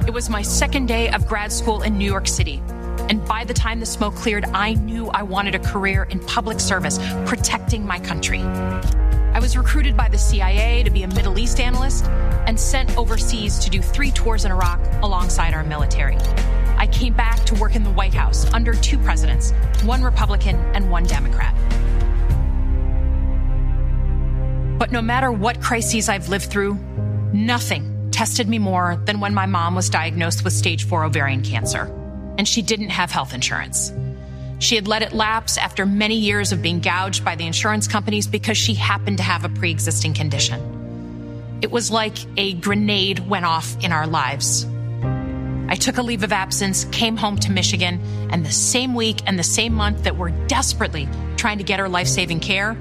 It 0.07 0.13
was 0.13 0.29
my 0.29 0.43
second 0.43 0.85
day 0.85 1.09
of 1.09 1.25
grad 1.25 1.51
school 1.51 1.81
in 1.81 1.97
New 1.97 2.05
York 2.05 2.27
City. 2.27 2.61
And 3.09 3.25
by 3.25 3.43
the 3.43 3.55
time 3.55 3.79
the 3.79 3.87
smoke 3.87 4.13
cleared, 4.13 4.45
I 4.45 4.75
knew 4.75 5.07
I 5.07 5.23
wanted 5.23 5.55
a 5.55 5.59
career 5.59 6.03
in 6.03 6.19
public 6.19 6.59
service, 6.59 6.99
protecting 7.25 7.83
my 7.87 7.97
country. 7.99 8.41
I 8.41 9.39
was 9.39 9.57
recruited 9.57 9.97
by 9.97 10.09
the 10.09 10.17
CIA 10.19 10.83
to 10.83 10.91
be 10.91 11.01
a 11.01 11.07
Middle 11.07 11.39
East 11.39 11.59
analyst 11.59 12.05
and 12.45 12.59
sent 12.59 12.95
overseas 12.99 13.57
to 13.57 13.69
do 13.71 13.81
three 13.81 14.11
tours 14.11 14.45
in 14.45 14.51
Iraq 14.51 14.79
alongside 15.01 15.55
our 15.55 15.63
military. 15.63 16.17
I 16.77 16.85
came 16.85 17.13
back 17.13 17.43
to 17.45 17.55
work 17.55 17.75
in 17.75 17.83
the 17.83 17.89
White 17.89 18.13
House 18.13 18.45
under 18.53 18.75
two 18.75 18.99
presidents, 18.99 19.53
one 19.83 20.03
Republican 20.03 20.57
and 20.75 20.91
one 20.91 21.05
Democrat. 21.05 21.55
But 24.77 24.91
no 24.91 25.01
matter 25.01 25.31
what 25.31 25.61
crises 25.61 26.09
I've 26.09 26.29
lived 26.29 26.45
through, 26.45 26.75
nothing 27.33 27.94
tested 28.15 28.47
me 28.47 28.57
more 28.57 28.95
than 29.03 29.19
when 29.19 29.33
my 29.33 29.45
mom 29.45 29.75
was 29.75 29.89
diagnosed 29.89 30.45
with 30.45 30.53
stage 30.53 30.85
4 30.85 31.03
ovarian 31.03 31.41
cancer, 31.41 31.93
and 32.37 32.47
she 32.47 32.61
didn't 32.61 32.91
have 32.91 33.11
health 33.11 33.33
insurance. 33.33 33.91
She 34.59 34.75
had 34.75 34.87
let 34.87 35.01
it 35.01 35.11
lapse 35.11 35.57
after 35.57 35.85
many 35.85 36.15
years 36.15 36.53
of 36.53 36.61
being 36.61 36.79
gouged 36.79 37.25
by 37.25 37.35
the 37.35 37.45
insurance 37.45 37.89
companies 37.89 38.25
because 38.25 38.57
she 38.57 38.73
happened 38.73 39.17
to 39.17 39.23
have 39.23 39.43
a 39.43 39.49
pre 39.49 39.69
existing 39.69 40.13
condition. 40.13 41.59
It 41.61 41.71
was 41.71 41.91
like 41.91 42.15
a 42.37 42.53
grenade 42.53 43.19
went 43.27 43.43
off 43.43 43.83
in 43.83 43.91
our 43.91 44.07
lives. 44.07 44.65
I 45.67 45.75
took 45.75 45.97
a 45.97 46.01
leave 46.01 46.23
of 46.23 46.31
absence, 46.31 46.85
came 46.85 47.17
home 47.17 47.37
to 47.39 47.51
Michigan, 47.51 47.99
and 48.31 48.45
the 48.45 48.51
same 48.51 48.95
week 48.95 49.23
and 49.25 49.37
the 49.37 49.43
same 49.43 49.73
month 49.73 50.03
that 50.03 50.15
we're 50.15 50.29
desperately 50.47 51.09
trying 51.35 51.57
to 51.57 51.65
get 51.65 51.81
her 51.81 51.89
life 51.89 52.07
saving 52.07 52.39
care 52.39 52.77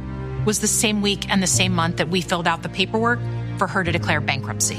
was 0.47 0.61
the 0.61 0.69
same 0.69 1.03
week 1.03 1.29
and 1.29 1.43
the 1.43 1.49
same 1.49 1.75
month 1.75 1.97
that 1.97 2.09
we 2.09 2.21
filled 2.21 2.47
out 2.47 2.63
the 2.63 2.69
paperwork 2.69 3.19
for 3.59 3.67
her 3.67 3.83
to 3.83 3.91
declare 3.91 4.21
bankruptcy. 4.21 4.79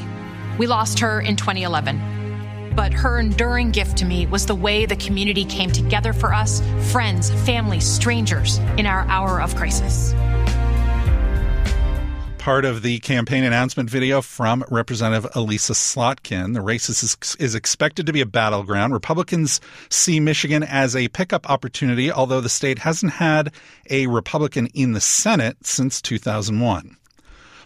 We 0.58 0.68
lost 0.68 1.00
her 1.00 1.22
in 1.22 1.36
2011. 1.36 2.74
But 2.76 2.94
her 2.94 3.20
enduring 3.20 3.72
gift 3.72 3.98
to 3.98 4.06
me 4.06 4.28
was 4.28 4.46
the 4.46 4.56
way 4.56 4.86
the 4.86 4.98
community 4.98 5.46
came 5.46 5.72
together 5.72 6.12
for 6.12 6.34
us, 6.34 6.62
friends, 6.92 7.32
family, 7.46 7.80
strangers, 7.80 8.58
in 8.78 8.86
our 8.86 9.06
hour 9.08 9.42
of 9.42 9.56
crisis 9.56 10.14
part 12.46 12.64
of 12.64 12.84
the 12.84 13.00
campaign 13.00 13.44
announcement 13.44 13.90
video 13.90 14.22
from 14.22 14.64
Representative 14.70 15.28
Elissa 15.36 15.74
Slotkin. 15.74 16.54
The 16.54 16.62
race 16.62 16.90
is, 16.90 17.18
is 17.40 17.56
expected 17.56 18.06
to 18.06 18.14
be 18.14 18.22
a 18.22 18.26
battleground. 18.28 18.94
Republicans 18.94 19.60
see 19.90 20.20
Michigan 20.20 20.62
as 20.62 20.96
a 20.96 21.08
pickup 21.08 21.50
opportunity, 21.50 22.12
although 22.12 22.42
the 22.42 22.48
state 22.48 22.78
hasn't 22.78 23.14
had 23.14 23.52
a 23.90 24.06
Republican 24.06 24.68
in 24.76 24.92
the 24.92 25.02
Senate 25.02 25.58
since 25.66 26.04
2001. 26.04 26.96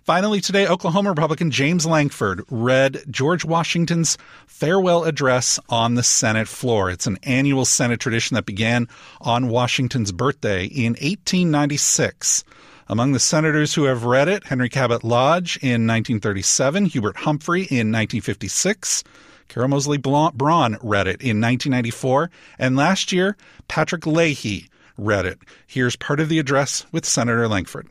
Finally, 0.09 0.41
today, 0.41 0.65
Oklahoma 0.65 1.09
Republican 1.09 1.51
James 1.51 1.85
Lankford 1.85 2.43
read 2.49 3.03
George 3.11 3.45
Washington's 3.45 4.17
farewell 4.47 5.03
address 5.03 5.59
on 5.69 5.93
the 5.93 6.01
Senate 6.01 6.47
floor. 6.47 6.89
It's 6.89 7.05
an 7.05 7.19
annual 7.21 7.63
Senate 7.63 7.99
tradition 7.99 8.33
that 8.33 8.47
began 8.47 8.87
on 9.21 9.49
Washington's 9.49 10.11
birthday 10.11 10.65
in 10.65 10.93
1896. 10.93 12.43
Among 12.87 13.11
the 13.11 13.19
senators 13.19 13.75
who 13.75 13.83
have 13.83 14.03
read 14.03 14.27
it, 14.27 14.45
Henry 14.45 14.67
Cabot 14.67 15.03
Lodge 15.03 15.57
in 15.57 15.85
1937, 15.85 16.85
Hubert 16.85 17.17
Humphrey 17.17 17.61
in 17.65 17.91
1956, 17.91 19.03
Carol 19.47 19.69
Moseley 19.69 19.99
Braun 19.99 20.79
read 20.81 21.05
it 21.05 21.21
in 21.21 21.39
1994, 21.39 22.31
and 22.57 22.75
last 22.75 23.11
year, 23.11 23.37
Patrick 23.67 24.07
Leahy 24.07 24.71
read 24.97 25.27
it. 25.27 25.37
Here's 25.67 25.95
part 25.95 26.19
of 26.19 26.29
the 26.29 26.39
address 26.39 26.87
with 26.91 27.05
Senator 27.05 27.47
Lankford. 27.47 27.87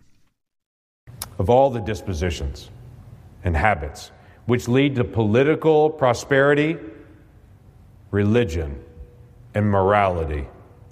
Of 1.38 1.50
all 1.50 1.70
the 1.70 1.80
dispositions 1.80 2.70
and 3.44 3.56
habits 3.56 4.10
which 4.46 4.66
lead 4.66 4.96
to 4.96 5.04
political 5.04 5.90
prosperity, 5.90 6.78
religion 8.10 8.82
and 9.54 9.70
morality 9.70 10.46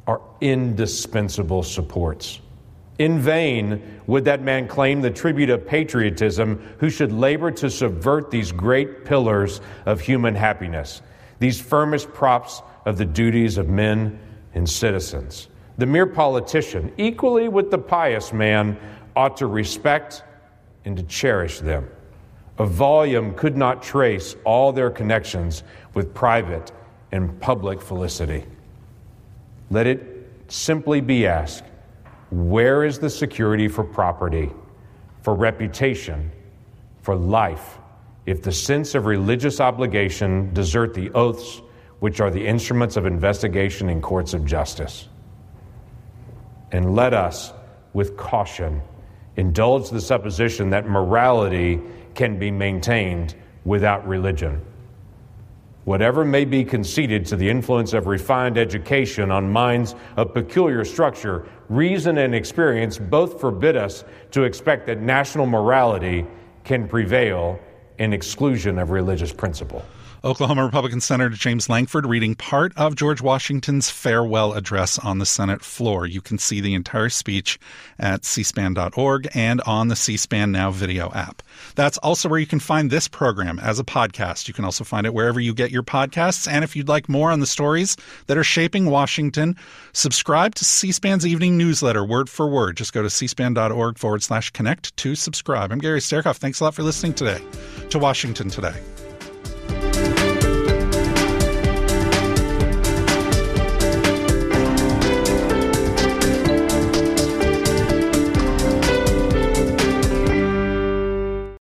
are 0.07 0.21
indispensable 0.41 1.63
supports. 1.63 2.41
In 2.99 3.19
vain 3.19 4.01
would 4.07 4.25
that 4.25 4.43
man 4.43 4.69
claim 4.69 5.01
the 5.01 5.11
tribute 5.11 5.51
of 5.51 5.67
patriotism 5.67 6.77
who 6.79 6.89
should 6.89 7.13
labor 7.13 7.51
to 7.53 7.71
subvert 7.71 8.31
these 8.31 8.53
great 8.53 9.05
pillars 9.05 9.61
of 9.85 10.01
human 10.01 10.35
happiness, 10.35 11.03
these 11.39 11.61
firmest 11.61 12.13
props 12.13 12.63
of 12.87 12.97
the 12.97 13.05
duties 13.05 13.59
of 13.59 13.69
men 13.69 14.19
and 14.55 14.69
citizens. 14.69 15.49
The 15.79 15.87
mere 15.87 16.07
politician, 16.07 16.93
equally 16.97 17.49
with 17.49 17.71
the 17.71 17.79
pious 17.79 18.33
man, 18.33 18.79
ought 19.17 19.39
to 19.39 19.47
respect 19.47 20.23
and 20.85 20.97
to 20.99 21.03
cherish 21.03 21.59
them. 21.59 21.89
A 22.59 22.67
volume 22.67 23.35
could 23.35 23.57
not 23.57 23.83
trace 23.83 24.37
all 24.45 24.73
their 24.73 24.91
connections 24.91 25.63
with 25.95 26.15
private 26.15 26.71
and 27.11 27.39
public 27.41 27.81
felicity. 27.83 28.45
Let 29.71 29.87
it 29.87 30.31
simply 30.49 31.01
be 31.01 31.27
asked 31.27 31.65
where 32.31 32.85
is 32.85 32.99
the 32.99 33.11
security 33.11 33.69
for 33.69 33.85
property, 33.85 34.51
for 35.23 35.35
reputation, 35.35 36.31
for 37.03 37.15
life, 37.15 37.79
if 38.27 38.43
the 38.43 38.53
sense 38.53 38.95
of 38.95 39.07
religious 39.07 39.61
obligation 39.61 40.53
desert 40.53 40.95
the 40.95 41.11
oaths 41.11 41.63
which 42.01 42.21
are 42.21 42.31
the 42.31 42.47
instruments 42.47 42.97
of 42.97 43.07
investigation 43.07 43.89
in 43.89 44.01
courts 44.01 44.35
of 44.35 44.45
justice? 44.45 45.09
And 46.73 46.95
let 46.95 47.15
us, 47.15 47.53
with 47.93 48.17
caution, 48.17 48.83
indulge 49.37 49.91
the 49.91 50.01
supposition 50.01 50.71
that 50.71 50.89
morality 50.89 51.81
can 52.15 52.39
be 52.39 52.51
maintained 52.51 53.35
without 53.65 54.07
religion. 54.07 54.61
Whatever 55.85 56.25
may 56.25 56.45
be 56.45 56.65
conceded 56.65 57.25
to 57.27 57.37
the 57.37 57.49
influence 57.49 57.93
of 57.93 58.09
refined 58.09 58.59
education 58.59 59.31
on 59.31 59.53
minds 59.53 59.95
of 60.17 60.35
peculiar 60.35 60.85
structure, 60.85 61.47
reason 61.69 62.19
and 62.19 62.35
experience 62.35 62.99
both 62.99 63.41
forbid 63.41 63.77
us 63.77 64.05
to 64.33 64.43
expect 64.43 64.87
that 64.87 65.01
national 65.01 65.47
morality 65.47 66.27
can 66.65 66.89
prevail 66.89 67.61
in 67.99 68.13
exclusion 68.13 68.79
of 68.81 68.91
religious 68.91 69.33
principle. 69.33 69.85
Oklahoma 70.27 70.65
Republican 70.65 71.01
Senator 71.01 71.37
James 71.37 71.69
Lankford 71.69 72.05
reading 72.05 72.35
part 72.35 72.73
of 72.77 72.97
George 72.97 73.21
Washington's 73.21 73.91
farewell 73.91 74.55
address 74.55 74.99
on 74.99 75.21
the 75.21 75.25
Senate 75.25 75.63
floor. 75.63 76.05
You 76.05 76.21
can 76.21 76.37
see 76.37 76.61
the 76.61 76.75
entire 76.75 77.11
speech 77.11 77.61
at 78.01 78.23
cspan.org 78.23 79.29
and 79.35 79.61
on 79.61 79.87
the 79.87 79.95
C-SPAN 79.95 80.51
Now 80.51 80.73
video 80.73 81.13
app. 81.13 81.43
That's 81.77 81.97
also 81.99 82.29
where 82.29 82.41
you 82.41 82.47
can 82.47 82.59
find 82.59 82.91
this 82.91 83.07
program 83.07 83.61
as 83.61 83.79
a 83.79 83.85
podcast. 83.85 84.49
You 84.49 84.55
can 84.55 84.65
also 84.65 84.83
find 84.83 85.07
it 85.07 85.15
wherever 85.15 85.39
you 85.39 85.55
get 85.55 85.71
your 85.71 85.85
podcasts. 85.85 86.51
And 86.51 86.65
if 86.65 86.75
you'd 86.75 86.89
like 86.89 87.09
more 87.09 87.31
on 87.31 87.39
the 87.39 87.47
stories 87.47 87.97
that 88.27 88.37
are 88.37 88.43
shaping 88.43 88.87
Washington, 88.87 89.55
subscribe 89.93 90.57
to 90.57 90.65
C-SPAN's 90.65 91.25
evening 91.25 91.57
newsletter, 91.57 92.05
word 92.05 92.29
for 92.29 92.49
word. 92.49 92.77
Just 92.77 92.93
go 92.93 93.03
to 93.03 93.09
cspan.org 93.09 93.97
forward 93.97 94.25
slash 94.25 94.51
connect 94.51 94.97
to 94.97 95.15
subscribe. 95.15 95.71
I'm 95.71 95.79
Gary 95.79 96.01
Stairkoff. 96.01 96.39
Thanks 96.39 96.59
a 96.59 96.65
lot 96.65 96.75
for 96.75 96.83
listening 96.83 97.15
today 97.15 97.41
to 97.91 98.01
Washington 98.01 98.51
Today. 98.51 98.75